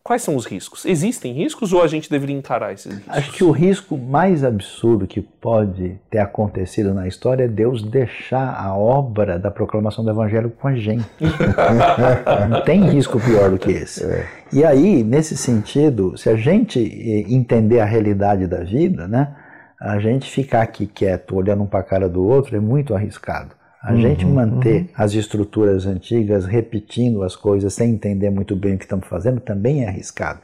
Quais 0.08 0.22
são 0.22 0.36
os 0.36 0.46
riscos? 0.46 0.86
Existem 0.86 1.34
riscos 1.34 1.70
ou 1.70 1.82
a 1.82 1.86
gente 1.86 2.08
deveria 2.08 2.34
encarar 2.34 2.72
esses 2.72 2.90
riscos? 2.90 3.14
Acho 3.14 3.30
que 3.30 3.44
o 3.44 3.50
risco 3.50 3.98
mais 3.98 4.42
absurdo 4.42 5.06
que 5.06 5.20
pode 5.20 6.00
ter 6.08 6.16
acontecido 6.16 6.94
na 6.94 7.06
história 7.06 7.44
é 7.44 7.46
Deus 7.46 7.82
deixar 7.82 8.58
a 8.58 8.74
obra 8.74 9.38
da 9.38 9.50
proclamação 9.50 10.02
do 10.02 10.10
Evangelho 10.10 10.48
com 10.48 10.66
a 10.66 10.74
gente. 10.74 11.04
Não 12.48 12.62
tem 12.62 12.88
risco 12.88 13.20
pior 13.20 13.50
do 13.50 13.58
que 13.58 13.70
esse. 13.70 14.02
É. 14.02 14.26
E 14.50 14.64
aí, 14.64 15.04
nesse 15.04 15.36
sentido, 15.36 16.16
se 16.16 16.30
a 16.30 16.36
gente 16.36 16.80
eh, 16.80 17.30
entender 17.30 17.80
a 17.80 17.84
realidade 17.84 18.46
da 18.46 18.64
vida, 18.64 19.06
né, 19.06 19.36
a 19.78 19.98
gente 19.98 20.30
ficar 20.30 20.62
aqui 20.62 20.86
quieto, 20.86 21.36
olhando 21.36 21.64
um 21.64 21.66
para 21.66 21.80
a 21.80 21.82
cara 21.82 22.08
do 22.08 22.24
outro, 22.24 22.56
é 22.56 22.60
muito 22.60 22.94
arriscado. 22.94 23.57
A 23.82 23.92
uhum, 23.92 24.00
gente 24.00 24.26
manter 24.26 24.82
uhum. 24.82 24.88
as 24.96 25.14
estruturas 25.14 25.86
antigas, 25.86 26.44
repetindo 26.44 27.22
as 27.22 27.36
coisas 27.36 27.72
sem 27.72 27.92
entender 27.92 28.30
muito 28.30 28.56
bem 28.56 28.74
o 28.74 28.78
que 28.78 28.84
estamos 28.84 29.06
fazendo, 29.06 29.40
também 29.40 29.84
é 29.84 29.88
arriscado. 29.88 30.40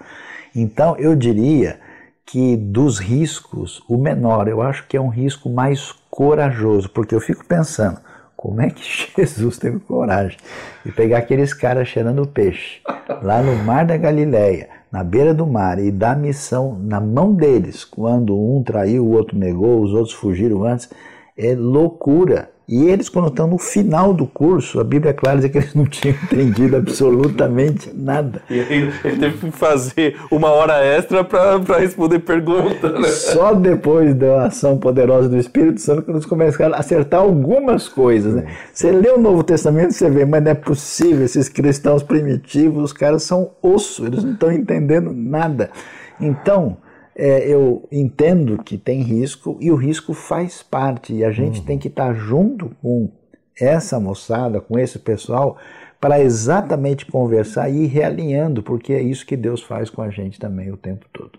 Então, 0.55 0.97
eu 0.97 1.17
diria 1.17 1.79
que 2.25 2.57
dos 2.57 2.99
riscos, 2.99 3.83
o 3.89 3.97
menor, 3.97 4.49
eu 4.49 4.63
acho 4.63 4.87
que 4.87 4.97
é 4.97 5.01
um 5.01 5.09
risco 5.09 5.49
mais 5.51 5.93
corajoso, 6.11 6.89
porque 6.91 7.15
eu 7.15 7.21
fico 7.21 7.45
pensando, 7.45 7.99
como 8.37 8.61
é 8.61 8.71
que 8.71 8.83
Jesus 9.17 9.59
teve 9.59 9.81
coragem 9.81 10.39
de 10.85 10.93
pegar 10.93 11.19
aqueles 11.19 11.53
caras 11.53 11.89
cheirando 11.89 12.27
peixe 12.27 12.81
lá 13.23 13.43
no 13.43 13.57
mar 13.65 13.85
da 13.85 13.97
Galileia, 13.97 14.69
na 14.93 15.03
beira 15.03 15.35
do 15.35 15.47
mar, 15.47 15.79
e 15.79 15.91
dar 15.91 16.17
missão 16.17 16.79
na 16.79 17.01
mão 17.01 17.35
deles, 17.35 17.85
quando 17.85 18.39
um 18.39 18.63
traiu, 18.63 19.05
o 19.05 19.11
outro 19.11 19.37
negou, 19.37 19.83
os 19.83 19.93
outros 19.93 20.15
fugiram 20.15 20.65
antes? 20.65 20.89
É 21.37 21.55
loucura. 21.55 22.51
E 22.67 22.87
eles, 22.89 23.11
quando 23.11 23.29
estão 23.29 23.47
no 23.47 23.59
final 23.59 24.15
do 24.15 24.27
curso, 24.27 24.81
a 24.81 24.85
Bíblia 24.85 25.11
é 25.11 25.13
clara 25.13 25.39
diz 25.39 25.51
que 25.51 25.59
eles 25.59 25.75
não 25.75 25.85
tinham 25.85 26.17
entendido 26.25 26.77
absolutamente 26.77 27.91
nada. 27.95 28.41
E 28.49 28.59
ele, 28.59 28.93
ele 29.05 29.17
teve 29.19 29.39
que 29.39 29.51
fazer 29.51 30.17
uma 30.31 30.49
hora 30.49 30.83
extra 30.83 31.23
para 31.23 31.79
responder 31.79 32.21
perguntas. 32.21 33.01
Né? 33.01 33.09
Só 33.09 33.53
depois 33.53 34.15
da 34.15 34.47
ação 34.47 34.79
poderosa 34.79 35.29
do 35.29 35.37
Espírito 35.37 35.81
Santo 35.81 36.03
que 36.03 36.11
eles 36.11 36.25
começaram 36.25 36.75
a 36.75 36.79
acertar 36.79 37.21
algumas 37.21 37.87
coisas. 37.87 38.35
Né? 38.35 38.47
Você 38.73 38.91
lê 38.91 39.11
o 39.11 39.19
Novo 39.19 39.43
Testamento 39.43 39.91
e 39.91 39.95
você 39.95 40.09
vê, 40.09 40.25
mas 40.25 40.43
não 40.43 40.53
é 40.53 40.55
possível, 40.55 41.25
esses 41.25 41.51
cristãos 41.51 42.03
primitivos, 42.03 42.85
os 42.85 42.93
caras 42.95 43.23
são 43.25 43.51
osso, 43.63 44.07
eles 44.07 44.25
não 44.25 44.33
estão 44.33 44.51
entendendo 44.51 45.13
nada. 45.15 45.71
Então, 46.19 46.79
é, 47.17 47.47
eu 47.49 47.87
entendo 47.91 48.63
que 48.63 48.77
tem 48.77 49.03
risco 49.03 49.57
e 49.61 49.71
o 49.71 49.77
risco 49.77 50.13
faz 50.13 50.63
parte 50.63 51.15
e 51.15 51.25
a 51.25 51.31
gente 51.31 51.61
uhum. 51.61 51.67
tem 51.67 51.79
que 51.79 51.89
estar 51.89 52.13
junto 52.15 52.71
com 52.83 53.11
essa 53.59 54.01
moçada, 54.01 54.61
com 54.61 54.79
esse 54.79 54.99
pessoal, 54.99 55.57
para 56.01 56.21
exatamente 56.21 57.07
conversar 57.07 57.71
e 57.71 57.85
ir 57.85 57.87
realinhando, 57.87 58.63
porque 58.63 58.93
é 58.93 59.01
isso 59.01 59.25
que 59.25 59.37
Deus 59.37 59.63
faz 59.63 59.89
com 59.89 60.03
a 60.03 60.11
gente 60.11 60.39
também 60.39 60.71
o 60.71 60.77
tempo 60.77 61.07
todo. 61.13 61.39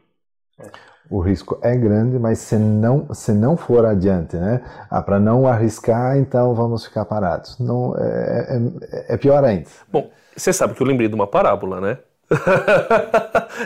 O 1.10 1.20
risco 1.20 1.60
é 1.62 1.76
grande, 1.76 2.18
mas 2.18 2.40
se 2.40 2.58
não, 2.58 3.14
se 3.14 3.32
não 3.32 3.56
for 3.56 3.86
adiante, 3.86 4.36
né? 4.38 4.64
Ah, 4.90 5.04
para 5.04 5.20
não 5.20 5.46
arriscar, 5.46 6.18
então 6.18 6.56
vamos 6.56 6.86
ficar 6.86 7.06
parados. 7.06 7.60
Não, 7.60 7.96
é, 7.96 8.58
é, 8.92 9.14
é 9.14 9.18
pior 9.18 9.44
ainda. 9.44 9.70
Bom, 9.92 10.10
você 10.36 10.52
sabe 10.52 10.74
que 10.74 10.82
eu 10.82 10.88
lembrei 10.88 11.08
de 11.08 11.14
uma 11.14 11.28
parábola, 11.28 11.80
né? 11.80 12.00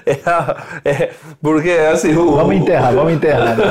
É, 0.06 0.12
é, 0.84 1.12
porque 1.42 1.70
assim. 1.70 2.14
O, 2.16 2.36
vamos 2.36 2.56
enterrar, 2.56 2.94
vamos 2.94 3.14
enterrar. 3.14 3.58
Né? 3.58 3.64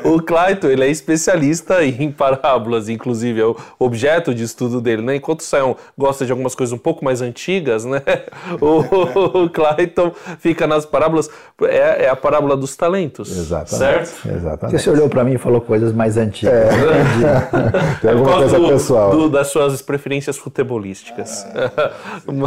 o 0.04 0.20
Clayton, 0.22 0.68
ele 0.68 0.84
é 0.84 0.88
especialista 0.88 1.84
em 1.84 2.10
parábolas, 2.10 2.88
inclusive, 2.88 3.40
é 3.40 3.44
o 3.44 3.56
objeto 3.78 4.34
de 4.34 4.42
estudo 4.42 4.80
dele, 4.80 5.02
né? 5.02 5.16
Enquanto 5.16 5.40
o 5.40 5.42
Sayão 5.42 5.76
gosta 5.96 6.24
de 6.24 6.32
algumas 6.32 6.54
coisas 6.54 6.72
um 6.72 6.78
pouco 6.78 7.04
mais 7.04 7.20
antigas, 7.20 7.84
né? 7.84 8.02
O, 8.60 9.42
o 9.42 9.50
Clayton 9.50 10.12
fica 10.38 10.66
nas 10.66 10.86
parábolas. 10.86 11.28
É, 11.62 12.04
é, 12.04 12.08
a 12.08 12.16
parábola 12.16 12.56
dos 12.56 12.76
talentos. 12.76 13.36
Exatamente. 13.36 14.08
Certo? 14.08 14.28
Exatamente. 14.34 14.78
Você 14.78 14.90
olhou 14.90 15.08
para 15.08 15.24
mim 15.24 15.34
e 15.34 15.38
falou 15.38 15.60
coisas 15.60 15.92
mais 15.92 16.16
antigas. 16.16 16.54
É. 16.54 17.98
Tem 18.00 18.10
alguma 18.10 18.36
coisa 18.36 18.58
do, 18.58 18.68
pessoal. 18.68 19.10
Do, 19.10 19.28
das 19.28 19.48
suas 19.48 19.82
preferências 19.82 20.36
futebolísticas. 20.38 21.46
Ah. 21.54 21.92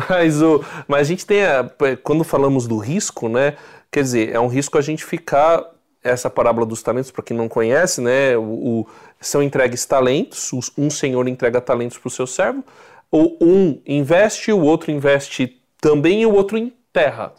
mas, 0.10 0.42
o, 0.42 0.64
mas 0.88 1.02
a 1.02 1.04
gente 1.04 1.19
gente 1.20 1.26
tem, 1.26 1.44
a, 1.44 1.70
quando 2.02 2.24
falamos 2.24 2.66
do 2.66 2.78
risco, 2.78 3.28
né? 3.28 3.58
Quer 3.92 4.04
dizer, 4.04 4.34
é 4.34 4.40
um 4.40 4.48
risco 4.48 4.78
a 4.78 4.82
gente 4.82 5.04
ficar 5.04 5.64
essa 6.02 6.30
parábola 6.30 6.66
dos 6.66 6.82
talentos, 6.82 7.12
para 7.12 7.24
quem 7.24 7.36
não 7.36 7.50
conhece, 7.50 8.00
né? 8.00 8.38
O, 8.38 8.42
o, 8.42 8.88
são 9.20 9.44
entregues 9.44 9.86
talentos, 9.86 10.52
um 10.78 10.90
senhor 10.90 11.28
entrega 11.28 11.60
talentos 11.60 11.98
para 11.98 12.08
o 12.08 12.12
seu 12.12 12.26
servo, 12.26 12.64
ou 13.12 13.38
um 13.42 13.82
investe, 13.86 14.52
o 14.52 14.62
outro 14.62 14.92
investe 14.92 15.62
também 15.82 16.22
e 16.22 16.26
o 16.26 16.34
outro 16.34 16.58
enterra. 16.58 17.34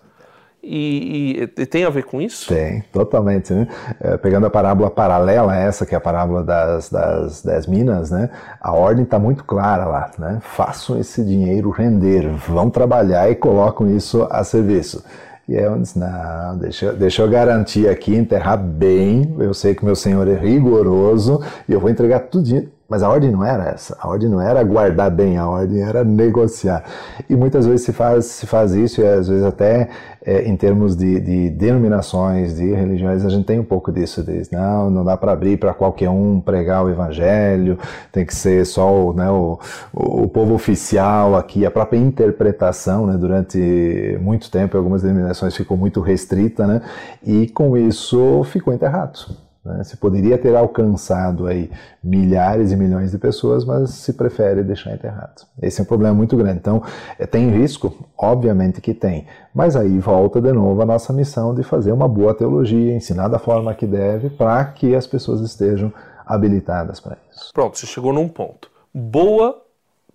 E, 0.63 1.41
e, 1.57 1.63
e, 1.63 1.67
tem 1.67 1.85
a 1.85 1.91
ver 1.91 2.05
com 2.05 2.21
isso? 2.21 2.49
Tem, 2.49 2.83
totalmente. 2.93 3.53
Né? 3.53 3.67
É, 3.99 4.17
pegando 4.17 4.47
a 4.47 4.51
parábola 4.51 4.91
paralela 4.91 5.53
a 5.53 5.57
essa, 5.57 5.87
que 5.87 5.95
é 5.95 5.99
a 5.99 6.01
parábola 6.01 6.45
das, 6.45 6.91
das 6.91 7.43
dez 7.43 7.67
minas, 7.67 8.11
né? 8.11 8.29
a 8.61 8.73
ordem 8.73 9.05
está 9.05 9.19
muito 9.19 9.43
clara 9.45 9.87
lá. 9.87 10.11
Né? 10.19 10.39
Façam 10.43 10.99
esse 10.99 11.25
dinheiro 11.25 11.71
render, 11.71 12.29
vão 12.29 12.69
trabalhar 12.69 13.31
e 13.31 13.35
colocam 13.35 13.89
isso 13.95 14.27
a 14.31 14.45
serviço. 14.45 15.03
E 15.49 15.57
é 15.57 15.69
onde 15.69 15.99
não, 15.99 16.59
deixa, 16.59 16.93
deixa 16.93 17.23
eu 17.23 17.29
garantir 17.29 17.89
aqui, 17.89 18.15
enterrar 18.15 18.57
bem. 18.57 19.35
Eu 19.39 19.53
sei 19.53 19.75
que 19.75 19.85
meu 19.85 19.97
senhor 19.97 20.29
é 20.29 20.35
rigoroso 20.35 21.43
e 21.69 21.73
eu 21.73 21.81
vou 21.81 21.91
entregar 21.91 22.21
tudo 22.21 22.71
mas 22.91 23.05
a 23.05 23.09
ordem 23.09 23.31
não 23.31 23.45
era 23.45 23.69
essa. 23.69 23.97
A 24.01 24.09
ordem 24.09 24.29
não 24.29 24.41
era 24.41 24.61
guardar 24.65 25.13
bem, 25.13 25.39
a 25.39 25.49
ordem 25.49 25.81
era 25.81 26.03
negociar. 26.03 26.83
E 27.29 27.37
muitas 27.37 27.65
vezes 27.65 27.83
se 27.83 27.93
faz, 27.93 28.25
se 28.27 28.47
faz 28.49 28.73
isso, 28.73 29.01
e 29.01 29.07
às 29.07 29.29
vezes 29.29 29.45
até 29.45 29.89
é, 30.27 30.43
em 30.43 30.57
termos 30.57 30.97
de, 30.97 31.21
de, 31.21 31.51
denominações, 31.51 32.57
de 32.57 32.73
religiões, 32.73 33.25
a 33.25 33.29
gente 33.29 33.47
tem 33.47 33.61
um 33.61 33.65
pouco 33.65 33.93
disso. 33.93 34.25
Diz, 34.25 34.51
não, 34.51 34.91
não 34.91 35.05
dá 35.05 35.17
para 35.17 35.31
abrir 35.31 35.57
para 35.57 35.73
qualquer 35.73 36.11
um 36.11 36.41
pregar 36.41 36.85
o 36.85 36.91
evangelho, 36.91 37.79
tem 38.11 38.27
que 38.27 38.35
ser 38.35 38.67
só 38.67 38.93
o, 38.93 39.13
né, 39.13 39.31
o, 39.31 39.57
o 39.93 40.27
povo 40.27 40.53
oficial 40.53 41.37
aqui. 41.37 41.65
A 41.65 41.71
própria 41.71 41.97
interpretação, 41.97 43.07
né, 43.07 43.17
durante 43.17 44.19
muito 44.21 44.51
tempo, 44.51 44.77
algumas 44.77 45.03
denominações 45.03 45.57
ficou 45.57 45.77
muito 45.77 46.01
restrita, 46.01 46.67
né, 46.67 46.83
e 47.25 47.47
com 47.49 47.77
isso 47.77 48.43
ficou 48.45 48.75
enterrado. 48.75 49.50
Né? 49.65 49.85
Se 49.85 49.97
poderia 49.97 50.39
ter 50.39 50.57
alcançado 50.57 51.47
aí 51.47 51.71
milhares 52.03 52.73
e 52.73 52.77
milhões 52.77 53.11
de 53.11 53.19
pessoas, 53.19 53.65
mas 53.65 53.91
se 53.91 54.13
prefere 54.15 54.63
deixar 54.63 54.93
enterrado. 54.93 55.47
Esse 55.61 55.81
é 55.81 55.83
um 55.83 55.87
problema 55.87 56.15
muito 56.15 56.37
grande. 56.37 56.59
Então, 56.59 56.83
é, 57.19 57.27
tem 57.27 57.51
risco? 57.51 57.95
Obviamente 58.17 58.81
que 58.81 58.95
tem. 58.95 59.27
Mas 59.55 59.77
aí 59.77 59.99
volta 59.99 60.41
de 60.41 60.53
novo 60.53 60.81
a 60.81 60.87
nossa 60.87 61.13
missão 61.13 61.55
de 61.55 61.63
fazer 61.63 61.93
uma 61.93 62.09
boa 62.09 62.35
teologia, 62.35 62.95
ensinar 62.95 63.29
da 63.29 63.39
forma 63.39 63.75
que 63.75 63.87
deve, 63.87 64.31
para 64.31 64.65
que 64.65 64.95
as 64.95 65.07
pessoas 65.07 65.41
estejam 65.41 65.93
habilitadas 66.25 67.01
para 67.01 67.17
isso. 67.31 67.51
Pronto, 67.53 67.77
você 67.77 67.87
chegou 67.87 68.13
num 68.13 68.29
ponto. 68.29 68.71
Boa 68.95 69.61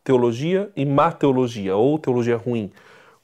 teologia 0.03 0.69
e 0.75 0.85
má 0.85 1.11
teologia, 1.11 1.75
ou 1.75 1.99
teologia 1.99 2.37
ruim. 2.37 2.71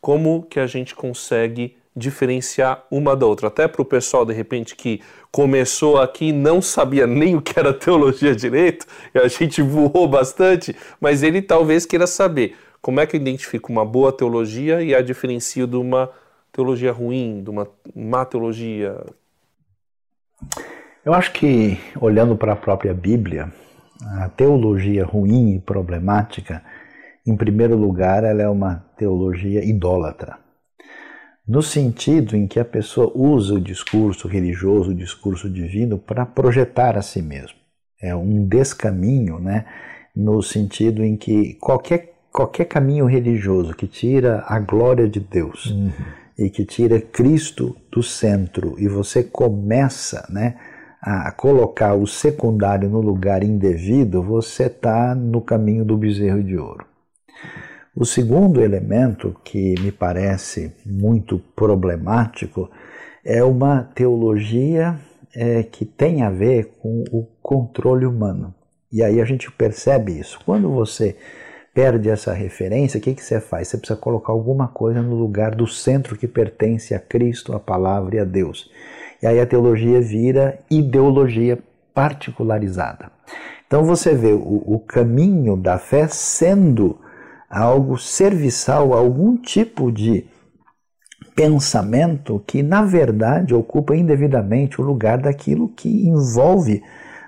Como 0.02 0.44
que 0.44 0.60
a 0.60 0.68
gente 0.68 0.96
consegue 0.96 1.78
diferenciar 1.96 2.86
uma 2.90 3.16
da 3.16 3.26
outra. 3.26 3.48
Até 3.48 3.68
para 3.68 3.82
o 3.82 3.86
pessoal, 3.86 4.26
de 4.26 4.34
repente, 4.34 4.76
que 4.76 5.02
começou 5.32 6.00
aqui 6.00 6.30
e 6.30 6.34
não 6.34 6.62
sabia 6.62 7.06
nem 7.06 7.36
o 7.38 7.42
que 7.42 7.60
era 7.60 7.74
teologia 7.74 8.36
direito, 8.36 8.86
a 9.14 9.28
gente 9.28 9.62
voou 9.62 10.08
bastante, 10.08 10.76
mas 11.00 11.24
ele 11.24 11.42
talvez 11.42 11.86
queira 11.86 12.08
saber 12.08 12.56
como 12.82 13.00
é 13.00 13.06
que 13.06 13.16
eu 13.16 13.22
identifico 13.22 13.72
uma 13.72 13.86
boa 13.86 14.12
teologia 14.12 14.82
e 14.82 14.96
a 14.96 15.02
diferencio 15.02 15.68
de 15.68 15.76
uma 15.76 16.10
teologia 16.52 16.92
ruim, 16.92 17.44
de 17.44 17.50
uma 17.50 17.68
má 17.96 18.26
teologia. 18.26 18.98
Eu 21.06 21.14
acho 21.14 21.32
que, 21.34 21.80
olhando 22.00 22.36
para 22.36 22.54
a 22.54 22.56
própria 22.56 22.94
Bíblia, 22.94 23.52
a 24.20 24.30
teologia 24.30 25.06
ruim 25.06 25.56
e 25.56 25.60
problemática, 25.60 26.64
em 27.26 27.36
primeiro 27.36 27.76
lugar, 27.76 28.24
ela 28.24 28.42
é 28.42 28.50
uma 28.50 28.84
teologia 28.98 29.64
idólatra 29.64 30.40
no 31.48 31.62
sentido 31.62 32.36
em 32.36 32.48
que 32.48 32.60
a 32.60 32.66
pessoa 32.66 33.12
usa 33.16 33.56
o 33.56 33.62
discurso 33.62 34.28
religioso, 34.28 34.92
o 34.92 34.96
discurso 34.96 35.50
divino, 35.50 35.98
para 35.98 36.26
projetar 36.26 36.98
a 36.98 37.02
si 37.02 37.22
mesmo. 37.22 37.58
É 38.02 38.16
um 38.16 38.48
descaminho, 38.48 39.40
né? 39.40 39.66
no 40.16 40.42
sentido 40.42 41.04
em 41.04 41.16
que 41.16 41.56
qualquer, 41.56 42.14
qualquer 42.32 42.66
caminho 42.66 43.06
religioso 43.06 43.74
que 43.74 43.88
tira 43.88 44.44
a 44.48 44.60
glória 44.60 45.08
de 45.08 45.20
Deus 45.20 45.68
uhum. 45.68 45.92
e 46.38 46.50
que 46.50 46.66
tira 46.66 47.00
Cristo 47.00 47.76
do 47.92 48.04
centro 48.04 48.76
e 48.78 48.88
você 48.88 49.24
começa 49.24 50.28
né, 50.30 50.56
a 51.02 51.32
colocar 51.32 51.96
o 51.96 52.06
secundário 52.06 52.90
no 52.90 53.02
lugar 53.02 53.44
indevido, 53.44 54.22
você 54.22 54.66
está 54.66 55.16
no 55.16 55.42
caminho 55.42 55.84
do 55.86 55.98
bezerro 55.98 56.44
de 56.44 56.58
ouro. 56.58 56.86
O 57.94 58.06
segundo 58.06 58.62
elemento 58.62 59.36
que 59.44 59.76
me 59.82 59.92
parece 59.92 60.74
muito 60.86 61.40
problemático 61.54 62.70
é 63.24 63.44
uma 63.44 63.84
teologia 63.84 64.98
é, 65.36 65.62
que 65.64 65.84
tem 65.84 66.22
a 66.22 66.30
ver 66.30 66.78
com 66.80 67.04
o 67.12 67.28
controle 67.42 68.06
humano. 68.06 68.56
E 68.90 69.04
aí 69.04 69.20
a 69.20 69.26
gente 69.26 69.52
percebe 69.52 70.18
isso. 70.18 70.40
Quando 70.46 70.70
você 70.70 71.18
perde 71.74 72.10
essa 72.10 72.32
referência, 72.32 72.98
o 72.98 73.02
que, 73.02 73.14
que 73.14 73.24
você 73.24 73.42
faz? 73.42 73.68
Você 73.68 73.78
precisa 73.78 74.00
colocar 74.00 74.32
alguma 74.32 74.70
coisa 74.70 75.02
no 75.02 75.16
lugar 75.16 75.54
do 75.54 75.68
centro 75.68 76.18
que 76.18 76.30
pertence 76.30 76.94
a 76.94 77.00
Cristo, 77.00 77.54
a 77.54 77.60
palavra 77.60 78.16
e 78.16 78.20
a 78.20 78.26
Deus. 78.26 78.72
E 79.22 79.28
aí 79.28 79.38
a 79.38 79.46
teologia 79.46 80.00
vira 80.00 80.60
ideologia 80.72 81.60
particularizada. 81.94 83.12
Então 83.68 83.84
você 83.84 84.16
vê 84.16 84.32
o, 84.32 84.64
o 84.66 84.80
caminho 84.80 85.58
da 85.58 85.78
fé 85.78 86.08
sendo 86.08 86.98
algo 87.52 87.98
serviçal, 87.98 88.94
algum 88.94 89.36
tipo 89.36 89.92
de 89.92 90.26
pensamento 91.36 92.42
que, 92.48 92.64
na 92.64 92.82
verdade, 92.82 93.54
ocupa 93.54 93.96
indevidamente 93.96 94.80
o 94.80 94.84
lugar 94.84 95.18
daquilo 95.18 95.68
que 95.68 96.08
envolve 96.08 96.82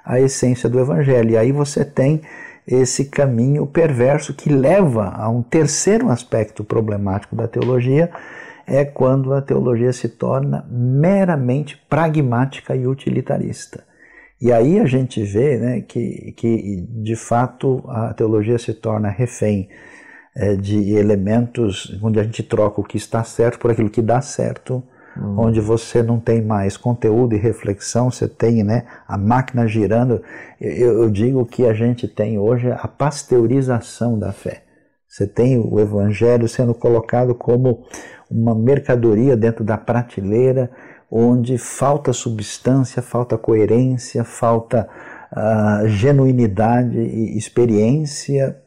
a 0.05 0.19
essência 0.19 0.69
do 0.69 0.79
Evangelho. 0.79 1.31
E 1.31 1.37
aí 1.37 1.51
você 1.51 1.83
tem 1.83 2.21
esse 2.65 3.05
caminho 3.05 3.67
perverso 3.67 4.33
que 4.33 4.49
leva 4.49 5.09
a 5.09 5.29
um 5.29 5.43
terceiro 5.43 6.09
aspecto 6.09 6.63
problemático 6.63 7.35
da 7.35 7.47
teologia, 7.47 8.09
é 8.65 8.85
quando 8.85 9.33
a 9.33 9.41
teologia 9.41 9.91
se 9.91 10.07
torna 10.07 10.65
meramente 10.69 11.77
pragmática 11.89 12.73
e 12.73 12.87
utilitarista. 12.87 13.83
E 14.41 14.51
aí 14.53 14.79
a 14.79 14.85
gente 14.85 15.21
vê 15.23 15.57
né, 15.57 15.81
que, 15.81 16.33
que, 16.37 16.85
de 16.89 17.15
fato, 17.15 17.83
a 17.87 18.13
teologia 18.13 18.57
se 18.57 18.73
torna 18.73 19.09
refém 19.09 19.67
é, 20.35 20.55
de 20.55 20.93
elementos 20.93 21.97
onde 22.01 22.19
a 22.19 22.23
gente 22.23 22.41
troca 22.43 22.81
o 22.81 22.83
que 22.83 22.97
está 22.97 23.23
certo 23.23 23.59
por 23.59 23.71
aquilo 23.71 23.89
que 23.89 24.01
dá 24.01 24.21
certo, 24.21 24.83
uhum. 25.15 25.39
onde 25.39 25.59
você 25.59 26.01
não 26.01 26.19
tem 26.19 26.41
mais 26.41 26.75
conteúdo 26.75 27.35
e 27.35 27.37
reflexão, 27.37 28.09
você 28.09 28.27
tem 28.27 28.63
né, 28.63 28.85
a 29.07 29.17
máquina 29.17 29.67
girando. 29.67 30.21
Eu, 30.59 31.03
eu 31.03 31.09
digo 31.09 31.45
que 31.45 31.65
a 31.65 31.73
gente 31.73 32.07
tem 32.07 32.37
hoje 32.39 32.71
a 32.71 32.87
pasteurização 32.87 34.17
da 34.17 34.31
fé. 34.31 34.63
Você 35.07 35.27
tem 35.27 35.59
o 35.59 35.79
evangelho 35.79 36.47
sendo 36.47 36.73
colocado 36.73 37.35
como 37.35 37.85
uma 38.29 38.55
mercadoria 38.55 39.37
dentro 39.37 39.63
da 39.63 39.77
prateleira, 39.77 40.71
onde 41.09 41.59
falta 41.59 42.11
substância, 42.11 42.99
falta 42.99 43.37
coerência, 43.37 44.23
falta 44.23 44.89
uh, 45.31 45.87
genuinidade 45.87 46.97
e 46.97 47.37
experiência 47.37 48.57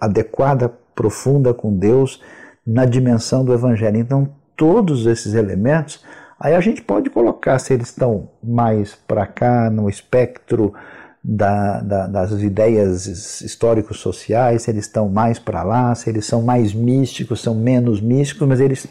adequada, 0.00 0.72
profunda 0.96 1.54
com 1.54 1.76
Deus 1.76 2.20
na 2.66 2.84
dimensão 2.84 3.44
do 3.44 3.54
Evangelho. 3.54 3.98
Então, 3.98 4.28
todos 4.56 5.06
esses 5.06 5.34
elementos, 5.34 6.02
aí 6.40 6.54
a 6.54 6.60
gente 6.60 6.82
pode 6.82 7.10
colocar 7.10 7.58
se 7.60 7.72
eles 7.72 7.88
estão 7.88 8.30
mais 8.42 8.94
para 8.94 9.26
cá, 9.26 9.70
no 9.70 9.88
espectro 9.88 10.74
da, 11.22 11.80
da, 11.80 12.06
das 12.06 12.32
ideias 12.32 13.06
históricos 13.42 14.00
sociais, 14.00 14.62
se 14.62 14.70
eles 14.70 14.86
estão 14.86 15.08
mais 15.08 15.38
para 15.38 15.62
lá, 15.62 15.94
se 15.94 16.08
eles 16.08 16.24
são 16.24 16.42
mais 16.42 16.72
místicos, 16.72 17.42
são 17.42 17.54
menos 17.54 18.00
místicos, 18.00 18.48
mas 18.48 18.60
eles 18.60 18.88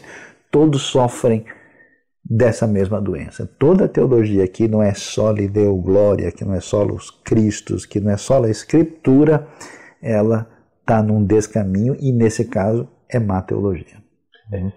todos 0.50 0.82
sofrem 0.82 1.44
dessa 2.28 2.66
mesma 2.66 3.00
doença. 3.00 3.48
Toda 3.58 3.88
teologia 3.88 4.46
que 4.48 4.68
não 4.68 4.82
é 4.82 4.94
só 4.94 5.30
lhe 5.30 5.48
deu 5.48 5.76
glória, 5.76 6.32
que 6.32 6.44
não 6.44 6.54
é 6.54 6.60
só 6.60 6.84
os 6.84 7.10
Cristos, 7.10 7.86
que 7.86 8.00
não 8.00 8.10
é 8.10 8.16
só 8.16 8.42
a 8.42 8.50
Escritura, 8.50 9.46
ela 10.02 10.46
está 10.86 11.02
num 11.02 11.24
descaminho 11.24 11.96
e, 11.98 12.12
nesse 12.12 12.44
caso, 12.44 12.88
é 13.08 13.18
má 13.18 13.42
teologia. 13.42 13.96
É. 14.52 14.70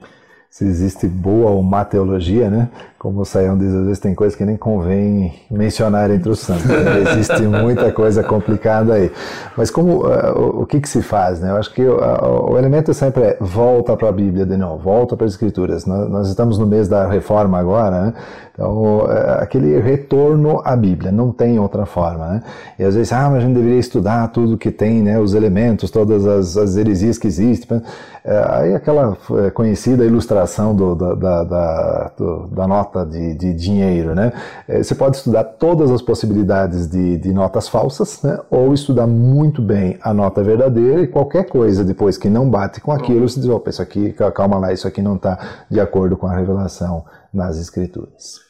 Se 0.50 0.66
existe 0.66 1.08
boa 1.08 1.52
ou 1.52 1.62
má 1.62 1.86
teologia, 1.86 2.50
né? 2.50 2.70
Como 3.00 3.22
o 3.22 3.26
Saião 3.26 3.58
diz, 3.58 3.74
às 3.74 3.86
vezes 3.86 4.00
tem 4.00 4.14
coisas 4.14 4.36
que 4.36 4.44
nem 4.44 4.58
convém 4.58 5.34
mencionar 5.50 6.12
entre 6.12 6.30
os 6.30 6.40
santos. 6.40 6.66
Né? 6.66 7.00
Existe 7.18 7.44
muita 7.44 7.94
coisa 7.94 8.22
complicada 8.22 8.96
aí. 8.96 9.10
Mas 9.56 9.72
como 9.72 10.06
uh, 10.06 10.38
o, 10.38 10.64
o, 10.64 10.66
que, 10.66 10.82
que 10.82 10.90
se 10.90 11.02
faz? 11.02 11.40
Né? 11.40 11.50
Eu 11.50 11.56
acho 11.56 11.74
que 11.74 11.82
uh, 11.82 12.52
o 12.52 12.58
elemento 12.58 12.94
sempre 12.94 13.24
é 13.24 13.38
volta 13.40 13.96
para 13.96 14.10
a 14.10 14.12
Bíblia 14.12 14.46
novo, 14.58 14.84
volta 14.84 15.16
para 15.16 15.26
as 15.26 15.32
Escrituras. 15.32 15.86
Nós, 15.86 16.10
nós, 16.10 16.28
estamos 16.28 16.58
no 16.58 16.68
mês 16.68 16.90
da 16.90 17.08
reforma 17.08 17.58
agora, 17.58 18.02
né? 18.02 18.14
Então, 18.54 18.98
uh, 18.98 19.08
aquele 19.40 19.80
retorno 19.80 20.62
à 20.66 20.76
Bíblia, 20.76 21.10
não 21.10 21.32
tem 21.32 21.58
outra 21.58 21.86
forma. 21.86 22.28
Né? 22.28 22.44
E 22.80 22.84
às 22.84 22.96
vezes, 22.96 23.14
ah, 23.14 23.30
mas 23.30 23.38
a 23.38 23.40
gente 23.48 23.56
deveria 23.56 23.80
estudar 23.80 24.28
tudo 24.28 24.58
que 24.58 24.72
tem, 24.72 25.02
né? 25.02 25.18
os 25.18 25.34
elementos, 25.34 25.90
todas 25.90 26.28
as, 26.28 26.58
as 26.58 26.76
heresias 26.76 27.18
que 27.18 27.28
existem. 27.28 27.82
aí 28.26 28.76
aquela 28.76 29.18
conhecida 29.54 30.04
ilustração 30.04 30.76
do, 30.76 30.96
da, 30.96 31.16
da, 31.16 31.44
da, 31.46 32.12
do, 32.18 32.48
da 32.48 32.68
nota 32.68 32.89
nota 32.90 33.06
de, 33.06 33.34
de 33.36 33.54
dinheiro, 33.54 34.16
né? 34.16 34.34
É, 34.68 34.82
você 34.82 34.96
pode 34.96 35.18
estudar 35.18 35.44
todas 35.44 35.92
as 35.92 36.02
possibilidades 36.02 36.88
de, 36.88 37.18
de 37.18 37.32
notas 37.32 37.68
falsas, 37.68 38.22
né? 38.24 38.40
Ou 38.50 38.74
estudar 38.74 39.08
muito 39.08 39.62
bem 39.62 39.98
a 40.02 40.14
nota 40.14 40.44
verdadeira 40.44 41.02
e 41.02 41.08
qualquer 41.08 41.46
coisa 41.46 41.84
depois 41.84 42.18
que 42.18 42.30
não 42.30 42.50
bate 42.50 42.82
com 42.82 42.92
aquilo, 42.92 43.28
você 43.28 43.40
diz, 43.40 43.50
opa, 43.50 43.70
isso 43.70 43.82
aqui, 43.82 44.14
calma 44.34 44.58
lá, 44.58 44.74
isso 44.74 44.88
aqui 44.88 45.02
não 45.02 45.16
está 45.16 45.66
de 45.70 45.80
acordo 45.80 46.18
com 46.18 46.28
a 46.28 46.36
revelação 46.36 47.06
nas 47.34 47.58
escrituras. 47.58 48.42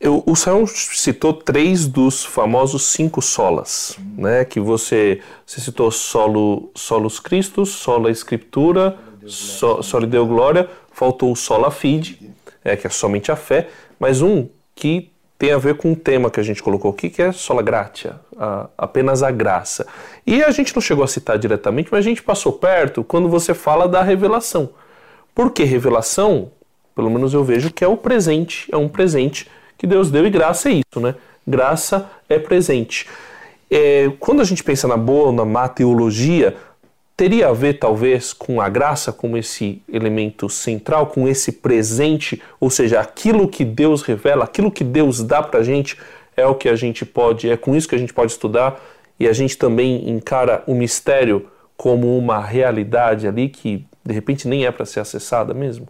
Eu, 0.00 0.22
o 0.26 0.34
Sayão 0.34 0.66
citou 0.66 1.34
três 1.34 1.86
dos 1.86 2.24
famosos 2.24 2.84
cinco 2.84 3.20
solas, 3.20 3.98
né? 4.16 4.46
Que 4.46 4.58
você, 4.58 5.20
você 5.44 5.60
citou 5.60 5.90
solo, 5.90 6.70
solos 6.74 7.20
Cristos, 7.20 7.68
sola 7.68 8.10
Escritura, 8.10 8.96
so, 9.26 9.82
solo 9.82 10.06
Deu 10.06 10.26
Glória, 10.26 10.70
faltou 10.90 11.30
o 11.30 11.36
sola 11.36 11.70
Fide, 11.70 12.30
é, 12.64 12.76
que 12.76 12.86
é 12.86 12.90
somente 12.90 13.30
a 13.32 13.36
fé, 13.36 13.68
mas 13.98 14.22
um 14.22 14.48
que 14.74 15.10
tem 15.38 15.52
a 15.52 15.58
ver 15.58 15.76
com 15.76 15.92
o 15.92 15.96
tema 15.96 16.30
que 16.30 16.38
a 16.38 16.42
gente 16.42 16.62
colocou 16.62 16.90
aqui, 16.90 17.08
que 17.08 17.22
é 17.22 17.32
sola 17.32 17.62
gratia, 17.62 18.20
a, 18.36 18.68
apenas 18.76 19.22
a 19.22 19.30
graça. 19.30 19.86
E 20.26 20.44
a 20.44 20.50
gente 20.50 20.74
não 20.74 20.82
chegou 20.82 21.02
a 21.02 21.08
citar 21.08 21.38
diretamente, 21.38 21.88
mas 21.90 22.00
a 22.00 22.08
gente 22.08 22.22
passou 22.22 22.52
perto 22.52 23.02
quando 23.02 23.28
você 23.28 23.54
fala 23.54 23.88
da 23.88 24.02
revelação. 24.02 24.70
Porque 25.34 25.64
revelação, 25.64 26.50
pelo 26.94 27.10
menos 27.10 27.32
eu 27.32 27.42
vejo 27.42 27.72
que 27.72 27.82
é 27.82 27.88
o 27.88 27.96
presente, 27.96 28.68
é 28.70 28.76
um 28.76 28.88
presente 28.88 29.50
que 29.78 29.86
Deus 29.86 30.10
deu 30.10 30.26
e 30.26 30.30
graça 30.30 30.68
é 30.68 30.72
isso, 30.72 31.00
né? 31.00 31.14
Graça 31.46 32.10
é 32.28 32.38
presente. 32.38 33.08
É, 33.70 34.12
quando 34.20 34.42
a 34.42 34.44
gente 34.44 34.62
pensa 34.62 34.86
na 34.86 34.96
boa 34.98 35.28
ou 35.28 35.32
na 35.32 35.46
má 35.46 35.68
teologia, 35.68 36.54
teria 37.20 37.48
a 37.48 37.52
ver 37.52 37.74
talvez 37.74 38.32
com 38.32 38.62
a 38.62 38.68
graça 38.70 39.12
como 39.12 39.36
esse 39.36 39.82
elemento 39.86 40.48
central, 40.48 41.08
com 41.08 41.28
esse 41.28 41.52
presente, 41.52 42.40
ou 42.58 42.70
seja, 42.70 42.98
aquilo 42.98 43.46
que 43.46 43.62
Deus 43.62 44.00
revela, 44.00 44.44
aquilo 44.44 44.70
que 44.70 44.82
Deus 44.82 45.22
dá 45.22 45.42
para 45.42 45.60
a 45.60 45.62
gente 45.62 45.98
é 46.34 46.46
o 46.46 46.54
que 46.54 46.66
a 46.66 46.74
gente 46.74 47.04
pode, 47.04 47.50
é 47.50 47.58
com 47.58 47.76
isso 47.76 47.86
que 47.86 47.94
a 47.94 47.98
gente 47.98 48.14
pode 48.14 48.32
estudar 48.32 48.80
e 49.18 49.28
a 49.28 49.34
gente 49.34 49.58
também 49.58 50.08
encara 50.08 50.64
o 50.66 50.74
mistério 50.74 51.46
como 51.76 52.16
uma 52.16 52.40
realidade 52.40 53.28
ali 53.28 53.50
que 53.50 53.84
de 54.02 54.14
repente 54.14 54.48
nem 54.48 54.64
é 54.64 54.70
para 54.70 54.86
ser 54.86 55.00
acessada 55.00 55.52
mesmo. 55.52 55.88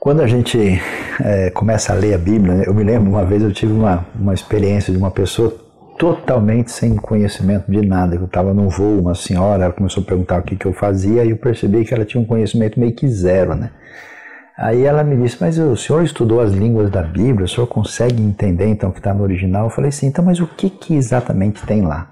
Quando 0.00 0.20
a 0.20 0.26
gente 0.26 0.82
é, 1.22 1.50
começa 1.50 1.92
a 1.92 1.94
ler 1.94 2.14
a 2.14 2.18
Bíblia, 2.18 2.54
né, 2.54 2.64
eu 2.66 2.74
me 2.74 2.82
lembro 2.82 3.08
uma 3.08 3.24
vez 3.24 3.40
eu 3.40 3.52
tive 3.52 3.72
uma, 3.72 4.04
uma 4.18 4.34
experiência 4.34 4.92
de 4.92 4.98
uma 4.98 5.12
pessoa 5.12 5.64
totalmente 5.98 6.70
sem 6.70 6.96
conhecimento 6.96 7.70
de 7.70 7.86
nada. 7.86 8.14
Eu 8.14 8.24
estava 8.24 8.52
num 8.52 8.68
voo, 8.68 9.00
uma 9.00 9.14
senhora, 9.14 9.64
ela 9.64 9.72
começou 9.72 10.02
a 10.02 10.06
perguntar 10.06 10.40
o 10.40 10.42
que, 10.42 10.56
que 10.56 10.66
eu 10.66 10.72
fazia 10.72 11.24
e 11.24 11.30
eu 11.30 11.36
percebi 11.36 11.84
que 11.84 11.94
ela 11.94 12.04
tinha 12.04 12.20
um 12.20 12.24
conhecimento 12.24 12.78
meio 12.78 12.92
que 12.92 13.08
zero, 13.08 13.54
né? 13.54 13.70
Aí 14.56 14.84
ela 14.84 15.04
me 15.04 15.16
disse, 15.22 15.36
mas 15.38 15.58
o 15.58 15.76
senhor 15.76 16.02
estudou 16.02 16.40
as 16.40 16.52
línguas 16.52 16.90
da 16.90 17.02
Bíblia, 17.02 17.44
o 17.44 17.48
senhor 17.48 17.66
consegue 17.66 18.22
entender 18.22 18.66
então 18.66 18.88
o 18.88 18.92
que 18.92 19.00
está 19.00 19.12
no 19.12 19.22
original? 19.22 19.66
Eu 19.66 19.70
falei, 19.70 19.90
sim, 19.90 20.06
então, 20.06 20.24
mas 20.24 20.40
o 20.40 20.46
que, 20.46 20.70
que 20.70 20.94
exatamente 20.94 21.64
tem 21.66 21.82
lá? 21.82 22.10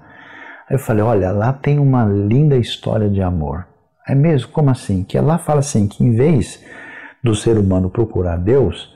Aí 0.69 0.75
eu 0.75 0.79
falei, 0.79 1.03
olha, 1.03 1.31
lá 1.31 1.51
tem 1.51 1.79
uma 1.79 2.05
linda 2.05 2.55
história 2.55 3.09
de 3.09 3.21
amor. 3.21 3.65
É 4.07 4.13
mesmo? 4.13 4.51
Como 4.51 4.69
assim? 4.69 5.03
Que 5.03 5.19
lá 5.19 5.39
fala 5.39 5.59
assim, 5.59 5.87
que 5.87 6.03
em 6.03 6.15
vez 6.15 6.63
do 7.23 7.33
ser 7.33 7.57
humano 7.57 7.89
procurar 7.89 8.37
Deus, 8.37 8.94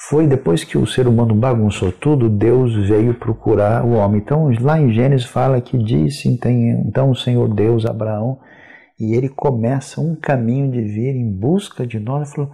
foi 0.00 0.28
depois 0.28 0.62
que 0.62 0.78
o 0.78 0.86
ser 0.86 1.08
humano 1.08 1.34
bagunçou 1.34 1.90
tudo, 1.90 2.28
Deus 2.28 2.72
veio 2.86 3.14
procurar 3.14 3.84
o 3.84 3.94
homem. 3.94 4.20
Então, 4.20 4.48
lá 4.60 4.80
em 4.80 4.92
Gênesis 4.92 5.26
fala 5.26 5.60
que 5.60 5.76
disse 5.76 6.28
então 6.28 7.10
o 7.10 7.16
Senhor 7.16 7.52
Deus 7.52 7.84
Abraão, 7.84 8.38
e 8.96 9.14
ele 9.14 9.28
começa 9.28 10.00
um 10.00 10.14
caminho 10.14 10.70
de 10.70 10.80
vir 10.82 11.16
em 11.16 11.28
busca 11.28 11.84
de 11.84 11.98
nós. 11.98 12.28
Ele 12.28 12.36
falou: 12.36 12.52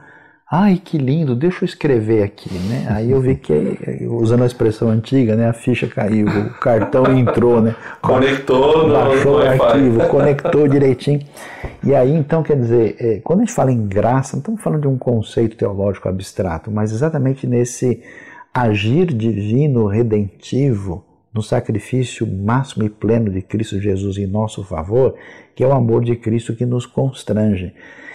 Ai, 0.50 0.78
que 0.82 0.98
lindo, 0.98 1.34
deixa 1.34 1.64
eu 1.64 1.66
escrever 1.66 2.22
aqui, 2.22 2.52
né? 2.52 2.86
Aí 2.90 3.10
eu 3.10 3.20
vi 3.20 3.34
que, 3.34 3.78
usando 4.06 4.42
a 4.42 4.46
expressão 4.46 4.90
antiga, 4.90 5.34
né? 5.34 5.48
A 5.48 5.54
ficha 5.54 5.86
caiu, 5.86 6.26
o 6.28 6.50
cartão 6.60 7.06
entrou, 7.16 7.62
né? 7.62 7.74
Conectou 8.02 8.88
Baixou 8.90 9.38
no, 9.38 9.44
o 9.44 9.48
arquivo, 9.48 10.08
conectou 10.08 10.68
direitinho. 10.68 11.20
E 11.82 11.94
aí, 11.94 12.14
então, 12.14 12.42
quer 12.42 12.56
dizer, 12.56 12.94
é, 13.00 13.20
quando 13.24 13.40
a 13.40 13.44
gente 13.44 13.54
fala 13.54 13.72
em 13.72 13.86
graça, 13.86 14.36
não 14.36 14.40
estamos 14.40 14.62
falando 14.62 14.82
de 14.82 14.88
um 14.88 14.98
conceito 14.98 15.56
teológico 15.56 16.10
abstrato, 16.10 16.70
mas 16.70 16.92
exatamente 16.92 17.46
nesse 17.46 18.02
agir 18.52 19.06
divino 19.06 19.86
redentivo 19.86 21.04
no 21.32 21.42
sacrifício 21.42 22.26
máximo 22.26 22.84
e 22.84 22.90
pleno 22.90 23.30
de 23.30 23.40
Cristo 23.42 23.80
Jesus 23.80 24.18
em 24.18 24.26
nosso 24.26 24.62
favor, 24.62 25.14
que 25.56 25.64
é 25.64 25.66
o 25.66 25.72
amor 25.72 26.04
de 26.04 26.14
Cristo 26.14 26.54
que 26.54 26.66
nos 26.66 26.84
constrange. 26.84 27.72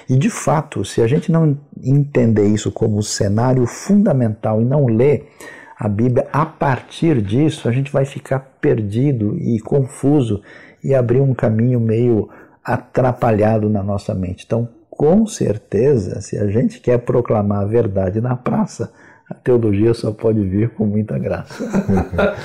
E 0.10 0.18
de 0.18 0.30
fato, 0.30 0.84
se 0.84 1.02
a 1.02 1.08
gente 1.08 1.32
não 1.32 1.56
entender 1.84 2.48
isso 2.48 2.72
como 2.72 3.04
cenário 3.04 3.66
fundamental 3.68 4.60
e 4.60 4.66
não 4.66 4.88
ler 4.88 5.30
a 5.78 5.88
Bíblia 5.88 6.28
a 6.34 6.46
partir 6.46 7.22
disso, 7.22 7.70
a 7.70 7.72
gente 7.72 7.92
vai 7.92 8.06
ficar 8.06 8.40
perdido 8.60 9.38
e 9.38 9.60
confuso 9.60 10.42
e 10.84 10.96
abrir 10.96 11.22
um 11.22 11.34
caminho 11.34 11.80
meio 11.80 12.28
atrapalhado 12.64 13.70
na 13.70 13.84
nossa 13.84 14.14
mente. 14.16 14.44
Então, 14.46 14.68
com 14.90 15.26
certeza, 15.28 16.20
se 16.22 16.38
a 16.38 16.48
gente 16.48 16.82
quer 16.82 16.98
proclamar 16.98 17.62
a 17.62 17.66
verdade 17.66 18.20
na 18.20 18.36
praça, 18.36 18.92
a 19.30 19.36
teologia 19.36 19.94
só 19.94 20.12
pode 20.12 20.42
vir 20.42 20.70
com 20.70 20.86
muita 20.86 21.18
graça. 21.20 21.64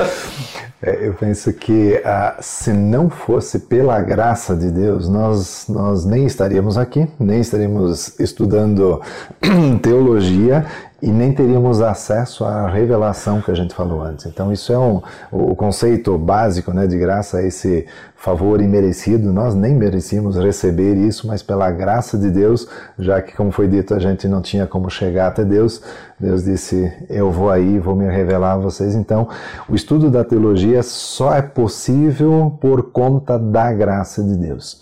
é, 0.82 1.08
eu 1.08 1.14
penso 1.14 1.50
que 1.54 2.00
ah, 2.04 2.36
se 2.40 2.74
não 2.74 3.08
fosse 3.08 3.60
pela 3.60 4.00
graça 4.02 4.54
de 4.54 4.70
Deus, 4.70 5.08
nós, 5.08 5.64
nós 5.68 6.04
nem 6.04 6.26
estaríamos 6.26 6.76
aqui, 6.76 7.08
nem 7.18 7.40
estaríamos 7.40 8.20
estudando 8.20 9.00
teologia 9.80 10.66
e 11.04 11.10
nem 11.10 11.34
teríamos 11.34 11.82
acesso 11.82 12.46
à 12.46 12.66
revelação 12.66 13.42
que 13.42 13.50
a 13.50 13.54
gente 13.54 13.74
falou 13.74 14.02
antes. 14.02 14.24
Então 14.24 14.50
isso 14.50 14.72
é 14.72 14.78
um, 14.78 15.02
o 15.30 15.54
conceito 15.54 16.16
básico 16.16 16.72
né, 16.72 16.86
de 16.86 16.96
graça, 16.96 17.42
esse 17.42 17.86
favor 18.16 18.58
imerecido. 18.58 19.30
Nós 19.30 19.54
nem 19.54 19.74
merecíamos 19.74 20.38
receber 20.38 20.96
isso, 20.96 21.26
mas 21.26 21.42
pela 21.42 21.70
graça 21.70 22.16
de 22.16 22.30
Deus, 22.30 22.66
já 22.98 23.20
que 23.20 23.36
como 23.36 23.52
foi 23.52 23.68
dito 23.68 23.94
a 23.94 23.98
gente 23.98 24.26
não 24.26 24.40
tinha 24.40 24.66
como 24.66 24.88
chegar 24.88 25.26
até 25.26 25.44
Deus, 25.44 25.82
Deus 26.18 26.42
disse: 26.42 26.90
eu 27.10 27.30
vou 27.30 27.50
aí, 27.50 27.78
vou 27.78 27.94
me 27.94 28.06
revelar 28.08 28.52
a 28.52 28.56
vocês. 28.56 28.94
Então 28.94 29.28
o 29.68 29.74
estudo 29.74 30.10
da 30.10 30.24
teologia 30.24 30.82
só 30.82 31.34
é 31.34 31.42
possível 31.42 32.56
por 32.62 32.84
conta 32.92 33.38
da 33.38 33.70
graça 33.74 34.24
de 34.24 34.38
Deus. 34.38 34.80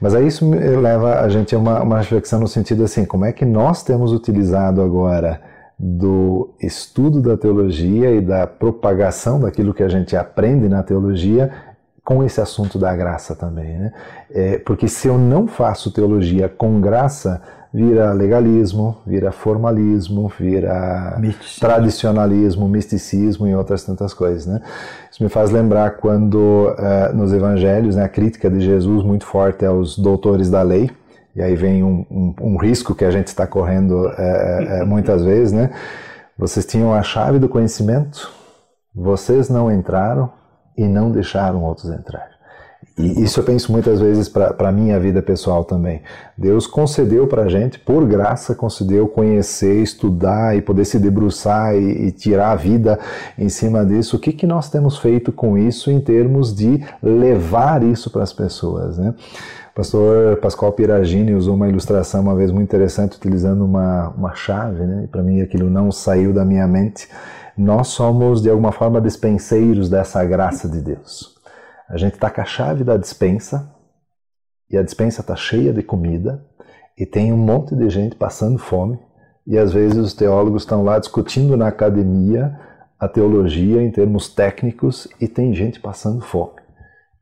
Mas 0.00 0.16
aí 0.16 0.26
isso 0.26 0.50
leva 0.50 1.20
a 1.20 1.28
gente 1.28 1.54
a 1.54 1.58
uma, 1.58 1.80
uma 1.80 1.98
reflexão 1.98 2.40
no 2.40 2.48
sentido 2.48 2.82
assim, 2.82 3.04
como 3.04 3.24
é 3.24 3.30
que 3.30 3.44
nós 3.44 3.84
temos 3.84 4.12
utilizado 4.12 4.82
agora 4.82 5.51
do 5.84 6.50
estudo 6.60 7.20
da 7.20 7.36
teologia 7.36 8.14
e 8.14 8.20
da 8.20 8.46
propagação 8.46 9.40
daquilo 9.40 9.74
que 9.74 9.82
a 9.82 9.88
gente 9.88 10.16
aprende 10.16 10.68
na 10.68 10.80
teologia 10.80 11.50
com 12.04 12.22
esse 12.22 12.40
assunto 12.40 12.78
da 12.78 12.94
graça 12.94 13.34
também, 13.34 13.78
né? 13.78 13.92
É, 14.30 14.58
porque 14.58 14.86
se 14.86 15.08
eu 15.08 15.18
não 15.18 15.48
faço 15.48 15.90
teologia 15.90 16.48
com 16.48 16.80
graça, 16.80 17.42
vira 17.74 18.12
legalismo, 18.12 18.98
vira 19.04 19.32
formalismo, 19.32 20.30
vira 20.38 21.16
misticismo. 21.18 21.60
tradicionalismo, 21.60 22.68
misticismo 22.68 23.48
e 23.48 23.54
outras 23.54 23.82
tantas 23.82 24.14
coisas, 24.14 24.46
né? 24.46 24.60
Isso 25.10 25.22
me 25.22 25.28
faz 25.28 25.50
lembrar 25.50 25.96
quando 25.96 26.36
uh, 26.36 27.16
nos 27.16 27.32
evangelhos, 27.32 27.96
né, 27.96 28.04
a 28.04 28.08
crítica 28.08 28.48
de 28.48 28.60
Jesus 28.60 29.02
muito 29.02 29.24
forte 29.24 29.64
aos 29.64 29.98
doutores 29.98 30.48
da 30.48 30.62
lei, 30.62 30.90
e 31.34 31.42
aí 31.42 31.54
vem 31.54 31.82
um, 31.82 32.06
um, 32.10 32.34
um 32.40 32.56
risco 32.56 32.94
que 32.94 33.04
a 33.04 33.10
gente 33.10 33.28
está 33.28 33.46
correndo 33.46 34.08
é, 34.08 34.78
é, 34.78 34.80
é, 34.80 34.84
muitas 34.84 35.24
vezes, 35.24 35.52
né? 35.52 35.70
Vocês 36.36 36.66
tinham 36.66 36.92
a 36.92 37.02
chave 37.02 37.38
do 37.38 37.48
conhecimento, 37.48 38.30
vocês 38.94 39.48
não 39.48 39.70
entraram 39.70 40.30
e 40.76 40.86
não 40.86 41.10
deixaram 41.10 41.62
outros 41.62 41.90
entrar. 41.90 42.32
E 42.98 43.22
isso 43.22 43.40
eu 43.40 43.44
penso 43.44 43.72
muitas 43.72 44.00
vezes 44.00 44.28
para 44.28 44.68
a 44.68 44.72
minha 44.72 44.98
vida 45.00 45.22
pessoal 45.22 45.64
também. 45.64 46.02
Deus 46.36 46.66
concedeu 46.66 47.26
para 47.26 47.44
a 47.44 47.48
gente, 47.48 47.78
por 47.78 48.04
graça, 48.06 48.54
concedeu 48.54 49.08
conhecer, 49.08 49.82
estudar 49.82 50.56
e 50.56 50.60
poder 50.60 50.84
se 50.84 50.98
debruçar 50.98 51.74
e, 51.74 52.08
e 52.08 52.12
tirar 52.12 52.50
a 52.50 52.56
vida 52.56 52.98
em 53.38 53.48
cima 53.48 53.84
disso. 53.84 54.16
O 54.16 54.18
que, 54.18 54.32
que 54.32 54.46
nós 54.46 54.68
temos 54.68 54.98
feito 54.98 55.32
com 55.32 55.56
isso 55.56 55.90
em 55.90 56.00
termos 56.00 56.54
de 56.54 56.84
levar 57.02 57.82
isso 57.82 58.10
para 58.10 58.22
as 58.22 58.32
pessoas, 58.32 58.98
né? 58.98 59.14
O 59.72 59.74
pastor 59.74 60.36
Pascoal 60.36 60.70
Piragini 60.72 61.34
usou 61.34 61.54
uma 61.54 61.66
ilustração 61.66 62.20
uma 62.20 62.36
vez 62.36 62.50
muito 62.50 62.64
interessante, 62.64 63.16
utilizando 63.16 63.64
uma, 63.64 64.10
uma 64.10 64.34
chave, 64.34 64.84
né? 64.84 65.08
para 65.10 65.22
mim 65.22 65.40
aquilo 65.40 65.70
não 65.70 65.90
saiu 65.90 66.30
da 66.30 66.44
minha 66.44 66.68
mente. 66.68 67.08
Nós 67.56 67.88
somos, 67.88 68.42
de 68.42 68.50
alguma 68.50 68.70
forma, 68.70 69.00
dispenseiros 69.00 69.88
dessa 69.88 70.22
graça 70.26 70.68
de 70.68 70.78
Deus. 70.78 71.34
A 71.88 71.96
gente 71.96 72.12
está 72.14 72.28
com 72.28 72.42
a 72.42 72.44
chave 72.44 72.84
da 72.84 72.98
dispensa, 72.98 73.74
e 74.68 74.76
a 74.76 74.82
dispensa 74.82 75.22
está 75.22 75.34
cheia 75.34 75.72
de 75.72 75.82
comida, 75.82 76.44
e 76.98 77.06
tem 77.06 77.32
um 77.32 77.38
monte 77.38 77.74
de 77.74 77.88
gente 77.88 78.14
passando 78.14 78.58
fome, 78.58 78.98
e 79.46 79.56
às 79.56 79.72
vezes 79.72 79.96
os 79.96 80.12
teólogos 80.12 80.64
estão 80.64 80.84
lá 80.84 80.98
discutindo 80.98 81.56
na 81.56 81.68
academia 81.68 82.60
a 83.00 83.08
teologia 83.08 83.82
em 83.82 83.90
termos 83.90 84.28
técnicos, 84.28 85.08
e 85.18 85.26
tem 85.26 85.54
gente 85.54 85.80
passando 85.80 86.20
fome. 86.20 86.61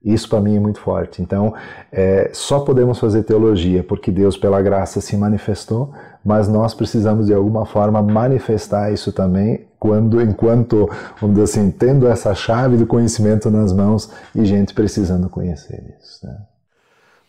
Isso 0.02 0.28
para 0.28 0.40
mim 0.40 0.56
é 0.56 0.60
muito 0.60 0.80
forte. 0.80 1.20
Então, 1.20 1.52
é, 1.92 2.30
só 2.32 2.60
podemos 2.60 2.98
fazer 2.98 3.22
teologia 3.22 3.82
porque 3.82 4.10
Deus, 4.10 4.36
pela 4.36 4.62
graça, 4.62 5.00
se 5.00 5.16
manifestou, 5.16 5.92
mas 6.24 6.48
nós 6.48 6.72
precisamos 6.72 7.26
de 7.26 7.34
alguma 7.34 7.66
forma 7.66 8.02
manifestar 8.02 8.92
isso 8.92 9.12
também 9.12 9.66
quando, 9.78 10.20
enquanto, 10.20 10.88
vamos 11.20 11.36
dizer 11.36 11.44
assim, 11.44 11.70
tendo 11.70 12.06
essa 12.06 12.34
chave 12.34 12.76
do 12.76 12.86
conhecimento 12.86 13.50
nas 13.50 13.72
mãos 13.72 14.10
e 14.34 14.44
gente 14.44 14.72
precisando 14.72 15.28
conhecer 15.28 15.96
isso. 16.00 16.26
Né? 16.26 16.36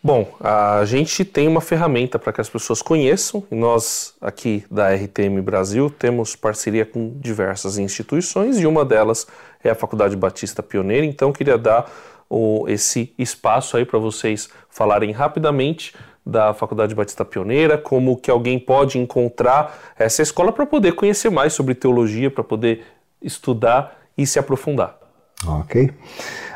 Bom, 0.04 0.26
a 0.40 0.84
gente 0.84 1.24
tem 1.24 1.46
uma 1.46 1.60
ferramenta 1.60 2.18
para 2.18 2.32
que 2.32 2.40
as 2.40 2.50
pessoas 2.50 2.82
conheçam, 2.82 3.44
e 3.50 3.54
nós 3.54 4.14
aqui 4.20 4.64
da 4.68 4.92
RTM 4.92 5.40
Brasil 5.40 5.88
temos 5.88 6.34
parceria 6.34 6.84
com 6.84 7.16
diversas 7.20 7.78
instituições 7.78 8.58
e 8.58 8.66
uma 8.66 8.84
delas 8.84 9.28
é 9.62 9.70
a 9.70 9.76
Faculdade 9.76 10.16
Batista 10.16 10.60
Pioneira, 10.60 11.06
então 11.06 11.32
queria 11.32 11.56
dar 11.56 11.88
esse 12.68 13.12
espaço 13.18 13.76
aí 13.76 13.84
para 13.84 13.98
vocês 13.98 14.48
falarem 14.68 15.10
rapidamente 15.12 15.94
da 16.24 16.54
Faculdade 16.54 16.94
Batista 16.94 17.24
Pioneira, 17.24 17.76
como 17.76 18.16
que 18.16 18.30
alguém 18.30 18.58
pode 18.58 18.98
encontrar 18.98 19.76
essa 19.98 20.22
escola 20.22 20.52
para 20.52 20.64
poder 20.64 20.92
conhecer 20.92 21.30
mais 21.30 21.52
sobre 21.52 21.74
teologia, 21.74 22.30
para 22.30 22.44
poder 22.44 22.84
estudar 23.20 23.98
e 24.16 24.26
se 24.26 24.38
aprofundar. 24.38 24.96
Ok. 25.46 25.90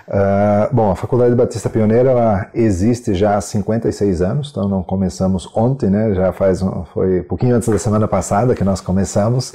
Uh, 0.06 0.72
bom, 0.72 0.92
a 0.92 0.94
Faculdade 0.94 1.34
Batista 1.34 1.68
Pioneira 1.68 2.10
ela 2.10 2.50
existe 2.54 3.12
já 3.12 3.36
há 3.36 3.40
56 3.40 4.22
anos, 4.22 4.50
então 4.52 4.68
não 4.68 4.80
começamos 4.80 5.50
ontem, 5.52 5.90
né? 5.90 6.14
Já 6.14 6.32
faz 6.32 6.62
um, 6.62 6.84
foi 6.94 7.20
um 7.20 7.24
pouquinho 7.24 7.56
antes 7.56 7.68
da 7.68 7.78
semana 7.78 8.06
passada 8.06 8.54
que 8.54 8.62
nós 8.62 8.80
começamos 8.80 9.52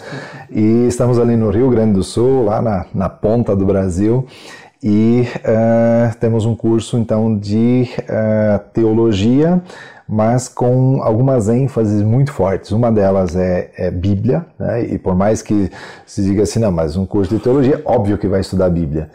e 0.50 0.88
estamos 0.88 1.18
ali 1.18 1.38
no 1.38 1.50
Rio 1.50 1.70
Grande 1.70 1.94
do 1.94 2.04
Sul, 2.04 2.44
lá 2.44 2.62
na, 2.62 2.86
na 2.94 3.08
ponta 3.08 3.56
do 3.56 3.66
Brasil 3.66 4.28
e 4.84 5.28
uh, 5.38 6.16
temos 6.20 6.46
um 6.46 6.56
curso 6.56 6.98
então 6.98 7.38
de 7.38 7.88
uh, 8.00 8.60
teologia, 8.74 9.62
mas 10.08 10.48
com 10.48 11.02
algumas 11.04 11.48
ênfases 11.48 12.02
muito 12.02 12.32
fortes. 12.34 12.72
Uma 12.72 12.92
delas 12.92 13.36
é, 13.36 13.72
é 13.78 13.92
Bíblia, 13.92 14.46
né? 14.60 14.84
e 14.84 14.98
por 14.98 15.16
mais 15.16 15.42
que 15.42 15.72
se 16.06 16.24
diga 16.24 16.44
assim, 16.44 16.60
não, 16.60 16.72
mas 16.72 16.98
um 16.98 17.06
curso 17.06 17.36
de 17.36 17.42
teologia, 17.42 17.82
óbvio 17.86 18.18
que 18.18 18.28
vai 18.28 18.42
estudar 18.42 18.70
Bíblia 18.70 19.10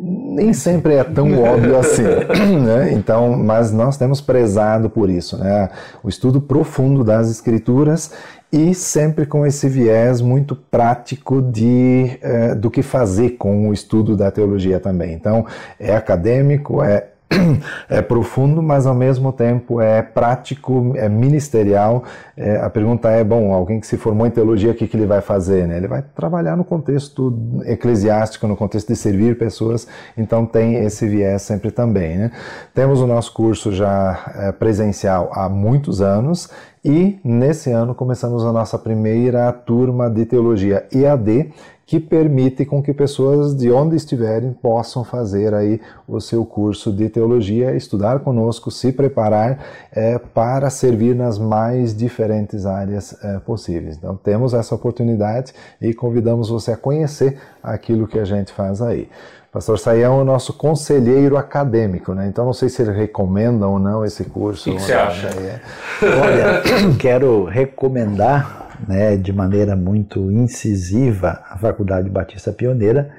nem 0.00 0.52
sempre 0.52 0.94
é 0.94 1.02
tão 1.02 1.42
óbvio 1.42 1.76
assim, 1.80 2.04
né? 2.04 2.92
Então, 2.92 3.36
mas 3.36 3.72
nós 3.72 3.96
temos 3.96 4.20
prezado 4.20 4.88
por 4.88 5.10
isso, 5.10 5.36
né? 5.36 5.70
O 6.04 6.08
estudo 6.08 6.40
profundo 6.40 7.02
das 7.02 7.28
escrituras 7.28 8.12
e 8.50 8.74
sempre 8.74 9.26
com 9.26 9.44
esse 9.44 9.68
viés 9.68 10.20
muito 10.20 10.56
prático 10.56 11.42
de 11.42 12.18
eh, 12.22 12.54
do 12.54 12.70
que 12.70 12.82
fazer 12.82 13.30
com 13.30 13.68
o 13.68 13.72
estudo 13.72 14.16
da 14.16 14.30
teologia 14.30 14.80
também. 14.80 15.12
Então, 15.12 15.44
é 15.78 15.94
acadêmico, 15.94 16.82
é 16.82 17.08
é 17.88 18.00
profundo, 18.00 18.62
mas 18.62 18.86
ao 18.86 18.94
mesmo 18.94 19.32
tempo 19.32 19.80
é 19.80 20.02
prático, 20.02 20.94
é 20.96 21.08
ministerial. 21.08 22.04
É, 22.36 22.56
a 22.56 22.70
pergunta 22.70 23.10
é: 23.10 23.22
bom, 23.22 23.52
alguém 23.52 23.80
que 23.80 23.86
se 23.86 23.96
formou 23.96 24.26
em 24.26 24.30
teologia, 24.30 24.70
o 24.70 24.74
que, 24.74 24.86
que 24.86 24.96
ele 24.96 25.06
vai 25.06 25.20
fazer? 25.20 25.66
Né? 25.66 25.76
Ele 25.76 25.88
vai 25.88 26.02
trabalhar 26.14 26.56
no 26.56 26.64
contexto 26.64 27.62
eclesiástico, 27.66 28.46
no 28.46 28.56
contexto 28.56 28.88
de 28.88 28.96
servir 28.96 29.36
pessoas, 29.38 29.86
então 30.16 30.46
tem 30.46 30.76
esse 30.76 31.06
viés 31.06 31.42
sempre 31.42 31.70
também. 31.70 32.16
Né? 32.16 32.30
Temos 32.74 33.00
o 33.00 33.06
nosso 33.06 33.32
curso 33.32 33.72
já 33.72 34.32
é, 34.34 34.52
presencial 34.52 35.30
há 35.32 35.48
muitos 35.48 36.00
anos 36.00 36.50
e 36.88 37.20
nesse 37.22 37.70
ano 37.70 37.94
começamos 37.94 38.42
a 38.46 38.50
nossa 38.50 38.78
primeira 38.78 39.52
turma 39.52 40.08
de 40.08 40.24
teologia 40.24 40.86
EAD, 40.90 41.52
que 41.84 42.00
permite 42.00 42.64
com 42.64 42.82
que 42.82 42.94
pessoas 42.94 43.54
de 43.54 43.70
onde 43.70 43.94
estiverem 43.94 44.54
possam 44.54 45.04
fazer 45.04 45.52
aí 45.52 45.82
o 46.06 46.18
seu 46.18 46.46
curso 46.46 46.90
de 46.90 47.10
teologia, 47.10 47.76
estudar 47.76 48.20
conosco, 48.20 48.70
se 48.70 48.90
preparar 48.90 49.58
é, 49.92 50.18
para 50.18 50.70
servir 50.70 51.14
nas 51.14 51.38
mais 51.38 51.94
diferentes 51.94 52.64
áreas 52.64 53.14
é, 53.22 53.38
possíveis. 53.38 53.98
Então 53.98 54.16
temos 54.16 54.54
essa 54.54 54.74
oportunidade 54.74 55.52
e 55.82 55.92
convidamos 55.92 56.48
você 56.48 56.72
a 56.72 56.76
conhecer 56.76 57.38
aquilo 57.62 58.08
que 58.08 58.18
a 58.18 58.24
gente 58.24 58.50
faz 58.50 58.80
aí. 58.80 59.10
Pastor 59.50 59.78
Saião 59.78 60.18
é 60.18 60.22
o 60.22 60.24
nosso 60.24 60.52
conselheiro 60.52 61.36
acadêmico, 61.36 62.12
né? 62.12 62.26
Então 62.28 62.44
não 62.44 62.52
sei 62.52 62.68
se 62.68 62.82
ele 62.82 62.92
recomenda 62.92 63.66
ou 63.66 63.78
não 63.78 64.04
esse 64.04 64.24
curso. 64.24 64.68
O 64.68 64.72
que, 64.74 64.78
que 64.78 64.84
você 64.84 64.92
acha? 64.92 65.28
É. 65.28 65.60
Olha, 66.02 66.62
quero 67.00 67.44
recomendar 67.44 68.68
né, 68.86 69.16
de 69.16 69.32
maneira 69.32 69.74
muito 69.74 70.30
incisiva 70.30 71.42
a 71.48 71.56
Faculdade 71.56 72.10
Batista 72.10 72.52
Pioneira. 72.52 73.10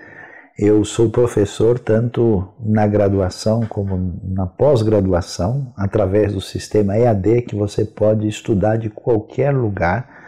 Eu 0.58 0.84
sou 0.84 1.10
professor 1.10 1.80
tanto 1.80 2.48
na 2.60 2.86
graduação 2.86 3.66
como 3.68 4.20
na 4.24 4.46
pós-graduação, 4.46 5.74
através 5.76 6.34
do 6.34 6.42
sistema 6.42 6.98
EAD, 6.98 7.44
que 7.44 7.56
você 7.56 7.86
pode 7.86 8.28
estudar 8.28 8.78
de 8.78 8.90
qualquer 8.90 9.52
lugar. 9.56 10.19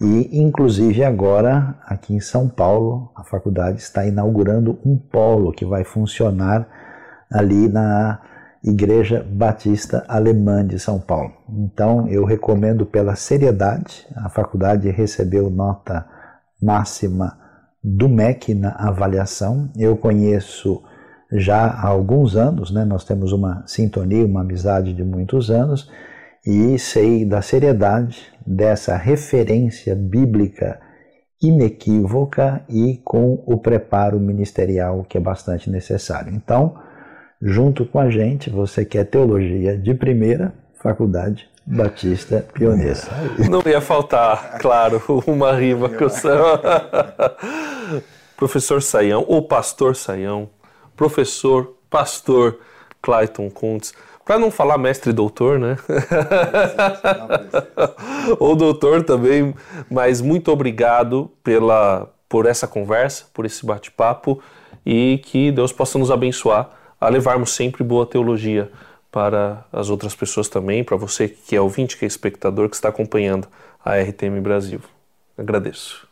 E, 0.00 0.40
inclusive, 0.40 1.02
agora, 1.02 1.74
aqui 1.86 2.14
em 2.14 2.20
São 2.20 2.48
Paulo, 2.48 3.10
a 3.14 3.24
faculdade 3.24 3.78
está 3.78 4.06
inaugurando 4.06 4.78
um 4.84 4.96
polo 4.96 5.52
que 5.52 5.64
vai 5.64 5.84
funcionar 5.84 6.68
ali 7.30 7.68
na 7.68 8.20
Igreja 8.62 9.24
Batista 9.28 10.04
Alemã 10.06 10.66
de 10.66 10.78
São 10.78 10.98
Paulo. 10.98 11.32
Então, 11.48 12.08
eu 12.08 12.24
recomendo 12.24 12.84
pela 12.84 13.14
seriedade. 13.14 14.06
A 14.16 14.28
faculdade 14.28 14.90
recebeu 14.90 15.48
nota 15.48 16.04
máxima 16.60 17.38
do 17.82 18.08
MEC 18.08 18.54
na 18.54 18.70
avaliação. 18.70 19.70
Eu 19.76 19.96
conheço 19.96 20.82
já 21.32 21.66
há 21.66 21.86
alguns 21.86 22.36
anos, 22.36 22.70
né? 22.70 22.84
nós 22.84 23.04
temos 23.04 23.32
uma 23.32 23.62
sintonia, 23.66 24.26
uma 24.26 24.40
amizade 24.40 24.92
de 24.92 25.04
muitos 25.04 25.50
anos, 25.50 25.90
e 26.46 26.78
sei 26.78 27.24
da 27.24 27.42
seriedade 27.42 28.32
dessa 28.46 28.96
referência 28.96 29.94
bíblica 29.94 30.80
inequívoca 31.42 32.64
e 32.68 33.00
com 33.04 33.42
o 33.46 33.58
preparo 33.58 34.20
ministerial 34.20 35.04
que 35.08 35.18
é 35.18 35.20
bastante 35.20 35.68
necessário. 35.68 36.32
Então, 36.32 36.78
junto 37.42 37.84
com 37.84 37.98
a 37.98 38.08
gente, 38.08 38.48
você 38.48 38.84
quer 38.84 39.04
teologia 39.04 39.76
de 39.76 39.92
primeira, 39.92 40.54
Faculdade 40.80 41.48
Batista 41.66 42.46
Pioneira. 42.54 43.00
Não 43.50 43.60
ia 43.66 43.80
faltar, 43.80 44.58
claro, 44.60 45.02
uma 45.26 45.52
rima 45.52 45.88
com 45.88 46.04
o 46.04 46.10
Professor 48.36 48.80
Saião, 48.80 49.24
ou 49.26 49.42
Pastor 49.42 49.96
Saião, 49.96 50.48
professor, 50.94 51.74
pastor 51.90 52.60
Clayton 53.02 53.50
Kuntz. 53.50 53.92
Para 54.26 54.40
não 54.40 54.50
falar 54.50 54.76
mestre 54.76 55.10
e 55.10 55.12
doutor, 55.12 55.56
né? 55.56 55.78
Ou 58.40 58.56
doutor 58.56 59.04
também, 59.04 59.54
mas 59.88 60.20
muito 60.20 60.50
obrigado 60.50 61.30
pela, 61.44 62.12
por 62.28 62.44
essa 62.44 62.66
conversa, 62.66 63.26
por 63.32 63.46
esse 63.46 63.64
bate-papo 63.64 64.42
e 64.84 65.20
que 65.24 65.52
Deus 65.52 65.72
possa 65.72 65.96
nos 65.96 66.10
abençoar 66.10 66.70
a 67.00 67.08
levarmos 67.08 67.54
sempre 67.54 67.84
boa 67.84 68.04
teologia 68.04 68.68
para 69.12 69.64
as 69.72 69.90
outras 69.90 70.12
pessoas 70.12 70.48
também, 70.48 70.82
para 70.82 70.96
você 70.96 71.28
que 71.28 71.54
é 71.54 71.60
ouvinte, 71.60 71.96
que 71.96 72.04
é 72.04 72.08
espectador, 72.08 72.68
que 72.68 72.74
está 72.74 72.88
acompanhando 72.88 73.46
a 73.84 73.94
RTM 73.96 74.40
Brasil. 74.40 74.80
Agradeço. 75.38 76.04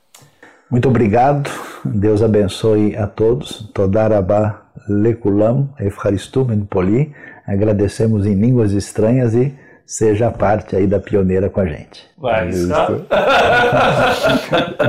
Muito 0.71 0.89
obrigado. 0.89 1.51
Deus 1.85 2.23
abençoe 2.23 2.97
a 2.97 3.09
todos. 3.09 3.69
Todarabá 3.75 4.62
lekulam, 4.89 5.69
efharistum 5.81 6.65
poli. 6.65 7.12
Agradecemos 7.47 8.26
em 8.26 8.34
línguas 8.34 8.72
estranhas 8.72 9.34
e 9.34 9.55
seja 9.86 10.30
parte 10.30 10.74
aí 10.74 10.86
da 10.86 10.99
pioneira 10.99 11.51
com 11.51 11.61
a 11.61 11.66
gente. 11.66 12.09
Vai, 12.16 12.49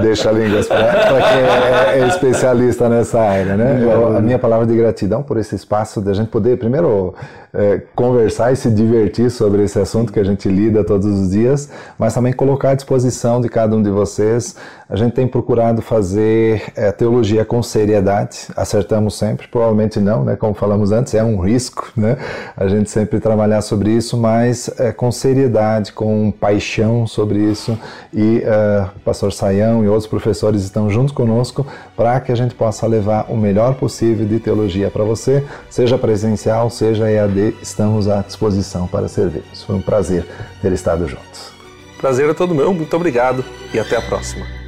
Deixa 0.02 0.30
a 0.30 0.32
língua 0.32 0.64
para 0.64 1.22
quem 1.22 1.42
é, 1.42 2.00
é, 2.00 2.08
especialista 2.08 2.88
nessa 2.88 3.20
área, 3.20 3.58
né? 3.58 3.84
Eu, 3.84 4.16
a 4.16 4.22
minha 4.22 4.40
palavra 4.40 4.66
de 4.66 4.74
gratidão 4.76 5.22
por 5.22 5.38
esse 5.38 5.54
espaço 5.54 6.00
da 6.00 6.14
gente 6.14 6.30
poder 6.30 6.58
primeiro 6.58 7.14
é, 7.54 7.82
conversar 7.94 8.54
e 8.54 8.56
se 8.56 8.70
divertir 8.70 9.30
sobre 9.30 9.64
esse 9.64 9.78
assunto 9.78 10.14
que 10.14 10.20
a 10.20 10.24
gente 10.24 10.48
lida 10.48 10.82
todos 10.84 11.08
os 11.08 11.32
dias, 11.32 11.70
mas 12.00 12.14
também 12.14 12.32
colocar 12.32 12.70
à 12.70 12.76
disposição 12.76 13.42
de 13.42 13.50
cada 13.50 13.76
um 13.76 13.84
de 13.84 13.90
vocês. 13.90 14.56
A 14.88 14.96
gente 14.96 15.14
tem 15.14 15.28
procurado 15.28 15.82
fazer 15.82 16.72
é, 16.76 16.92
teologia 16.92 17.44
com 17.44 17.64
seriedade. 17.64 18.48
Acertamos 18.56 19.18
sempre, 19.18 19.48
provavelmente 19.48 20.00
não, 20.00 20.24
né? 20.24 20.36
Como 20.36 20.54
falamos 20.54 20.92
antes, 20.92 21.16
é 21.16 21.24
um 21.24 21.40
risco, 21.40 21.92
né? 21.98 22.18
A 22.56 22.68
gente 22.68 22.92
sempre 22.92 23.20
trabalhar 23.20 23.64
sobre 23.64 23.90
isso, 23.90 24.16
mas 24.16 24.70
é, 24.80 24.92
com 24.92 25.12
seriedade, 25.12 25.92
com 25.92 26.32
paixão 26.32 27.08
sobre 27.08 27.40
isso. 27.40 27.78
E 28.14 28.44
uh, 28.46 28.92
o 28.96 29.00
pastor 29.00 29.34
Saião 29.34 29.84
e 29.84 29.88
outros 29.88 30.06
professores 30.08 30.62
estão 30.64 30.88
juntos 30.88 31.14
conosco 31.14 31.66
para 31.96 32.20
que 32.20 32.32
a 32.32 32.36
gente 32.36 32.54
possa 32.54 32.86
levar 32.86 33.26
o 33.30 33.36
melhor 33.36 33.74
possível 33.76 34.26
de 34.26 34.40
teologia 34.40 34.92
para 34.92 35.04
você, 35.04 35.44
seja 35.68 35.98
presencial, 35.98 36.70
seja 36.70 37.10
EAD, 37.10 37.56
estamos 37.60 38.08
à 38.08 38.22
disposição 38.22 38.86
para 38.88 39.08
servir. 39.08 39.44
Foi 39.66 39.76
um 39.76 39.82
prazer 39.82 40.28
ter 40.62 40.72
estado 40.72 41.08
juntos. 41.08 41.52
Prazer 41.98 42.30
é 42.30 42.34
todo 42.36 42.54
meu, 42.54 42.72
muito 42.72 42.96
obrigado 42.96 43.44
e 43.74 43.80
até 43.80 43.96
a 43.96 44.02
próxima. 44.02 44.65